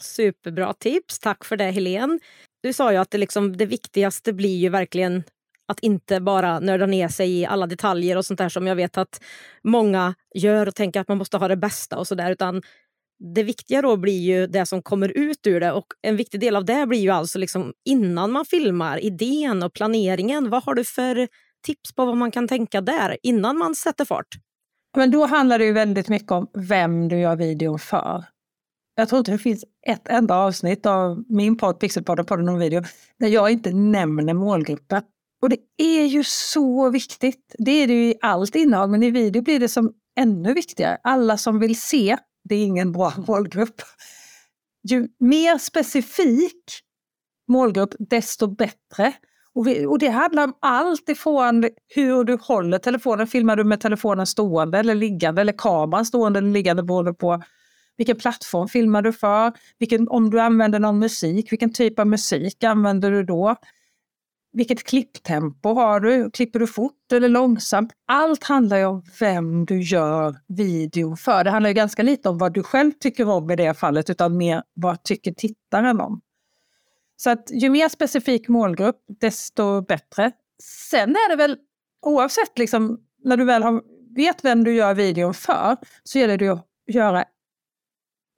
Superbra 0.00 0.72
tips. 0.72 1.18
Tack 1.18 1.44
för 1.44 1.56
det, 1.56 1.70
Helene. 1.70 2.18
Du 2.62 2.72
sa 2.72 2.92
ju 2.92 2.98
att 2.98 3.10
det, 3.10 3.18
liksom, 3.18 3.56
det 3.56 3.66
viktigaste 3.66 4.32
blir 4.32 4.56
ju 4.56 4.68
verkligen 4.68 5.22
att 5.68 5.80
inte 5.80 6.20
bara 6.20 6.60
nörda 6.60 6.86
ner 6.86 7.08
sig 7.08 7.38
i 7.38 7.46
alla 7.46 7.66
detaljer 7.66 8.16
och 8.16 8.26
sånt 8.26 8.38
där 8.38 8.48
som 8.48 8.66
jag 8.66 8.76
vet 8.76 8.98
att 8.98 9.22
många 9.64 10.14
gör 10.34 10.68
och 10.68 10.74
tänker 10.74 11.00
att 11.00 11.08
man 11.08 11.18
måste 11.18 11.36
ha 11.36 11.48
det 11.48 11.56
bästa 11.56 11.98
och 11.98 12.08
sådär. 12.08 12.30
Utan 12.30 12.62
det 13.34 13.42
viktiga 13.42 13.82
då 13.82 13.96
blir 13.96 14.20
ju 14.20 14.46
det 14.46 14.66
som 14.66 14.82
kommer 14.82 15.08
ut 15.08 15.46
ur 15.46 15.60
det 15.60 15.72
och 15.72 15.86
en 16.02 16.16
viktig 16.16 16.40
del 16.40 16.56
av 16.56 16.64
det 16.64 16.86
blir 16.86 17.00
ju 17.00 17.10
alltså 17.10 17.38
liksom 17.38 17.72
innan 17.84 18.32
man 18.32 18.44
filmar, 18.44 19.04
idén 19.04 19.62
och 19.62 19.72
planeringen. 19.72 20.50
Vad 20.50 20.64
har 20.64 20.74
du 20.74 20.84
för 20.84 21.28
tips 21.66 21.94
på 21.94 22.04
vad 22.04 22.16
man 22.16 22.30
kan 22.30 22.48
tänka 22.48 22.80
där 22.80 23.18
innan 23.22 23.58
man 23.58 23.74
sätter 23.74 24.04
fart? 24.04 24.28
Men 24.96 25.10
då 25.10 25.26
handlar 25.26 25.58
det 25.58 25.64
ju 25.64 25.72
väldigt 25.72 26.08
mycket 26.08 26.30
om 26.32 26.50
vem 26.54 27.08
du 27.08 27.18
gör 27.18 27.36
videon 27.36 27.78
för. 27.78 28.24
Jag 28.94 29.08
tror 29.08 29.18
inte 29.18 29.32
det 29.32 29.38
finns 29.38 29.64
ett 29.86 30.08
enda 30.08 30.34
avsnitt 30.34 30.86
av 30.86 31.24
min 31.28 31.56
podd 31.56 31.80
Pixelpodden, 31.80 32.26
podden 32.26 32.48
om 32.48 32.58
video, 32.58 32.82
där 33.18 33.28
jag 33.28 33.50
inte 33.50 33.72
nämner 33.72 34.34
målgruppen. 34.34 35.02
Och 35.42 35.48
det 35.48 35.58
är 35.76 36.04
ju 36.04 36.24
så 36.24 36.90
viktigt. 36.90 37.54
Det 37.58 37.70
är 37.70 37.86
det 37.86 37.92
ju 37.92 38.04
i 38.04 38.14
allt 38.20 38.54
innehåll, 38.54 38.90
men 38.90 39.02
i 39.02 39.10
video 39.10 39.42
blir 39.42 39.60
det 39.60 39.68
som 39.68 39.92
ännu 40.16 40.54
viktigare. 40.54 40.98
Alla 41.02 41.36
som 41.36 41.58
vill 41.58 41.80
se, 41.80 42.16
det 42.44 42.54
är 42.54 42.64
ingen 42.64 42.92
bra 42.92 43.12
målgrupp. 43.26 43.82
Ju 44.88 45.08
mer 45.18 45.58
specifik 45.58 46.80
målgrupp, 47.48 47.94
desto 47.98 48.46
bättre. 48.46 49.12
Och, 49.54 49.66
vi, 49.66 49.86
och, 49.86 49.98
det 49.98 50.08
handlar 50.08 50.44
om 50.44 50.54
allt 50.60 51.08
ifrån 51.08 51.68
hur 51.94 52.24
du 52.24 52.38
håller 52.40 52.78
telefonen. 52.78 53.26
Filmar 53.26 53.56
du 53.56 53.64
med 53.64 53.80
telefonen 53.80 54.26
stående 54.26 54.78
eller 54.78 54.94
liggande 54.94 55.40
eller 55.40 55.54
kameran 55.58 56.06
stående 56.06 56.38
eller 56.38 56.50
liggande 56.50 56.82
beroende 56.82 57.14
på 57.14 57.42
vilken 57.96 58.16
plattform 58.16 58.68
filmar 58.68 59.02
du 59.02 59.12
för? 59.12 59.52
Vilken, 59.78 60.08
om 60.08 60.30
du 60.30 60.40
använder 60.40 60.78
någon 60.78 60.98
musik, 60.98 61.52
vilken 61.52 61.72
typ 61.72 61.98
av 61.98 62.06
musik 62.06 62.64
använder 62.64 63.10
du 63.10 63.22
då? 63.22 63.56
Vilket 64.52 64.84
klipptempo 64.84 65.74
har 65.74 66.00
du? 66.00 66.30
Klipper 66.30 66.58
du 66.58 66.66
fort 66.66 67.12
eller 67.12 67.28
långsamt? 67.28 67.92
Allt 68.06 68.44
handlar 68.44 68.76
ju 68.76 68.84
om 68.84 69.02
vem 69.20 69.66
du 69.66 69.80
gör 69.80 70.36
video 70.48 71.16
för. 71.16 71.44
Det 71.44 71.50
handlar 71.50 71.70
ju 71.70 71.74
ganska 71.74 72.02
lite 72.02 72.28
om 72.28 72.38
vad 72.38 72.54
du 72.54 72.62
själv 72.62 72.92
tycker 72.92 73.28
om 73.28 73.50
i 73.50 73.56
det 73.56 73.74
fallet, 73.74 74.10
utan 74.10 74.36
mer 74.36 74.62
vad 74.74 75.02
tycker 75.02 75.32
tittaren 75.32 76.00
om. 76.00 76.20
Så 77.22 77.30
att 77.30 77.50
ju 77.52 77.70
mer 77.70 77.88
specifik 77.88 78.48
målgrupp, 78.48 79.04
desto 79.20 79.82
bättre. 79.82 80.32
Sen 80.62 81.10
är 81.10 81.28
det 81.28 81.36
väl 81.36 81.56
oavsett, 82.06 82.58
liksom, 82.58 83.00
när 83.24 83.36
du 83.36 83.44
väl 83.44 83.62
har, 83.62 83.82
vet 84.16 84.44
vem 84.44 84.64
du 84.64 84.74
gör 84.74 84.94
videon 84.94 85.34
för, 85.34 85.76
så 86.02 86.18
gäller 86.18 86.36
det 86.36 86.48
att 86.48 86.66
göra 86.86 87.24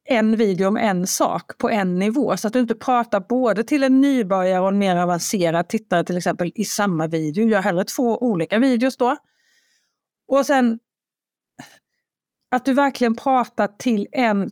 en 0.04 0.36
video 0.36 0.68
om 0.68 0.76
en 0.76 1.06
sak 1.06 1.58
på 1.58 1.70
en 1.70 1.98
nivå. 1.98 2.36
Så 2.36 2.46
att 2.46 2.52
du 2.52 2.60
inte 2.60 2.74
pratar 2.74 3.20
både 3.20 3.64
till 3.64 3.84
en 3.84 4.00
nybörjare 4.00 4.60
och 4.60 4.68
en 4.68 4.78
mer 4.78 4.96
avancerad 4.96 5.68
tittare 5.68 6.04
till 6.04 6.16
exempel 6.16 6.52
i 6.54 6.64
samma 6.64 7.06
video. 7.06 7.48
Gör 7.48 7.60
hellre 7.60 7.84
två 7.84 8.18
olika 8.18 8.58
videos 8.58 8.96
då. 8.96 9.16
Och 10.28 10.46
sen 10.46 10.78
att 12.50 12.64
du 12.64 12.74
verkligen 12.74 13.16
pratar 13.16 13.68
till 13.78 14.06
en, 14.12 14.50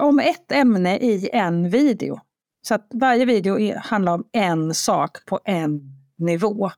om 0.00 0.18
ett 0.18 0.52
ämne 0.52 0.98
i 0.98 1.30
en 1.32 1.70
video. 1.70 2.20
Så 2.68 2.74
att 2.74 2.86
varje 2.94 3.24
video 3.24 3.78
handlar 3.78 4.12
om 4.12 4.28
en 4.32 4.74
sak 4.74 5.24
på 5.26 5.40
en 5.44 5.80
nivå. 6.18 6.70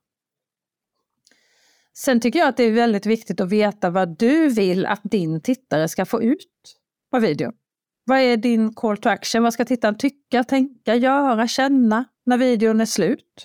Sen 1.96 2.20
tycker 2.20 2.38
jag 2.38 2.48
att 2.48 2.56
det 2.56 2.64
är 2.64 2.72
väldigt 2.72 3.06
viktigt 3.06 3.40
att 3.40 3.48
veta 3.48 3.90
vad 3.90 4.18
du 4.18 4.48
vill 4.48 4.86
att 4.86 5.00
din 5.02 5.40
tittare 5.40 5.88
ska 5.88 6.06
få 6.06 6.22
ut 6.22 6.76
av 7.12 7.20
videon. 7.20 7.52
Vad 8.04 8.18
är 8.18 8.36
din 8.36 8.74
call 8.74 8.96
to 8.96 9.08
action? 9.08 9.42
Vad 9.42 9.52
ska 9.52 9.64
tittaren 9.64 9.98
tycka, 9.98 10.44
tänka, 10.44 10.94
göra, 10.94 11.48
känna 11.48 12.04
när 12.26 12.38
videon 12.38 12.80
är 12.80 12.86
slut? 12.86 13.44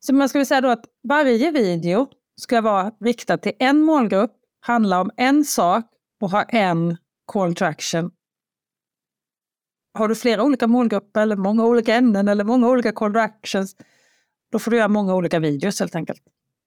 Så 0.00 0.14
man 0.14 0.28
skulle 0.28 0.44
säga 0.44 0.60
då 0.60 0.68
att 0.68 0.84
varje 1.08 1.50
video 1.50 2.06
ska 2.40 2.60
vara 2.60 2.92
riktad 3.00 3.38
till 3.38 3.52
en 3.58 3.80
målgrupp, 3.80 4.32
handla 4.60 5.00
om 5.00 5.10
en 5.16 5.44
sak 5.44 5.84
och 6.20 6.30
ha 6.30 6.42
en 6.42 6.96
call 7.26 7.54
to 7.54 7.64
action. 7.64 8.10
Har 9.96 10.08
du 10.08 10.14
flera 10.14 10.42
olika 10.42 10.66
målgrupper 10.66 11.22
eller 11.22 11.36
många 11.36 11.64
olika 11.64 11.94
ämnen 11.94 12.28
eller 12.28 12.44
många 12.44 12.68
olika 12.68 12.92
call 12.92 13.12
to 13.12 13.18
actions, 13.18 13.76
då 14.52 14.58
får 14.58 14.70
du 14.70 14.76
göra 14.76 14.88
många 14.88 15.14
olika 15.14 15.38
videos 15.38 15.80
helt 15.80 15.94
enkelt. 15.94 16.22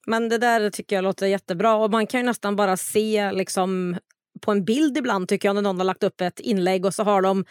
Men 0.08 0.30
det 0.30 0.38
där 0.38 0.70
tycker 0.70 0.96
jag 0.96 1.04
låter 1.04 1.28
jättebra 1.28 1.76
och 1.76 1.92
man 1.92 2.08
kan 2.08 2.20
ju 2.20 2.26
nästan 2.26 2.56
bara 2.56 2.78
se 2.78 3.32
liksom 3.32 3.98
på 4.42 4.52
en 4.52 4.66
bild 4.66 4.98
ibland 4.98 5.28
tycker 5.28 5.48
jag 5.48 5.56
när 5.56 5.62
någon 5.62 5.78
har 5.78 5.86
lagt 5.86 6.04
upp 6.04 6.22
ett 6.22 6.40
inlägg 6.40 6.86
och 6.86 6.94
så 6.94 7.04
har 7.04 7.22
de 7.22 7.46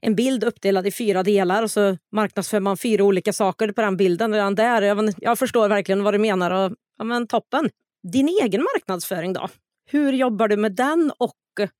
en 0.00 0.14
bild 0.14 0.44
uppdelad 0.44 0.86
i 0.86 0.90
fyra 0.90 1.22
delar 1.22 1.62
och 1.62 1.70
så 1.70 1.96
marknadsför 2.12 2.60
man 2.60 2.76
fyra 2.76 3.04
olika 3.04 3.32
saker 3.32 3.72
på 3.72 3.80
den 3.80 3.96
bilden. 3.96 4.34
Redan 4.34 4.54
där, 4.54 4.82
jag, 4.82 5.14
jag 5.18 5.38
förstår 5.38 5.68
verkligen 5.68 6.04
vad 6.04 6.14
du 6.14 6.18
menar. 6.18 6.50
Och, 6.50 6.76
ja, 6.98 7.04
men 7.04 7.26
toppen. 7.26 7.70
Din 8.02 8.28
egen 8.42 8.62
marknadsföring 8.62 9.32
då? 9.32 9.48
Hur 9.86 10.12
jobbar 10.12 10.48
du 10.48 10.56
med 10.56 10.72
den 10.72 11.12
och 11.18 11.36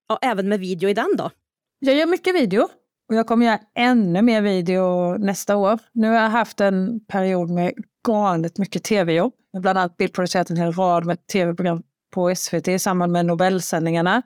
ja, 0.09 0.19
även 0.23 0.49
med 0.49 0.61
video 0.61 0.89
i 0.89 0.95
den 0.95 1.17
då? 1.17 1.31
Jag 1.79 1.95
gör 1.95 2.07
mycket 2.07 2.35
video 2.35 2.69
och 3.11 3.17
jag 3.17 3.27
kommer 3.27 3.47
göra 3.47 3.61
ännu 3.75 4.23
mer 4.23 4.43
video 4.43 5.17
nästa 5.19 5.57
år. 5.57 5.79
Nu 5.93 6.09
har 6.09 6.15
jag 6.15 6.31
haft 6.31 6.61
en 6.61 7.01
period 7.09 7.51
med 7.51 7.73
galet 8.07 8.59
mycket 8.59 8.85
tv-jobb. 8.85 9.33
Jag 9.51 9.59
har 9.59 9.63
bland 9.63 9.79
annat 9.79 9.97
bildproducerat 9.97 10.51
en 10.51 10.57
hel 10.57 10.73
rad 10.73 11.07
med 11.07 11.27
tv-program 11.27 11.83
på 12.15 12.35
SVT 12.35 12.69
i 12.69 12.79
samband 12.79 13.13
med 13.13 13.27
Nobelsändningarna 13.27 14.23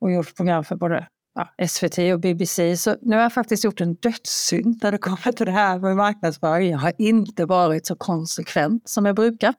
och 0.00 0.12
gjort 0.12 0.36
program 0.36 0.64
för 0.64 0.76
både 0.76 1.08
ja, 1.34 1.66
SVT 1.68 1.98
och 1.98 2.20
BBC. 2.20 2.76
Så 2.76 2.96
nu 3.02 3.16
har 3.16 3.22
jag 3.22 3.32
faktiskt 3.32 3.64
gjort 3.64 3.80
en 3.80 3.94
dödssynd 3.94 4.80
när 4.82 4.92
det 4.92 4.98
kommer 4.98 5.32
till 5.32 5.46
det 5.46 5.52
här 5.52 5.78
med 5.78 5.96
marknadsföring. 5.96 6.70
Jag 6.70 6.78
har 6.78 6.92
inte 6.98 7.44
varit 7.44 7.86
så 7.86 7.96
konsekvent 7.96 8.88
som 8.88 9.06
jag 9.06 9.16
brukar. 9.16 9.54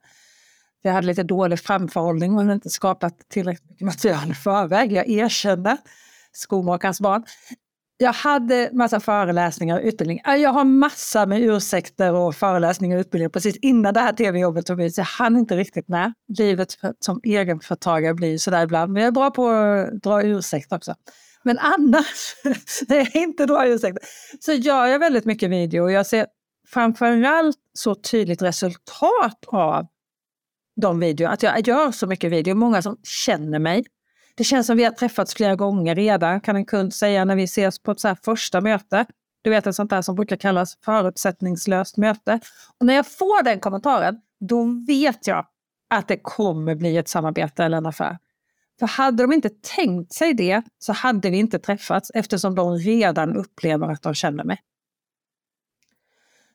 Jag 0.82 0.92
hade 0.92 1.06
lite 1.06 1.22
dålig 1.22 1.60
framförhållning 1.60 2.38
och 2.38 2.52
inte 2.52 2.70
skapat 2.70 3.14
tillräckligt 3.28 3.70
mycket 3.70 3.86
material 3.86 4.30
i 4.30 4.34
förväg. 4.34 4.92
Jag 4.92 5.08
erkänner, 5.08 5.78
skomakarens 6.32 7.00
barn. 7.00 7.24
Jag 8.02 8.12
hade 8.12 8.70
massa 8.72 9.00
föreläsningar 9.00 9.78
och 9.78 9.84
utbildning. 9.84 10.20
Äh, 10.26 10.34
jag 10.34 10.50
har 10.50 10.64
massa 10.64 11.26
med 11.26 11.42
ursäkter 11.42 12.12
och 12.12 12.34
föreläsningar 12.34 12.96
och 12.96 13.00
utbildning 13.00 13.30
precis 13.30 13.56
innan 13.56 13.94
det 13.94 14.00
här 14.00 14.12
tv-jobbet 14.12 14.66
tog 14.66 14.82
ut. 14.82 14.94
Så 14.94 15.00
jag 15.00 15.06
hann 15.06 15.36
inte 15.36 15.56
riktigt 15.56 15.88
med. 15.88 16.12
Livet 16.38 16.76
som 17.00 17.20
egenföretagare 17.22 18.14
blir 18.14 18.38
sådär 18.38 18.62
ibland. 18.62 18.92
Men 18.92 19.02
jag 19.02 19.08
är 19.08 19.12
bra 19.12 19.30
på 19.30 19.48
att 19.48 20.02
dra 20.02 20.22
ursäkter 20.22 20.76
också. 20.76 20.94
Men 21.42 21.58
annars, 21.58 22.36
när 22.88 22.96
jag 22.96 23.16
inte 23.16 23.46
drar 23.46 23.66
ursäkter, 23.66 24.02
så 24.40 24.52
gör 24.52 24.86
jag 24.86 24.98
väldigt 24.98 25.24
mycket 25.24 25.50
video 25.50 25.82
och 25.82 25.92
jag 25.92 26.06
ser 26.06 26.26
framförallt 26.68 27.56
så 27.78 27.94
tydligt 27.94 28.42
resultat 28.42 29.44
av 29.46 29.86
de 30.80 31.00
videorna. 31.00 31.34
Att 31.34 31.42
jag 31.42 31.68
gör 31.68 31.90
så 31.90 32.06
mycket 32.06 32.32
video. 32.32 32.54
Många 32.54 32.82
som 32.82 32.96
känner 33.02 33.58
mig 33.58 33.84
det 34.40 34.44
känns 34.44 34.66
som 34.66 34.76
vi 34.76 34.84
har 34.84 34.90
träffats 34.90 35.34
flera 35.34 35.56
gånger 35.56 35.94
redan, 35.94 36.40
kan 36.40 36.56
en 36.56 36.64
kund 36.64 36.94
säga 36.94 37.24
när 37.24 37.36
vi 37.36 37.42
ses 37.42 37.78
på 37.78 37.90
ett 37.90 38.00
så 38.00 38.16
första 38.24 38.60
möte. 38.60 39.06
Du 39.42 39.50
vet, 39.50 39.66
ett 39.66 39.74
sånt 39.74 39.90
där 39.90 40.02
som 40.02 40.14
brukar 40.14 40.36
kallas 40.36 40.78
förutsättningslöst 40.84 41.96
möte. 41.96 42.40
Och 42.78 42.86
när 42.86 42.94
jag 42.94 43.06
får 43.06 43.42
den 43.44 43.60
kommentaren, 43.60 44.20
då 44.40 44.84
vet 44.86 45.26
jag 45.26 45.46
att 45.90 46.08
det 46.08 46.16
kommer 46.16 46.74
bli 46.74 46.96
ett 46.96 47.08
samarbete 47.08 47.64
eller 47.64 47.76
en 47.76 47.86
affär. 47.86 48.18
För 48.78 48.86
hade 48.86 49.22
de 49.22 49.32
inte 49.32 49.48
tänkt 49.48 50.12
sig 50.12 50.34
det 50.34 50.62
så 50.78 50.92
hade 50.92 51.30
vi 51.30 51.36
inte 51.36 51.58
träffats 51.58 52.10
eftersom 52.14 52.54
de 52.54 52.76
redan 52.76 53.36
upplever 53.36 53.88
att 53.88 54.02
de 54.02 54.14
känner 54.14 54.44
mig. 54.44 54.60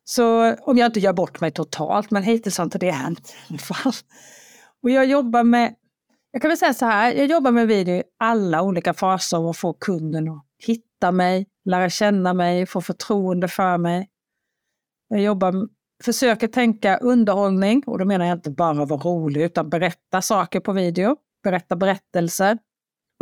Så 0.04 0.56
om 0.56 0.78
jag 0.78 0.86
inte 0.86 1.00
gör 1.00 1.14
bort 1.14 1.42
mig 1.42 1.52
totalt, 1.52 2.12
men 2.12 2.24
hittills 2.24 2.58
har 2.58 2.66
inte 2.66 2.78
det 2.78 2.92
hänt. 2.92 3.36
Och 4.84 4.90
jag 4.90 5.06
jobbar 5.06 5.44
med 5.44 5.76
jag 6.36 6.42
kan 6.42 6.50
väl 6.50 6.58
säga 6.58 6.74
så 6.74 6.86
här, 6.86 7.14
jag 7.14 7.28
jobbar 7.28 7.52
med 7.52 7.68
video 7.68 7.96
i 7.96 8.04
alla 8.20 8.62
olika 8.62 8.94
faser 8.94 9.40
och 9.40 9.58
får 9.58 9.76
kunden 9.80 10.30
att 10.30 10.46
hitta 10.66 11.12
mig, 11.12 11.48
lära 11.66 11.90
känna 11.90 12.34
mig, 12.34 12.66
få 12.66 12.82
förtroende 12.82 13.48
för 13.48 13.78
mig. 13.78 14.10
Jag 15.08 15.22
jobbar, 15.22 15.54
försöker 16.04 16.48
tänka 16.48 16.98
underhållning 16.98 17.84
och 17.86 18.00
då 18.00 18.06
menar 18.06 18.26
jag 18.26 18.38
inte 18.38 18.52
bara 18.52 18.86
vara 18.86 19.00
rolig 19.00 19.42
utan 19.42 19.70
berätta 19.70 20.22
saker 20.22 20.60
på 20.60 20.74
video, 20.74 21.18
berätta 21.44 21.76
berättelser, 21.76 22.58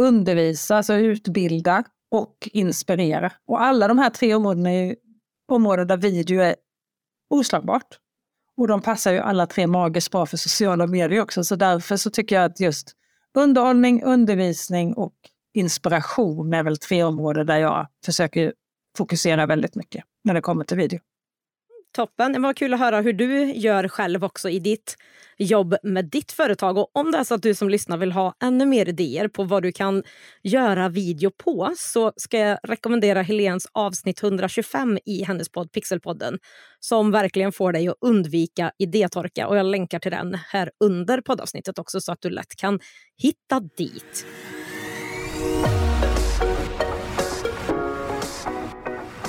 undervisa, 0.01 0.77
alltså 0.77 0.93
utbilda 0.93 1.83
och 2.11 2.49
inspirera. 2.51 3.31
Och 3.47 3.61
alla 3.61 3.87
de 3.87 3.97
här 3.97 4.09
tre 4.09 4.35
områdena 4.35 4.71
är 4.71 4.95
områden 5.51 5.87
där 5.87 5.97
video 5.97 6.41
är 6.41 6.55
oslagbart. 7.29 7.87
Och 8.57 8.67
de 8.67 8.81
passar 8.81 9.11
ju 9.11 9.19
alla 9.19 9.47
tre 9.47 9.67
magiskt 9.67 10.11
bra 10.11 10.25
för 10.25 10.37
sociala 10.37 10.87
medier 10.87 11.21
också, 11.21 11.43
så 11.43 11.55
därför 11.55 11.97
så 11.97 12.09
tycker 12.09 12.35
jag 12.35 12.45
att 12.45 12.59
just 12.59 12.97
Underhållning, 13.33 14.03
undervisning 14.03 14.93
och 14.93 15.13
inspiration 15.53 16.53
är 16.53 16.63
väl 16.63 16.77
tre 16.77 17.03
områden 17.03 17.45
där 17.45 17.57
jag 17.57 17.87
försöker 18.05 18.53
fokusera 18.97 19.45
väldigt 19.45 19.75
mycket 19.75 20.03
när 20.23 20.33
det 20.33 20.41
kommer 20.41 20.63
till 20.63 20.77
video. 20.77 20.99
Toppen. 21.93 22.33
Det 22.33 22.39
var 22.39 22.53
kul 22.53 22.73
att 22.73 22.79
höra 22.79 23.01
hur 23.01 23.13
du 23.13 23.53
gör 23.53 23.87
själv 23.87 24.23
också 24.23 24.49
i 24.49 24.59
ditt 24.59 24.95
jobb 25.37 25.75
med 25.83 26.05
ditt 26.05 26.31
företag. 26.31 26.77
Och 26.77 26.91
om 26.93 27.11
det 27.11 27.17
är 27.17 27.23
så 27.23 27.35
att 27.35 27.41
du 27.41 27.55
som 27.55 27.69
lyssnar 27.69 27.97
vill 27.97 28.11
ha 28.11 28.33
ännu 28.43 28.65
mer 28.65 28.89
idéer 28.89 29.27
på 29.27 29.43
vad 29.43 29.63
du 29.63 29.71
kan 29.71 30.03
göra 30.43 30.89
video 30.89 31.31
på 31.37 31.73
så 31.77 32.11
ska 32.15 32.37
jag 32.37 32.57
rekommendera 32.63 33.21
Helens 33.21 33.67
avsnitt 33.71 34.23
125 34.23 34.99
i 35.05 35.23
hennes 35.23 35.49
podd 35.49 35.71
Pixelpodden 35.71 36.39
som 36.79 37.11
verkligen 37.11 37.51
får 37.51 37.71
dig 37.71 37.87
att 37.87 37.95
undvika 38.01 38.71
idétorka. 38.79 39.47
Och 39.47 39.57
jag 39.57 39.65
länkar 39.65 39.99
till 39.99 40.11
den 40.11 40.37
här 40.47 40.71
under 40.79 41.21
poddavsnittet 41.21 41.79
också 41.79 42.01
så 42.01 42.11
att 42.11 42.21
du 42.21 42.29
lätt 42.29 42.55
kan 42.55 42.79
hitta 43.17 43.59
dit. 43.59 44.25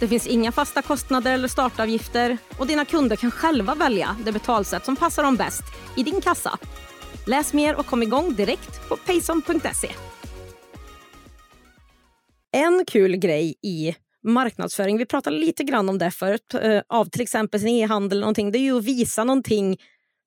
Det 0.00 0.08
finns 0.08 0.26
inga 0.26 0.52
fasta 0.52 0.82
kostnader 0.82 1.32
eller 1.32 1.48
startavgifter 1.48 2.38
och 2.58 2.66
dina 2.66 2.84
kunder 2.84 3.16
kan 3.16 3.30
själva 3.30 3.74
välja 3.74 4.16
det 4.24 4.32
betalsätt 4.32 4.84
som 4.84 4.96
passar 4.96 5.22
dem 5.22 5.36
bäst 5.36 5.62
i 5.96 6.02
din 6.02 6.20
kassa. 6.20 6.58
Läs 7.26 7.52
mer 7.52 7.76
och 7.76 7.86
kom 7.86 8.02
igång 8.02 8.34
direkt 8.34 8.88
på 8.88 8.96
payson.se. 8.96 9.90
En 12.52 12.84
kul 12.86 13.16
grej 13.16 13.54
i 13.62 13.94
marknadsföring, 14.22 14.98
vi 14.98 15.06
pratade 15.06 15.36
lite 15.36 15.64
grann 15.64 15.88
om 15.88 15.98
det 15.98 16.10
förut, 16.10 16.54
eh, 16.62 16.82
av 16.88 17.04
till 17.04 17.20
exempel 17.20 17.60
sin 17.60 17.68
e-handel, 17.68 18.20
någonting, 18.20 18.52
det 18.52 18.58
är 18.58 18.60
ju 18.60 18.78
att 18.78 18.84
visa 18.84 19.24
någonting 19.24 19.76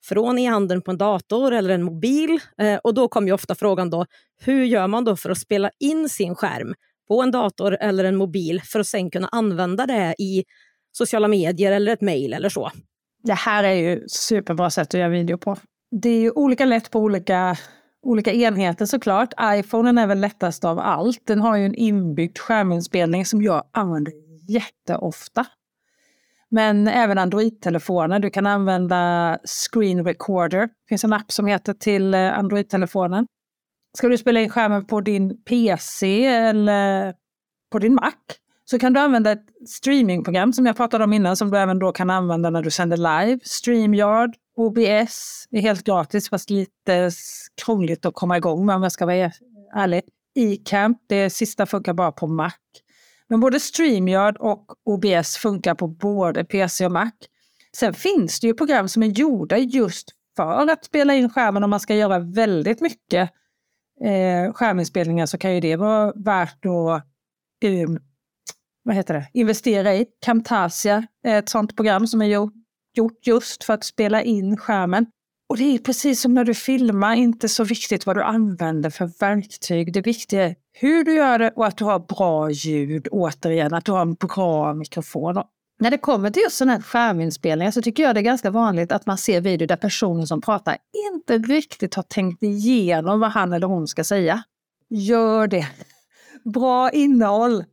från 0.04 0.40
e-handeln 0.40 0.82
på 0.82 0.92
en 0.92 0.98
dator 0.98 1.54
eller 1.54 1.74
en 1.74 1.84
mobil. 1.84 2.40
Eh, 2.58 2.76
och 2.84 2.94
Då 2.94 3.08
kommer 3.08 3.34
ofta 3.34 3.56
frågan 3.56 3.90
då, 3.90 4.06
hur 4.42 4.64
gör 4.64 4.88
man 4.88 5.04
då 5.04 5.16
för 5.16 5.30
att 5.30 5.38
spela 5.38 5.70
in 5.80 6.10
sin 6.10 6.36
skärm 6.36 6.74
på 7.08 7.22
en 7.22 7.32
dator 7.32 7.78
eller 7.82 8.04
en 8.04 8.16
mobil 8.16 8.62
för 8.66 8.80
att 8.80 8.88
sen 8.88 9.12
kunna 9.12 9.28
använda 9.32 9.86
det 9.86 10.16
i 10.20 10.44
sociala 10.92 11.28
medier 11.28 11.72
eller 11.72 11.94
ett 11.94 12.02
mejl 12.02 12.34
eller 12.34 12.50
så? 12.50 12.72
Det 13.24 13.34
här 13.34 13.64
är 13.64 13.74
ju 13.74 14.08
superbra 14.08 14.70
sätt 14.70 14.88
att 14.88 14.94
göra 14.94 15.10
video 15.10 15.38
på. 15.38 15.58
Det 16.02 16.10
är 16.10 16.20
ju 16.20 16.32
olika 16.32 16.66
lätt 16.66 16.92
på 16.92 17.00
olika, 17.00 17.58
olika 18.02 18.34
enheter 18.34 18.86
såklart. 18.86 19.34
Iphonen 19.56 19.98
är 19.98 20.08
väl 20.08 20.20
lättast 20.20 20.66
av 20.66 20.80
allt. 20.80 21.22
Den 21.28 21.42
har 21.42 21.58
ju 21.58 21.66
en 21.66 21.76
inbyggd 21.76 22.38
skärminspelning 22.38 23.26
som 23.26 23.42
jag 23.42 23.64
använder 23.72 24.14
jätteofta. 24.50 25.46
Men 26.50 26.88
även 26.88 27.18
Android-telefoner. 27.18 28.20
Du 28.20 28.30
kan 28.30 28.48
använda 28.48 29.38
Screen 29.46 30.06
Recorder. 30.06 30.62
Det 30.62 30.90
finns 30.90 31.04
en 31.04 31.14
app 31.14 31.32
som 31.32 31.48
heter 31.48 31.74
till 31.74 32.14
eh, 32.14 32.40
Android-telefonen. 32.40 33.28
Ska 33.98 34.08
du 34.08 34.18
spela 34.18 34.42
in 34.42 34.50
skärmen 34.50 34.86
på 34.86 35.02
din 35.02 35.44
PC 35.44 36.26
eller 36.26 37.14
på 37.72 37.80
din 37.80 37.96
Mac 37.96 38.14
så 38.66 38.80
kan 38.80 38.94
du 38.94 39.00
använda 39.00 39.32
ett 39.32 39.46
streamingprogram 39.68 40.54
som 40.54 40.66
jag 40.66 40.78
pratade 40.78 41.04
om 41.04 41.14
innan 41.14 41.38
som 41.38 41.52
du 41.52 41.58
även 41.58 41.80
då 41.80 41.92
kan 41.92 42.10
använda 42.10 42.50
när 42.50 42.62
du 42.62 42.72
sänder 42.72 42.98
live. 42.98 43.40
StreamYard, 43.44 44.36
OBS 44.56 45.48
är 45.52 45.62
helt 45.62 45.84
gratis 45.84 46.30
fast 46.30 46.50
lite 46.50 47.12
krångligt 47.66 48.06
att 48.06 48.14
komma 48.14 48.38
igång 48.38 48.66
med 48.66 48.76
om 48.76 48.84
jag 48.84 48.92
ska 48.92 49.06
vara 49.06 49.32
ärlig. 49.76 50.02
eCamp, 50.36 50.98
det 51.10 51.30
sista 51.30 51.66
funkar 51.66 51.94
bara 51.94 52.12
på 52.12 52.28
Mac. 52.28 52.52
Men 53.28 53.40
både 53.40 53.60
StreamYard 53.60 54.38
och 54.38 54.66
OBS 54.86 55.38
funkar 55.38 55.76
på 55.76 55.88
både 55.88 56.44
PC 56.44 56.86
och 56.86 56.92
Mac. 56.92 57.12
Sen 57.78 57.94
finns 57.94 58.40
det 58.40 58.48
ju 58.48 58.54
program 58.54 58.88
som 58.88 59.04
är 59.04 59.08
gjorda 59.08 59.58
just 59.58 60.10
för 60.36 60.72
att 60.72 60.86
spela 60.86 61.14
in 61.14 61.30
skärmen 61.30 61.64
om 61.64 61.70
man 61.70 61.80
ska 61.80 61.96
göra 61.96 62.20
väldigt 62.20 62.82
mycket 62.82 63.30
eh, 64.04 64.54
skärminspelningar 64.54 65.26
så 65.26 65.38
kan 65.38 65.54
ju 65.54 65.60
det 65.60 65.76
vara 65.76 66.14
värt 66.16 66.66
att 66.66 67.04
eh, 67.64 67.90
vad 68.84 68.96
heter 68.96 69.14
det? 69.14 69.28
investera 69.34 69.96
i. 69.96 70.06
Camtasia 70.26 71.08
är 71.24 71.40
ett 71.40 71.50
sånt 71.50 71.76
program 71.76 72.08
som 72.08 72.22
är 72.22 72.26
gjort, 72.26 72.54
gjort 72.94 73.28
just 73.28 73.64
för 73.64 73.74
att 73.74 73.84
spela 73.84 74.22
in 74.22 74.58
skärmen. 74.58 75.06
Och 75.50 75.58
det 75.58 75.64
är 75.64 75.80
precis 75.80 76.22
som 76.22 76.34
när 76.34 76.44
du 76.44 76.54
filmar, 76.54 77.16
inte 77.16 77.50
så 77.50 77.64
viktigt 77.64 78.06
vad 78.06 78.16
du 78.16 78.24
använder 78.24 78.90
för 78.90 79.12
verktyg. 79.20 79.94
Det 79.94 80.02
viktiga 80.02 80.44
är 80.44 80.56
hur 80.74 81.04
du 81.04 81.16
gör 81.16 81.40
det 81.40 81.52
och 81.56 81.66
att 81.66 81.78
du 81.78 81.86
har 81.86 82.00
bra 82.00 82.52
ljud, 82.52 83.08
återigen, 83.12 83.74
att 83.74 83.86
du 83.86 83.92
har 83.92 84.02
en 84.02 84.14
bra 84.14 84.74
mikrofon. 84.74 85.44
När 85.84 85.92
det 85.92 85.98
kommer 85.98 86.30
till 86.30 86.42
just 86.42 86.58
sådana 86.58 86.74
här 86.74 86.82
skärminspelningar 86.82 87.72
så 87.72 87.82
tycker 87.82 88.04
jag 88.04 88.16
det 88.16 88.20
är 88.20 88.24
ganska 88.24 88.50
vanligt 88.50 88.92
att 88.92 89.06
man 89.06 89.18
ser 89.18 89.42
videor 89.42 89.68
där 89.68 89.76
personen 89.76 90.28
som 90.28 90.42
pratar 90.42 90.78
inte 91.12 91.38
riktigt 91.38 91.96
har 91.96 92.04
tänkt 92.04 92.44
igenom 92.44 93.20
vad 93.20 93.32
han 93.32 93.54
eller 93.54 93.68
hon 93.68 93.88
ska 93.88 94.04
säga. 94.04 94.44
Gör 94.90 95.48
det! 95.48 95.68
Bra 96.54 96.92
innehåll 96.92 97.64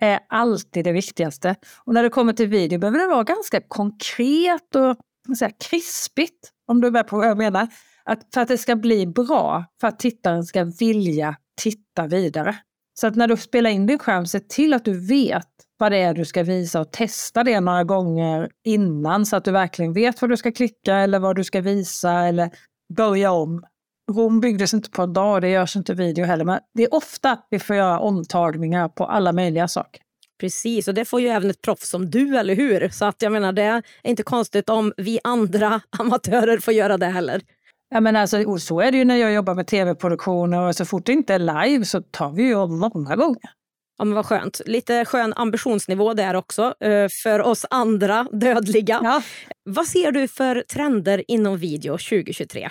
är 0.00 0.20
alltid 0.28 0.84
det 0.84 0.92
viktigaste. 0.92 1.56
Och 1.84 1.94
när 1.94 2.02
det 2.02 2.10
kommer 2.10 2.32
till 2.32 2.48
video 2.48 2.78
behöver 2.78 2.98
det 2.98 3.06
vara 3.06 3.24
ganska 3.24 3.60
konkret 3.60 4.74
och 4.74 5.36
säga, 5.36 5.50
krispigt. 5.70 6.52
Om 6.66 6.80
du 6.80 6.86
är 6.86 6.92
med 6.92 7.06
på 7.06 7.16
vad 7.16 7.26
jag 7.26 7.38
menar. 7.38 7.68
Att 8.04 8.28
för 8.34 8.40
att 8.40 8.48
det 8.48 8.58
ska 8.58 8.76
bli 8.76 9.06
bra, 9.06 9.64
för 9.80 9.88
att 9.88 9.98
tittaren 9.98 10.44
ska 10.44 10.64
vilja 10.64 11.36
titta 11.62 12.06
vidare. 12.06 12.56
Så 13.00 13.06
att 13.06 13.16
när 13.16 13.28
du 13.28 13.36
spelar 13.36 13.70
in 13.70 13.86
din 13.86 13.98
skärm, 13.98 14.26
se 14.26 14.40
till 14.40 14.74
att 14.74 14.84
du 14.84 15.06
vet 15.06 15.46
vad 15.78 15.92
det 15.92 15.98
är 15.98 16.14
du 16.14 16.24
ska 16.24 16.42
visa 16.42 16.80
och 16.80 16.92
testa 16.92 17.44
det 17.44 17.60
några 17.60 17.84
gånger 17.84 18.50
innan 18.64 19.26
så 19.26 19.36
att 19.36 19.44
du 19.44 19.50
verkligen 19.50 19.92
vet 19.92 20.22
vad 20.22 20.30
du 20.30 20.36
ska 20.36 20.52
klicka 20.52 20.96
eller 20.96 21.18
vad 21.18 21.36
du 21.36 21.44
ska 21.44 21.60
visa 21.60 22.12
eller 22.12 22.50
börja 22.96 23.32
om. 23.32 23.64
Rom 24.12 24.40
byggdes 24.40 24.74
inte 24.74 24.90
på 24.90 25.02
en 25.02 25.12
dag, 25.12 25.34
och 25.34 25.40
det 25.40 25.48
görs 25.48 25.76
inte 25.76 25.94
video 25.94 26.24
heller, 26.24 26.44
men 26.44 26.60
det 26.74 26.82
är 26.82 26.94
ofta 26.94 27.38
vi 27.50 27.58
får 27.58 27.76
göra 27.76 28.00
omtagningar 28.00 28.88
på 28.88 29.04
alla 29.04 29.32
möjliga 29.32 29.68
saker. 29.68 30.02
Precis, 30.40 30.88
och 30.88 30.94
det 30.94 31.04
får 31.04 31.20
ju 31.20 31.28
även 31.28 31.50
ett 31.50 31.62
proffs 31.62 31.88
som 31.88 32.10
du, 32.10 32.38
eller 32.38 32.54
hur? 32.54 32.88
Så 32.88 33.04
att 33.04 33.22
jag 33.22 33.32
menar, 33.32 33.52
det 33.52 33.62
är 33.62 33.82
inte 34.02 34.22
konstigt 34.22 34.68
om 34.68 34.92
vi 34.96 35.20
andra 35.24 35.80
amatörer 35.98 36.58
får 36.58 36.74
göra 36.74 36.98
det 36.98 37.06
heller. 37.06 37.42
Ja, 37.90 38.00
men 38.00 38.16
alltså, 38.16 38.58
så 38.58 38.80
är 38.80 38.92
det 38.92 38.98
ju 38.98 39.04
när 39.04 39.16
jag 39.16 39.32
jobbar 39.32 39.54
med 39.54 39.66
tv-produktioner 39.66 40.68
och 40.68 40.76
så 40.76 40.84
fort 40.84 41.06
det 41.06 41.12
inte 41.12 41.34
är 41.34 41.38
live 41.38 41.84
så 41.84 42.00
tar 42.00 42.32
vi 42.32 42.42
ju 42.42 42.54
om 42.54 42.78
många 42.78 43.16
gånger. 43.16 43.50
Ja, 43.98 44.04
men 44.04 44.14
vad 44.14 44.26
skönt. 44.26 44.60
Lite 44.66 45.04
skön 45.04 45.32
ambitionsnivå 45.36 46.14
där 46.14 46.34
också 46.34 46.74
eh, 46.80 47.08
för 47.22 47.40
oss 47.42 47.66
andra 47.70 48.26
dödliga. 48.32 49.00
Ja. 49.02 49.22
Vad 49.64 49.86
ser 49.86 50.12
du 50.12 50.28
för 50.28 50.64
trender 50.72 51.24
inom 51.28 51.56
video 51.56 51.92
2023? 51.92 52.70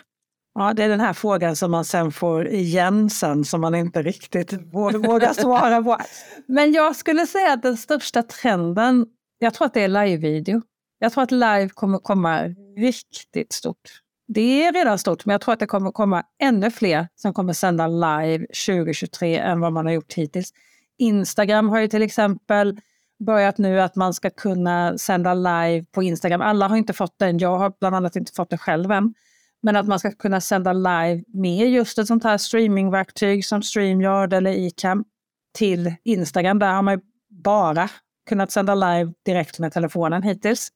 Ja, 0.60 0.74
det 0.74 0.84
är 0.84 0.90
den 0.90 1.00
här 1.00 1.14
frågan 1.14 1.56
som 1.56 1.72
man 1.72 1.86
sen 1.86 2.12
får 2.12 2.48
igen 2.48 3.10
sen 3.10 3.46
som 3.46 3.62
man 3.62 3.76
inte 3.76 4.02
riktigt 4.02 4.54
vågar 4.74 5.34
svara 5.34 5.84
på. 5.84 5.98
Men 6.48 6.72
jag 6.72 6.96
skulle 6.96 7.28
säga 7.28 7.54
att 7.54 7.62
den 7.62 7.78
största 7.78 8.24
trenden, 8.24 9.06
jag 9.40 9.54
tror 9.54 9.66
att 9.66 9.74
det 9.74 9.82
är 9.82 9.88
live-video. 9.88 10.62
Jag 11.00 11.14
tror 11.14 11.24
att 11.24 11.32
live 11.32 11.70
kommer 11.70 12.00
komma 12.00 12.42
riktigt 12.78 13.54
stort. 13.54 14.02
Det 14.28 14.66
är 14.66 14.74
redan 14.74 15.00
stort, 15.00 15.26
men 15.26 15.32
jag 15.32 15.42
tror 15.42 15.54
att 15.54 15.60
det 15.60 15.66
kommer 15.66 15.92
komma 15.92 16.24
ännu 16.40 16.72
fler 16.72 17.08
som 17.16 17.34
kommer 17.34 17.54
sända 17.54 17.88
live 17.88 18.46
2023 18.68 19.38
än 19.38 19.60
vad 19.60 19.74
man 19.74 19.86
har 19.86 19.94
gjort 19.94 20.13
hittills. 20.13 20.54
Instagram 20.98 21.70
har 21.70 21.80
ju 21.80 21.88
till 21.88 22.02
exempel 22.02 22.80
börjat 23.20 23.58
nu 23.58 23.82
att 23.82 23.96
man 23.96 24.13
ska 24.13 24.30
kunna 24.30 24.98
sända 24.98 25.34
live 25.34 25.86
på 25.92 26.04
Instagram. 26.04 26.42
Alla 26.42 26.68
har 26.68 26.78
inte 26.78 26.94
fått 26.94 27.20
den, 27.20 27.38
jag 27.38 27.58
har 27.58 27.74
bland 27.80 27.96
annat 27.96 28.16
inte 28.16 28.32
fått 28.36 28.50
det 28.50 28.58
själv 28.58 28.92
än. 28.92 29.13
Men 29.62 29.76
att 29.76 29.88
man 29.88 30.00
ska 30.00 30.12
kunna 30.12 30.42
sända 30.42 30.74
live 30.74 31.24
med 31.28 31.70
just 31.70 31.98
ett 31.98 32.08
sånt 32.08 32.24
här 32.24 32.38
streamingverktyg 32.38 33.46
som 33.46 33.63
StreamYard 33.63 34.34
eller 34.34 34.52
Icam 34.52 35.06
till 35.54 35.96
Instagram. 36.04 36.60
Där 36.60 36.74
har 36.74 36.82
man 36.82 37.02
bara 37.30 37.90
kunnat 38.30 38.52
sända 38.52 38.76
live 38.76 39.13
direkt 39.26 39.60
med 39.60 39.74
telefonen 39.74 40.24
hittills. 40.24 40.72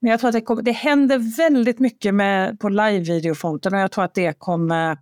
Men 0.00 0.10
jag 0.10 0.20
tror 0.20 0.28
att 0.28 0.34
det, 0.34 0.40
kommer, 0.40 0.62
det 0.62 0.72
händer 0.72 1.36
väldigt 1.36 1.78
mycket 1.78 2.14
med, 2.14 2.60
på 2.60 2.68
live-videofronten 2.68 3.74
och 3.74 3.80
jag 3.80 3.92
tror 3.92 4.04
att 4.04 4.14
det 4.14 4.38
kommer 4.38 4.98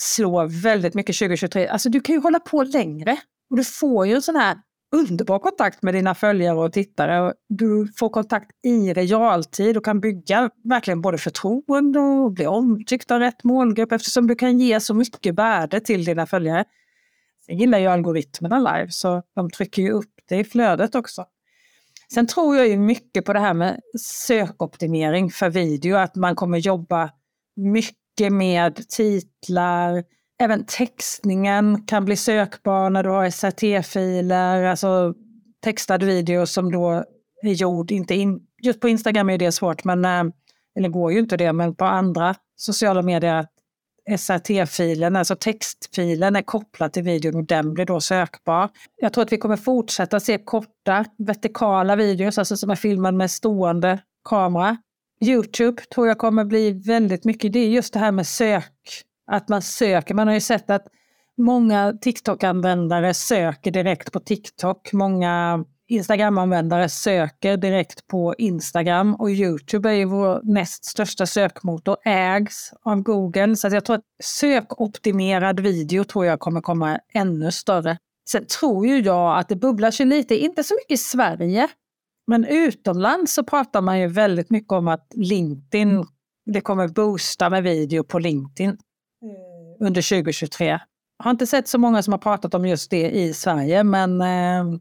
slå 0.00 0.46
väldigt 0.46 0.94
mycket 0.94 1.18
2023. 1.18 1.68
Alltså 1.68 1.88
du 1.88 2.00
kan 2.00 2.14
ju 2.14 2.20
hålla 2.20 2.40
på 2.40 2.62
längre 2.62 3.16
och 3.50 3.56
du 3.56 3.64
får 3.64 4.06
ju 4.06 4.14
en 4.14 4.22
sån 4.22 4.36
här 4.36 4.56
underbar 4.96 5.38
kontakt 5.38 5.82
med 5.82 5.94
dina 5.94 6.14
följare 6.14 6.58
och 6.58 6.72
tittare. 6.72 7.32
Du 7.48 7.92
får 7.96 8.08
kontakt 8.08 8.50
i 8.64 8.92
realtid 8.92 9.76
och 9.76 9.84
kan 9.84 10.00
bygga 10.00 10.50
verkligen 10.64 11.00
både 11.00 11.18
förtroende 11.18 12.00
och 12.00 12.32
bli 12.32 12.46
omtyckt 12.46 13.10
av 13.10 13.18
rätt 13.18 13.44
målgrupp 13.44 13.92
eftersom 13.92 14.26
du 14.26 14.34
kan 14.34 14.58
ge 14.58 14.80
så 14.80 14.94
mycket 14.94 15.34
värde 15.34 15.80
till 15.80 16.04
dina 16.04 16.26
följare. 16.26 16.64
Sen 17.46 17.58
gillar 17.58 17.78
ju 17.78 17.86
algoritmerna 17.86 18.58
live 18.58 18.90
så 18.90 19.22
de 19.34 19.50
trycker 19.50 19.82
ju 19.82 19.90
upp 19.90 20.14
det 20.28 20.36
i 20.36 20.44
flödet 20.44 20.94
också. 20.94 21.24
Sen 22.14 22.26
tror 22.26 22.56
jag 22.56 22.68
ju 22.68 22.78
mycket 22.78 23.24
på 23.24 23.32
det 23.32 23.40
här 23.40 23.54
med 23.54 23.80
sökoptimering 24.00 25.30
för 25.30 25.50
video, 25.50 25.96
att 25.96 26.16
man 26.16 26.36
kommer 26.36 26.58
jobba 26.58 27.10
mycket 27.56 28.32
med 28.32 28.88
titlar, 28.88 30.04
även 30.40 30.66
textningen 30.66 31.86
kan 31.86 32.04
bli 32.04 32.16
sökbar 32.16 32.90
när 32.90 33.02
du 33.02 33.08
har 33.10 33.30
SRT-filer, 33.30 34.64
alltså 34.64 35.14
textad 35.64 35.98
video 35.98 36.46
som 36.46 36.72
då 36.72 37.04
är 37.42 37.52
gjord, 37.52 37.90
inte 37.90 38.14
in, 38.14 38.40
just 38.62 38.80
på 38.80 38.88
Instagram 38.88 39.30
är 39.30 39.38
det 39.38 39.52
svårt, 39.52 39.84
men, 39.84 40.04
eh, 40.04 40.24
eller 40.76 40.88
går 40.88 41.12
ju 41.12 41.18
inte 41.18 41.36
det, 41.36 41.52
men 41.52 41.74
på 41.74 41.84
andra 41.84 42.34
sociala 42.56 43.02
medier 43.02 43.46
SRT-filen, 44.18 45.16
alltså 45.16 45.36
textfilen, 45.36 46.36
är 46.36 46.42
kopplad 46.42 46.92
till 46.92 47.02
videon 47.02 47.34
och 47.34 47.44
den 47.44 47.74
blir 47.74 47.84
då 47.84 48.00
sökbar. 48.00 48.68
Jag 48.96 49.12
tror 49.12 49.24
att 49.24 49.32
vi 49.32 49.38
kommer 49.38 49.56
fortsätta 49.56 50.20
se 50.20 50.38
korta 50.38 51.04
vertikala 51.18 51.96
videos, 51.96 52.38
alltså 52.38 52.56
som 52.56 52.70
är 52.70 52.74
filmade 52.74 53.16
med 53.16 53.30
stående 53.30 53.98
kamera. 54.28 54.76
Youtube 55.22 55.82
tror 55.94 56.08
jag 56.08 56.18
kommer 56.18 56.44
bli 56.44 56.72
väldigt 56.72 57.24
mycket, 57.24 57.52
det 57.52 57.58
är 57.58 57.68
just 57.68 57.92
det 57.92 57.98
här 57.98 58.12
med 58.12 58.26
sök, 58.26 59.02
att 59.26 59.48
man 59.48 59.62
söker. 59.62 60.14
Man 60.14 60.26
har 60.26 60.34
ju 60.34 60.40
sett 60.40 60.70
att 60.70 60.86
många 61.36 61.92
TikTok-användare 62.00 63.14
söker 63.14 63.70
direkt 63.70 64.12
på 64.12 64.20
TikTok. 64.20 64.92
Många 64.92 65.64
Instagram-användare 65.90 66.88
söker 66.88 67.56
direkt 67.56 68.06
på 68.06 68.34
Instagram 68.38 69.14
och 69.14 69.30
Youtube 69.30 69.90
är 69.90 69.94
ju 69.94 70.04
vår 70.04 70.40
näst 70.42 70.84
största 70.84 71.26
sökmotor, 71.26 71.96
ägs 72.04 72.72
av 72.82 73.02
Google. 73.02 73.56
Så 73.56 73.68
jag 73.68 73.84
tror 73.84 73.96
att 73.96 74.04
sökoptimerad 74.22 75.60
video 75.60 76.04
tror 76.04 76.26
jag 76.26 76.40
kommer 76.40 76.60
komma 76.60 76.98
ännu 77.14 77.52
större. 77.52 77.98
Sen 78.30 78.46
tror 78.46 78.86
ju 78.86 78.98
jag 78.98 79.38
att 79.38 79.48
det 79.48 79.56
bubblar 79.56 79.90
sig 79.90 80.06
lite, 80.06 80.36
inte 80.36 80.64
så 80.64 80.74
mycket 80.74 80.94
i 80.94 80.96
Sverige, 80.96 81.68
men 82.26 82.44
utomlands 82.44 83.34
så 83.34 83.44
pratar 83.44 83.80
man 83.80 84.00
ju 84.00 84.06
väldigt 84.06 84.50
mycket 84.50 84.72
om 84.72 84.88
att 84.88 85.12
LinkedIn, 85.14 86.06
det 86.46 86.60
kommer 86.60 86.88
boosta 86.88 87.50
med 87.50 87.62
video 87.62 88.04
på 88.04 88.18
LinkedIn 88.18 88.70
eh, 88.70 89.86
under 89.86 90.22
2023. 90.22 90.66
Jag 91.18 91.24
har 91.24 91.30
inte 91.30 91.46
sett 91.46 91.68
så 91.68 91.78
många 91.78 92.02
som 92.02 92.12
har 92.12 92.18
pratat 92.18 92.54
om 92.54 92.66
just 92.66 92.90
det 92.90 93.10
i 93.10 93.34
Sverige, 93.34 93.84
men 93.84 94.20
eh, 94.20 94.80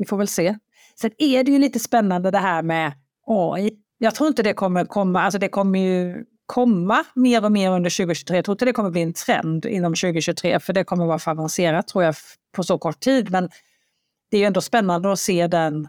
vi 0.00 0.06
får 0.06 0.16
väl 0.16 0.28
se. 0.28 0.56
Sen 1.00 1.10
är 1.18 1.44
det 1.44 1.52
ju 1.52 1.58
lite 1.58 1.78
spännande 1.78 2.30
det 2.30 2.38
här 2.38 2.62
med 2.62 2.92
AI. 3.26 3.70
Jag 3.98 4.14
tror 4.14 4.28
inte 4.28 4.42
det 4.42 4.54
kommer 4.54 4.84
komma, 4.84 5.22
alltså 5.22 5.38
det 5.38 5.48
kommer 5.48 5.78
ju 5.78 6.24
komma 6.46 7.04
mer 7.14 7.44
och 7.44 7.52
mer 7.52 7.70
under 7.70 7.90
2023. 7.90 8.36
Jag 8.36 8.44
tror 8.44 8.52
inte 8.54 8.64
det 8.64 8.72
kommer 8.72 8.90
bli 8.90 9.02
en 9.02 9.12
trend 9.12 9.66
inom 9.66 9.94
2023, 9.94 10.60
för 10.60 10.72
det 10.72 10.84
kommer 10.84 11.06
vara 11.06 11.18
för 11.18 11.30
avancerat 11.30 11.88
tror 11.88 12.04
jag 12.04 12.14
på 12.52 12.62
så 12.62 12.78
kort 12.78 13.00
tid. 13.00 13.30
Men 13.30 13.48
det 14.30 14.36
är 14.36 14.40
ju 14.40 14.46
ändå 14.46 14.60
spännande 14.60 15.12
att 15.12 15.18
se 15.18 15.46
den, 15.46 15.88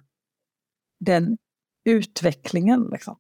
den 1.00 1.38
utvecklingen. 1.86 2.90
Liksom. 2.92 3.18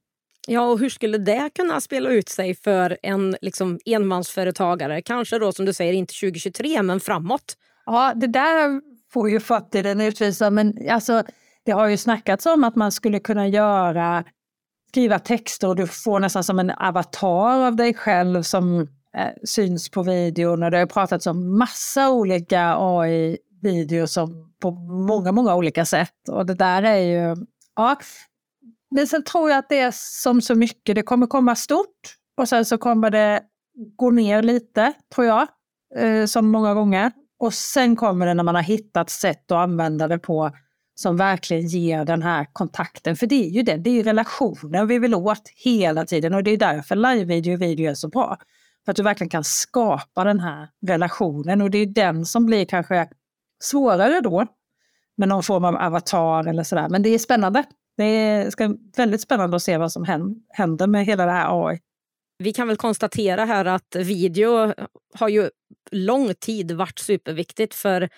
Ja, 0.47 0.61
och 0.61 0.79
hur 0.79 0.89
skulle 0.89 1.17
det 1.17 1.49
kunna 1.55 1.81
spela 1.81 2.09
ut 2.09 2.29
sig 2.29 2.55
för 2.55 2.97
en 3.03 3.35
liksom, 3.41 3.79
enmansföretagare? 3.85 5.01
Kanske 5.01 5.39
då 5.39 5.51
som 5.51 5.65
du 5.65 5.73
säger 5.73 5.93
inte 5.93 6.13
2023, 6.13 6.81
men 6.81 6.99
framåt. 6.99 7.57
Ja, 7.85 8.13
det 8.15 8.27
där 8.27 8.81
får 9.13 9.29
ju 9.29 9.39
framtiden 9.39 10.01
utvisa. 10.01 10.49
Men 10.49 10.89
alltså, 10.89 11.23
det 11.65 11.71
har 11.71 11.87
ju 11.87 11.97
snackats 11.97 12.45
om 12.45 12.63
att 12.63 12.75
man 12.75 12.91
skulle 12.91 13.19
kunna 13.19 13.47
göra, 13.47 14.23
skriva 14.89 15.19
texter 15.19 15.67
och 15.67 15.75
du 15.75 15.87
får 15.87 16.19
nästan 16.19 16.43
som 16.43 16.59
en 16.59 16.69
avatar 16.69 17.59
av 17.67 17.75
dig 17.75 17.93
själv 17.93 18.41
som 18.41 18.79
eh, 19.17 19.29
syns 19.43 19.89
på 19.89 20.03
videon. 20.03 20.63
Och 20.63 20.71
det 20.71 20.77
har 20.77 20.85
pratats 20.85 21.27
om 21.27 21.57
massa 21.57 22.11
olika 22.11 22.75
AI-videor 22.77 24.07
på 24.61 24.71
många, 25.07 25.31
många 25.31 25.55
olika 25.55 25.85
sätt. 25.85 26.29
Och 26.29 26.45
det 26.45 26.55
där 26.55 26.83
är 26.83 26.97
ju... 26.97 27.35
Ja. 27.75 27.97
Men 28.95 29.07
sen 29.07 29.23
tror 29.23 29.49
jag 29.49 29.57
att 29.57 29.69
det 29.69 29.79
är 29.79 29.91
som 29.93 30.41
så 30.41 30.55
mycket, 30.55 30.95
det 30.95 31.03
kommer 31.03 31.27
komma 31.27 31.55
stort 31.55 32.15
och 32.37 32.49
sen 32.49 32.65
så 32.65 32.77
kommer 32.77 33.09
det 33.09 33.41
gå 33.95 34.11
ner 34.11 34.43
lite, 34.43 34.93
tror 35.15 35.27
jag, 35.27 35.47
eh, 35.95 36.25
som 36.25 36.47
många 36.51 36.73
gånger. 36.73 37.11
Och 37.41 37.53
sen 37.53 37.95
kommer 37.95 38.25
det 38.25 38.33
när 38.33 38.43
man 38.43 38.55
har 38.55 38.61
hittat 38.61 39.09
sätt 39.09 39.51
att 39.51 39.57
använda 39.57 40.07
det 40.07 40.19
på 40.19 40.51
som 40.95 41.17
verkligen 41.17 41.67
ger 41.67 42.05
den 42.05 42.21
här 42.21 42.47
kontakten. 42.53 43.15
För 43.15 43.27
det 43.27 43.45
är 43.45 43.49
ju 43.49 43.61
det, 43.61 43.77
det 43.77 43.99
är 43.99 44.03
relationen 44.03 44.87
vi 44.87 44.99
vill 44.99 45.15
åt 45.15 45.49
hela 45.55 46.05
tiden 46.05 46.33
och 46.33 46.43
det 46.43 46.51
är 46.51 46.57
därför 46.57 46.95
live-video 46.95 47.53
och 47.53 47.61
video 47.61 47.91
är 47.91 47.93
så 47.93 48.07
bra. 48.07 48.37
För 48.85 48.91
att 48.91 48.95
du 48.95 49.03
verkligen 49.03 49.29
kan 49.29 49.43
skapa 49.43 50.23
den 50.23 50.39
här 50.39 50.69
relationen 50.87 51.61
och 51.61 51.71
det 51.71 51.77
är 51.77 51.85
den 51.85 52.25
som 52.25 52.45
blir 52.45 52.65
kanske 52.65 53.09
svårare 53.63 54.21
då 54.21 54.47
med 55.17 55.29
någon 55.29 55.43
form 55.43 55.65
av 55.65 55.75
avatar 55.75 56.47
eller 56.47 56.63
sådär. 56.63 56.89
Men 56.89 57.03
det 57.03 57.09
är 57.09 57.19
spännande. 57.19 57.63
Det 57.97 58.03
är 58.03 58.49
ska, 58.49 58.75
väldigt 58.97 59.21
spännande 59.21 59.55
att 59.55 59.63
se 59.63 59.77
vad 59.77 59.91
som 59.91 60.33
händer 60.49 60.87
med 60.87 61.05
hela 61.05 61.25
det 61.25 61.31
här 61.31 61.67
AI. 61.69 61.79
Vi 62.41 62.53
kan 62.53 62.67
väl 62.67 62.77
konstatera 62.77 63.45
här 63.45 63.65
att 63.65 63.95
video 63.95 64.73
har 65.13 65.29
ju 65.29 65.49
lång 65.91 66.33
tid 66.33 66.71
varit 66.71 66.99
superviktigt 66.99 67.73
för 67.73 68.09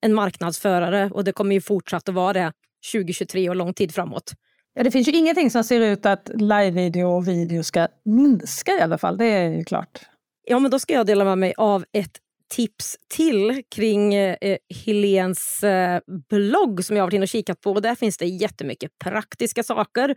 en 0.00 0.14
marknadsförare 0.14 1.10
och 1.12 1.24
det 1.24 1.32
kommer 1.32 1.54
ju 1.54 1.60
fortsatt 1.60 2.08
att 2.08 2.14
vara 2.14 2.32
det 2.32 2.52
2023 2.92 3.48
och 3.48 3.56
lång 3.56 3.74
tid 3.74 3.94
framåt. 3.94 4.32
Ja, 4.74 4.82
det 4.82 4.90
finns 4.90 5.08
ju 5.08 5.12
ingenting 5.12 5.50
som 5.50 5.64
ser 5.64 5.80
ut 5.80 6.06
att 6.06 6.30
live-video 6.34 7.08
och 7.08 7.28
video 7.28 7.62
ska 7.62 7.88
minska 8.04 8.72
i 8.72 8.80
alla 8.80 8.98
fall, 8.98 9.16
det 9.16 9.24
är 9.24 9.48
ju 9.50 9.64
klart. 9.64 10.00
Ja, 10.44 10.58
men 10.58 10.70
då 10.70 10.78
ska 10.78 10.92
jag 10.92 11.06
dela 11.06 11.24
med 11.24 11.38
mig 11.38 11.54
av 11.56 11.84
ett 11.92 12.18
tips 12.52 12.96
till 13.14 13.62
kring 13.74 14.14
eh, 14.14 14.56
Helens 14.84 15.64
eh, 15.64 16.00
blogg 16.30 16.84
som 16.84 16.96
jag 16.96 17.02
har 17.02 17.06
varit 17.06 17.14
inne 17.14 17.22
och 17.22 17.28
kikat 17.28 17.60
på. 17.60 17.80
Där 17.80 17.94
finns 17.94 18.18
det 18.18 18.26
jättemycket 18.26 18.90
praktiska 19.04 19.62
saker. 19.62 20.14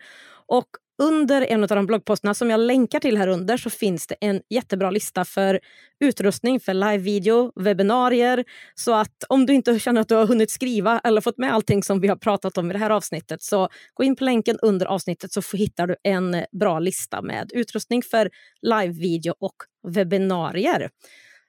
Och 0.47 0.67
under 1.03 1.41
en 1.41 1.63
av 1.63 1.67
de 1.67 1.85
bloggposterna 1.85 2.33
som 2.33 2.49
jag 2.49 2.59
länkar 2.59 2.99
till 2.99 3.17
här 3.17 3.27
under 3.27 3.57
så 3.57 3.69
finns 3.69 4.07
det 4.07 4.15
en 4.21 4.41
jättebra 4.49 4.91
lista 4.91 5.25
för 5.25 5.59
utrustning 5.99 6.59
för 6.59 6.73
live-video, 6.73 7.51
webbinarier. 7.55 8.43
Så 8.75 8.93
att 8.93 9.23
om 9.29 9.45
du 9.45 9.53
inte 9.53 9.79
känner 9.79 10.01
att 10.01 10.07
du 10.07 10.15
har 10.15 10.27
hunnit 10.27 10.51
skriva 10.51 10.99
eller 11.03 11.21
fått 11.21 11.37
med 11.37 11.53
allting 11.53 11.83
som 11.83 11.99
vi 11.99 12.07
har 12.07 12.15
pratat 12.15 12.57
om 12.57 12.69
i 12.69 12.73
det 12.73 12.79
här 12.79 12.89
avsnittet 12.89 13.41
så 13.41 13.69
gå 13.93 14.03
in 14.03 14.15
på 14.15 14.23
länken 14.23 14.57
under 14.61 14.85
avsnittet 14.85 15.31
så 15.31 15.41
hittar 15.53 15.87
du 15.87 15.95
en 16.03 16.45
bra 16.59 16.79
lista 16.79 17.21
med 17.21 17.51
utrustning 17.53 18.03
för 18.03 18.29
live-video 18.61 19.35
och 19.39 19.55
webbinarier. 19.87 20.89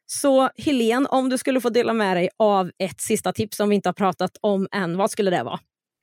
Så 0.07 0.51
Helene, 0.57 1.09
om 1.09 1.29
du 1.29 1.39
skulle 1.39 1.61
få 1.61 1.71
dela 1.71 1.93
med 1.93 2.17
dig 2.17 2.29
av 2.37 2.71
ett 2.79 3.01
sista 3.01 3.33
tips 3.33 3.57
som 3.57 3.69
vi 3.69 3.75
inte 3.75 3.89
har 3.89 3.95
pratat 3.95 4.37
om 4.41 4.69
än, 4.73 4.97
vad 4.97 5.11
skulle 5.11 5.31
det 5.31 5.43
vara? 5.43 5.59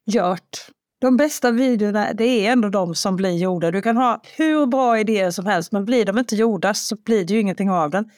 Gjort 0.06 0.68
de 1.04 1.18
bästa 1.18 1.52
videorna 1.52 2.14
det 2.14 2.24
är 2.24 2.52
ändå 2.52 2.70
de 2.70 2.96
som 2.96 3.16
blir 3.16 3.38
gjorda. 3.38 3.72
Du 3.72 3.82
kan 3.82 3.98
ha 3.98 4.22
hur 4.38 4.66
bra 4.66 5.00
idéer 5.00 5.32
som 5.32 5.46
helst 5.46 5.72
men 5.72 5.86
blir 5.86 6.06
de 6.06 6.18
inte 6.18 6.36
gjorda 6.36 6.74
så 6.74 6.96
blir 6.96 7.26
det 7.26 7.34
ju 7.34 7.40
ingenting 7.40 7.70
av 7.70 7.90
den. 7.90 8.10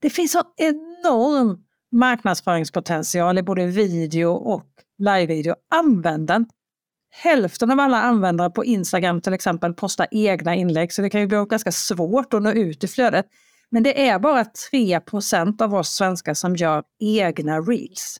Det 0.00 0.10
finns 0.10 0.32
så 0.32 0.42
enorm 0.56 1.58
marknadsföringspotential 1.92 3.38
i 3.38 3.42
både 3.42 3.66
video 3.66 4.30
och 4.30 4.64
live-video. 4.98 5.54
Använd 5.74 6.26
den! 6.26 6.46
Hälften 7.10 7.70
av 7.70 7.80
alla 7.80 8.02
användare 8.02 8.50
på 8.50 8.64
Instagram 8.64 9.20
till 9.20 9.32
exempel 9.32 9.74
postar 9.74 10.06
egna 10.10 10.54
inlägg 10.54 10.92
så 10.92 11.02
det 11.02 11.10
kan 11.10 11.20
ju 11.20 11.26
bli 11.26 11.46
ganska 11.48 11.72
svårt 11.72 12.34
att 12.34 12.42
nå 12.42 12.50
ut 12.50 12.84
i 12.84 12.88
flödet. 12.88 13.26
Men 13.74 13.82
det 13.82 14.08
är 14.08 14.18
bara 14.18 14.44
3% 14.72 15.62
av 15.62 15.74
oss 15.74 15.88
svenskar 15.88 16.34
som 16.34 16.56
gör 16.56 16.82
egna 17.00 17.60
reels. 17.60 18.16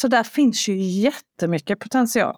Så 0.00 0.08
där 0.08 0.22
finns 0.22 0.68
ju 0.68 0.76
jättemycket 0.76 1.78
potential. 1.78 2.36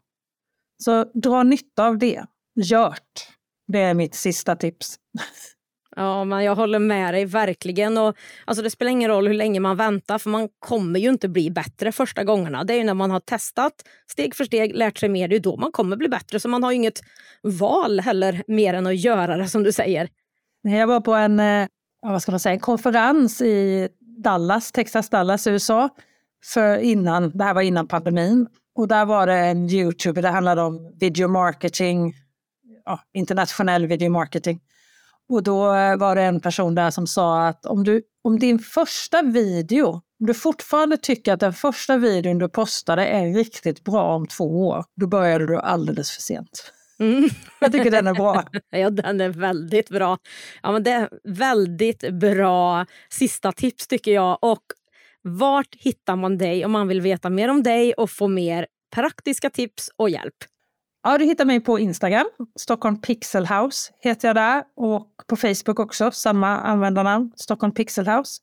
Så 0.83 1.05
dra 1.05 1.43
nytta 1.43 1.87
av 1.87 1.99
det. 1.99 2.25
Gjort. 2.55 3.29
Det 3.73 3.79
är 3.79 3.95
mitt 3.95 4.15
sista 4.15 4.57
tips. 4.57 4.97
Ja, 5.97 6.25
men 6.25 6.45
jag 6.45 6.55
håller 6.55 6.79
med 6.79 7.15
dig 7.15 7.25
verkligen. 7.25 7.99
Och, 7.99 8.17
alltså, 8.45 8.63
det 8.63 8.71
spelar 8.71 8.91
ingen 8.91 9.11
roll 9.11 9.27
hur 9.27 9.35
länge 9.35 9.61
man 9.61 9.77
väntar 9.77 10.19
för 10.19 10.31
man 10.31 10.49
kommer 10.59 11.01
ju 11.01 11.09
inte 11.09 11.29
bli 11.29 11.51
bättre 11.51 11.93
första 11.93 12.25
gångerna. 12.25 12.65
Det 12.65 12.75
är 12.75 12.85
när 12.85 12.95
man 12.95 13.11
har 13.11 13.21
testat 13.21 13.73
steg 14.11 14.35
för 14.35 14.45
steg, 14.45 14.77
lärt 14.77 14.99
sig 14.99 15.09
mer, 15.09 15.29
det 15.29 15.37
är 15.37 15.41
då 15.41 15.57
man 15.57 15.73
kommer 15.73 15.97
bli 15.97 16.09
bättre. 16.09 16.41
Så 16.41 16.49
man 16.49 16.63
har 16.63 16.73
inget 16.73 17.01
val 17.43 18.01
heller 18.01 18.43
mer 18.47 18.75
än 18.75 18.87
att 18.87 18.97
göra 18.97 19.37
det 19.37 19.49
som 19.49 19.63
du 19.63 19.73
säger. 19.73 20.09
Jag 20.63 20.87
var 20.87 21.01
på 21.01 21.15
en, 21.15 21.41
eh, 21.41 21.67
vad 22.03 22.23
ska 22.23 22.33
man 22.33 22.41
säga, 22.41 22.53
en 22.53 22.61
konferens 22.61 23.41
i 23.41 23.89
Dallas, 24.01 24.73
Texas, 24.73 25.09
Dallas, 25.09 25.47
USA. 25.47 25.89
För 26.45 26.79
innan, 26.79 27.31
det 27.31 27.45
här 27.45 27.55
var 27.55 27.63
innan 27.63 27.89
pandemin. 27.89 28.47
Och 28.75 28.89
där 28.89 29.05
var 29.05 29.27
det 29.27 29.37
en 29.37 29.71
youtuber, 29.71 30.23
det 30.23 30.29
handlade 30.29 30.63
om 30.63 30.97
video 31.01 31.29
marketing, 31.29 32.15
ja, 32.85 33.01
internationell 33.13 33.87
video 33.87 34.11
marketing. 34.11 34.61
Och 35.29 35.43
då 35.43 35.75
eh, 35.75 35.97
var 35.97 36.17
det 36.17 36.23
en 36.23 36.41
person 36.41 36.75
där 36.75 36.91
som 36.91 37.07
sa 37.07 37.47
att 37.47 37.67
om, 37.67 37.85
du, 37.85 38.03
om 38.25 38.39
din 38.39 38.59
första 38.59 39.23
video, 39.23 39.87
om 40.21 40.27
du 40.27 40.35
fortfarande 40.35 40.97
tycker 40.97 41.33
att 41.33 41.41
den 41.41 41.53
första 41.53 41.97
videon 41.97 42.39
du 42.39 42.49
postade 42.49 43.07
är 43.07 43.35
riktigt 43.35 43.85
bra 43.85 44.15
om 44.15 44.27
två 44.27 44.69
år, 44.69 44.85
då 44.97 45.07
började 45.07 45.47
du 45.47 45.59
alldeles 45.59 46.11
för 46.11 46.23
sent. 46.23 46.73
Mm. 47.01 47.29
Jag 47.61 47.73
tycker 47.73 47.91
den 47.91 48.07
är 48.07 48.15
bra. 48.15 48.45
ja, 48.71 48.91
den 48.91 49.21
är 49.21 49.29
väldigt 49.29 49.89
bra. 49.89 50.19
Ja, 50.63 50.73
men 50.73 50.83
det 50.83 50.91
är 50.91 51.09
väldigt 51.25 52.11
bra 52.11 52.87
sista 53.09 53.53
tips 53.53 53.87
tycker 53.87 54.13
jag. 54.13 54.39
Och 54.43 54.63
vart 55.23 55.75
hittar 55.75 56.17
man 56.17 56.39
dig 56.39 56.65
om 56.65 56.73
man 56.73 56.89
vill 56.89 57.01
veta 57.01 57.31
mer 57.31 57.49
om 57.49 57.63
dig 57.63 57.93
och 57.93 58.11
få 58.11 58.29
mer 58.29 58.67
praktiska 58.95 59.51
tips 59.51 59.91
och 59.97 60.11
hjälp? 60.11 60.35
Ja, 61.03 61.19
du 61.19 61.25
hittar 61.25 61.45
mig 61.45 61.61
på 61.61 61.79
Instagram. 61.79 62.27
Stockholm 62.59 63.01
Pixel 63.01 63.47
House 63.47 63.93
heter 64.01 64.29
jag 64.29 64.37
där. 64.37 64.63
Och 64.77 65.07
på 65.27 65.37
Facebook 65.37 65.79
också, 65.79 66.11
samma 66.11 66.59
användarnamn. 66.59 67.33
Stockholm 67.37 67.75
Pixel 67.75 68.09
House. 68.09 68.41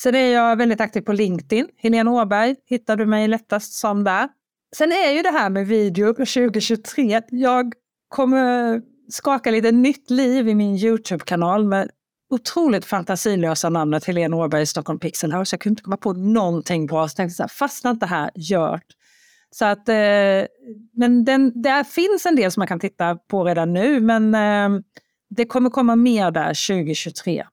Sen 0.00 0.14
är 0.14 0.32
jag 0.32 0.56
väldigt 0.56 0.80
aktiv 0.80 1.00
på 1.00 1.12
LinkedIn. 1.12 1.68
Helene 1.76 2.10
Åberg 2.10 2.56
hittar 2.66 2.96
du 2.96 3.06
mig 3.06 3.28
lättast 3.28 3.72
som 3.72 4.04
där. 4.04 4.28
Sen 4.76 4.92
är 4.92 5.10
ju 5.10 5.22
det 5.22 5.30
här 5.30 5.50
med 5.50 5.66
video 5.66 6.14
2023. 6.14 7.22
Jag 7.28 7.74
kommer 8.14 8.82
skaka 9.08 9.50
lite 9.50 9.72
nytt 9.72 10.10
liv 10.10 10.48
i 10.48 10.54
min 10.54 10.76
Youtube-kanal 10.76 11.64
med 11.64 11.90
otroligt 12.30 12.84
fantasilösa 12.84 13.68
namnet 13.68 14.04
Helene 14.04 14.36
Åberg 14.36 14.66
Stockholm 14.66 14.98
Pixel 14.98 15.32
House. 15.32 15.54
Jag 15.54 15.60
kunde 15.60 15.72
inte 15.72 15.82
komma 15.82 15.96
på 15.96 16.12
någonting 16.12 16.86
bra. 16.86 17.08
Så 17.08 17.12
jag 17.12 17.16
tänkte 17.16 17.34
så 17.34 17.42
här, 17.42 17.48
fastna 17.48 17.90
inte 17.90 18.06
här, 18.06 18.30
gör 18.34 18.80
så 19.50 19.64
att, 19.64 19.88
eh, 19.88 19.94
men 20.92 21.24
den, 21.24 21.62
där 21.62 21.84
finns 21.84 22.26
en 22.26 22.36
del 22.36 22.52
som 22.52 22.60
man 22.60 22.68
kan 22.68 22.80
titta 22.80 23.16
på 23.16 23.44
redan 23.44 23.72
nu, 23.72 24.00
men 24.00 24.34
eh, 24.34 24.80
det 25.30 25.46
kommer 25.46 25.70
komma 25.70 25.96
mer 25.96 26.30
där 26.30 26.68
2023. 26.68 27.46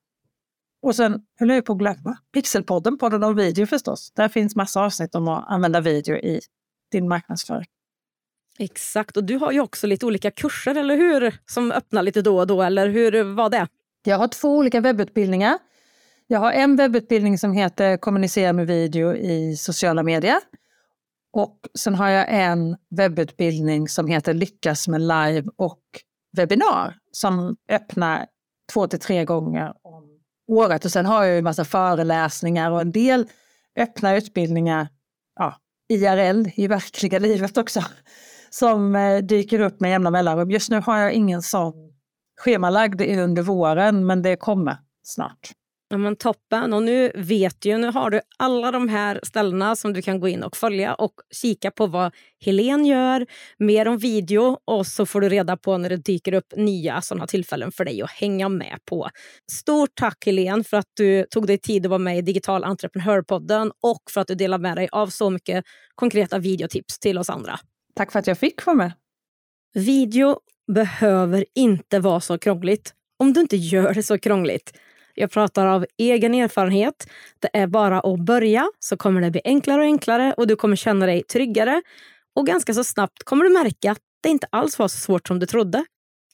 Och 0.81 0.95
sen 0.95 1.21
höll 1.39 1.49
jag 1.49 1.65
på 1.65 1.73
att 1.73 1.79
glömma 1.79 2.17
Pixelpodden, 2.33 2.97
podden 2.97 3.23
om 3.23 3.35
video 3.35 3.65
förstås. 3.65 4.11
Där 4.15 4.29
finns 4.29 4.55
massa 4.55 4.81
avsnitt 4.81 5.15
om 5.15 5.27
att 5.27 5.45
använda 5.49 5.81
video 5.81 6.15
i 6.15 6.41
din 6.91 7.07
marknadsföring. 7.07 7.67
Exakt, 8.59 9.17
och 9.17 9.23
du 9.23 9.35
har 9.35 9.51
ju 9.51 9.59
också 9.59 9.87
lite 9.87 10.05
olika 10.05 10.31
kurser, 10.31 10.75
eller 10.75 10.95
hur? 10.95 11.39
Som 11.45 11.71
öppnar 11.71 12.03
lite 12.03 12.21
då 12.21 12.39
och 12.39 12.47
då, 12.47 12.61
eller 12.61 12.87
hur 12.87 13.23
var 13.23 13.49
det? 13.49 13.67
Jag 14.03 14.17
har 14.17 14.27
två 14.27 14.57
olika 14.57 14.81
webbutbildningar. 14.81 15.57
Jag 16.27 16.39
har 16.39 16.51
en 16.51 16.75
webbutbildning 16.75 17.37
som 17.37 17.53
heter 17.53 17.97
Kommunicera 17.97 18.53
med 18.53 18.67
video 18.67 19.15
i 19.15 19.55
sociala 19.57 20.03
medier. 20.03 20.39
Och 21.33 21.59
sen 21.79 21.95
har 21.95 22.09
jag 22.09 22.25
en 22.29 22.77
webbutbildning 22.89 23.87
som 23.87 24.07
heter 24.07 24.33
Lyckas 24.33 24.87
med 24.87 25.01
live 25.01 25.43
och 25.55 25.81
webbinar 26.37 26.97
som 27.11 27.55
öppnar 27.69 28.25
två 28.73 28.87
till 28.87 28.99
tre 28.99 29.25
gånger 29.25 29.73
om 29.81 30.19
året. 30.47 30.85
Och 30.85 30.91
sen 30.91 31.05
har 31.05 31.23
jag 31.23 31.37
en 31.37 31.43
massa 31.43 31.65
föreläsningar 31.65 32.71
och 32.71 32.81
en 32.81 32.91
del 32.91 33.27
öppna 33.79 34.15
utbildningar 34.15 34.87
ja, 35.35 35.55
IRL, 35.89 36.51
i 36.55 36.67
verkliga 36.67 37.19
livet 37.19 37.57
också, 37.57 37.83
som 38.55 38.95
eh, 38.95 39.17
dyker 39.17 39.59
upp 39.59 39.79
med 39.79 39.91
jämna 39.91 40.11
mellanrum. 40.11 40.51
Just 40.51 40.69
nu 40.69 40.81
har 40.81 40.97
jag 40.97 41.13
ingen 41.13 41.41
sån 41.41 41.73
schemalagd 42.39 43.01
under 43.01 43.41
våren, 43.41 44.05
men 44.05 44.21
det 44.21 44.35
kommer 44.35 44.77
snart. 45.03 45.51
Ja, 45.91 45.97
men 45.97 46.15
toppen. 46.15 46.73
Och 46.73 46.83
nu 46.83 47.11
vet 47.15 47.61
du, 47.61 47.77
nu 47.77 47.91
har 47.91 48.09
du 48.09 48.21
alla 48.37 48.71
de 48.71 48.89
här 48.89 49.19
ställena 49.23 49.75
som 49.75 49.93
du 49.93 50.01
kan 50.01 50.19
gå 50.19 50.27
in 50.27 50.43
och 50.43 50.57
följa 50.57 50.93
och 50.93 51.13
kika 51.41 51.71
på 51.71 51.87
vad 51.87 52.13
Helen 52.45 52.85
gör, 52.85 53.25
mer 53.57 53.87
om 53.87 53.97
video 53.97 54.57
och 54.65 54.87
så 54.87 55.05
får 55.05 55.21
du 55.21 55.29
reda 55.29 55.57
på 55.57 55.77
när 55.77 55.89
det 55.89 55.97
dyker 55.97 56.33
upp 56.33 56.53
nya 56.57 57.01
sådana 57.01 57.27
tillfällen 57.27 57.71
för 57.71 57.85
dig 57.85 58.01
att 58.01 58.11
hänga 58.11 58.49
med 58.49 58.77
på. 58.85 59.09
Stort 59.51 59.89
tack 59.95 60.25
Helen 60.25 60.63
för 60.63 60.77
att 60.77 60.89
du 60.97 61.25
tog 61.29 61.47
dig 61.47 61.57
tid 61.57 61.85
att 61.85 61.89
vara 61.89 61.99
med 61.99 62.17
i 62.17 62.21
Digital 62.21 62.63
Entreprenörpodden 62.63 63.71
och 63.83 64.01
för 64.13 64.21
att 64.21 64.27
du 64.27 64.35
delar 64.35 64.57
med 64.57 64.77
dig 64.77 64.89
av 64.91 65.07
så 65.07 65.29
mycket 65.29 65.65
konkreta 65.95 66.39
videotips 66.39 66.99
till 66.99 67.17
oss 67.17 67.29
andra. 67.29 67.59
Tack 67.93 68.11
för 68.11 68.19
att 68.19 68.27
jag 68.27 68.37
fick 68.37 68.65
vara 68.65 68.75
med. 68.75 68.91
Video 69.73 70.39
behöver 70.73 71.45
inte 71.55 71.99
vara 71.99 72.19
så 72.19 72.37
krångligt 72.37 72.93
om 73.21 73.33
du 73.33 73.41
inte 73.41 73.55
gör 73.55 73.93
det 73.93 74.03
så 74.03 74.17
krångligt. 74.17 74.77
Jag 75.15 75.31
pratar 75.31 75.67
av 75.67 75.85
egen 75.97 76.35
erfarenhet. 76.35 77.07
Det 77.39 77.49
är 77.53 77.67
bara 77.67 77.99
att 77.99 78.19
börja 78.19 78.69
så 78.79 78.97
kommer 78.97 79.21
det 79.21 79.31
bli 79.31 79.41
enklare 79.43 79.81
och 79.81 79.85
enklare 79.85 80.33
och 80.37 80.47
du 80.47 80.55
kommer 80.55 80.75
känna 80.75 81.05
dig 81.05 81.23
tryggare. 81.23 81.81
Och 82.35 82.47
ganska 82.47 82.73
så 82.73 82.83
snabbt 82.83 83.23
kommer 83.23 83.43
du 83.43 83.49
märka 83.49 83.91
att 83.91 83.99
det 84.23 84.29
inte 84.29 84.47
alls 84.49 84.79
var 84.79 84.87
så 84.87 84.97
svårt 84.97 85.27
som 85.27 85.39
du 85.39 85.45
trodde. 85.45 85.85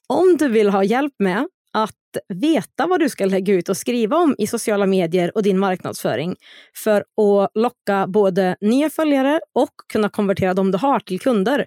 Om 0.08 0.38
du 0.39 0.47
vill 0.47 0.70
ha 0.70 0.84
hjälp 0.84 1.14
med 1.20 1.47
att 1.78 1.93
veta 2.34 2.88
vad 2.88 2.99
du 2.99 3.09
ska 3.09 3.25
lägga 3.25 3.53
ut 3.53 3.69
och 3.69 3.78
skriva 3.78 4.17
om 4.17 4.36
i 4.38 4.47
sociala 4.47 4.86
medier 4.86 5.32
och 5.36 5.43
din 5.43 5.59
marknadsföring 5.59 6.36
för 6.75 7.01
att 7.01 7.51
locka 7.53 8.07
både 8.07 8.55
nya 8.61 8.89
följare 8.89 9.39
och 9.53 9.69
kunna 9.93 10.09
konvertera 10.09 10.53
dem 10.53 10.71
du 10.71 10.78
har 10.78 10.99
till 10.99 11.19
kunder. 11.19 11.65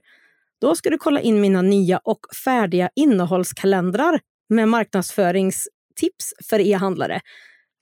Då 0.61 0.77
ska 0.77 0.91
du 0.91 0.99
kolla 0.99 1.21
in 1.21 1.41
mina 1.41 1.63
nya 1.63 1.99
och 1.99 2.21
färdiga 2.45 2.91
innehållskalendrar 2.97 4.21
med 4.49 4.69
marknadsföringstips 4.69 6.35
för 6.51 6.61
e-handlare. 6.61 7.21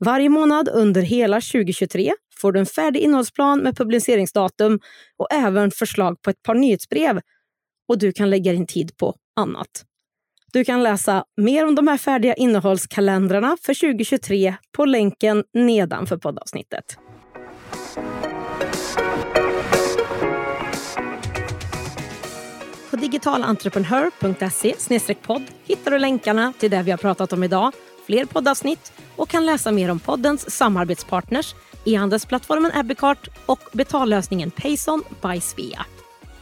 Varje 0.04 0.28
månad 0.28 0.68
under 0.68 1.02
hela 1.02 1.36
2023 1.40 2.12
får 2.40 2.52
du 2.52 2.60
en 2.60 2.66
färdig 2.66 3.00
innehållsplan 3.00 3.60
med 3.60 3.76
publiceringsdatum 3.76 4.80
och 5.16 5.32
även 5.32 5.70
förslag 5.70 6.22
på 6.22 6.30
ett 6.30 6.42
par 6.42 6.54
nyhetsbrev. 6.54 7.20
Och 7.88 7.98
du 7.98 8.12
kan 8.12 8.30
lägga 8.30 8.52
din 8.52 8.66
tid 8.66 8.96
på 8.96 9.14
annat. 9.36 9.87
Du 10.52 10.64
kan 10.64 10.82
läsa 10.82 11.24
mer 11.36 11.66
om 11.66 11.74
de 11.74 11.88
här 11.88 11.98
färdiga 11.98 12.34
innehållskalendrarna 12.34 13.56
för 13.62 13.74
2023 13.74 14.54
på 14.72 14.84
länken 14.84 15.44
nedanför 15.54 16.16
poddavsnittet. 16.16 16.98
På 22.90 22.96
digitalentreprenör.se 22.96 25.14
podd 25.14 25.42
hittar 25.64 25.90
du 25.90 25.98
länkarna 25.98 26.52
till 26.58 26.70
det 26.70 26.82
vi 26.82 26.90
har 26.90 26.98
pratat 26.98 27.32
om 27.32 27.42
idag 27.42 27.72
fler 28.06 28.24
poddavsnitt 28.24 28.92
och 29.16 29.28
kan 29.28 29.46
läsa 29.46 29.72
mer 29.72 29.90
om 29.90 30.00
poddens 30.00 30.50
samarbetspartners, 30.50 31.54
e-handelsplattformen 31.84 32.70
Ebicart 32.74 33.28
och 33.46 33.60
betallösningen 33.72 34.50
Payson 34.50 35.02
by 35.22 35.40
Svea. 35.40 35.86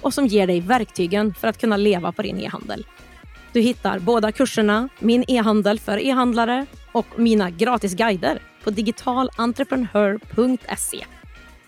och 0.00 0.14
som 0.14 0.26
ger 0.26 0.46
dig 0.46 0.60
verktygen 0.60 1.34
för 1.34 1.48
att 1.48 1.60
kunna 1.60 1.76
leva 1.76 2.12
på 2.12 2.22
din 2.22 2.40
e-handel. 2.40 2.86
Du 3.52 3.60
hittar 3.60 3.98
båda 3.98 4.32
kurserna, 4.32 4.88
Min 4.98 5.24
e-handel 5.28 5.80
för 5.80 5.98
e-handlare 5.98 6.66
och 6.92 7.06
mina 7.16 7.50
gratis 7.50 7.94
guider 7.94 8.42
på 8.64 8.70
digitalentreprenör.se. 8.70 11.04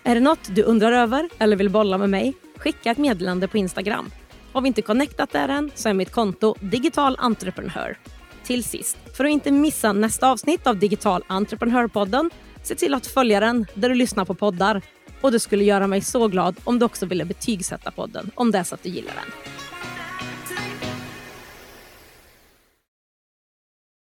Är 0.03 0.15
det 0.15 0.21
något 0.21 0.55
du 0.55 0.63
undrar 0.63 0.91
över 0.91 1.29
eller 1.39 1.55
vill 1.55 1.69
bolla 1.69 1.97
med 1.97 2.09
mig? 2.09 2.33
Skicka 2.57 2.91
ett 2.91 2.97
meddelande 2.97 3.47
på 3.47 3.57
Instagram. 3.57 4.11
Har 4.53 4.61
vi 4.61 4.67
inte 4.67 4.81
connectat 4.81 5.31
där 5.31 5.49
än 5.49 5.71
så 5.75 5.89
är 5.89 5.93
mitt 5.93 6.11
konto 6.11 6.55
Digital 6.59 7.15
Entreprenör. 7.19 7.97
till 8.43 8.63
sist. 8.63 8.97
För 9.17 9.25
att 9.25 9.31
inte 9.31 9.51
missa 9.51 9.93
nästa 9.93 10.31
avsnitt 10.31 10.67
av 10.67 10.77
Digital 10.77 11.23
Entreprenörpodden, 11.27 12.29
se 12.63 12.75
till 12.75 12.93
att 12.93 13.07
följa 13.07 13.39
den 13.39 13.65
där 13.73 13.89
du 13.89 13.95
lyssnar 13.95 14.25
på 14.25 14.33
poddar. 14.33 14.81
Och 15.21 15.31
det 15.31 15.39
skulle 15.39 15.63
göra 15.63 15.87
mig 15.87 16.01
så 16.01 16.27
glad 16.27 16.55
om 16.63 16.79
du 16.79 16.85
också 16.85 17.05
ville 17.05 17.25
betygsätta 17.25 17.91
podden 17.91 18.31
om 18.35 18.51
det 18.51 18.57
är 18.57 18.63
så 18.63 18.75
att 18.75 18.83
du 18.83 18.89
gillar 18.89 19.13
den. 19.13 19.31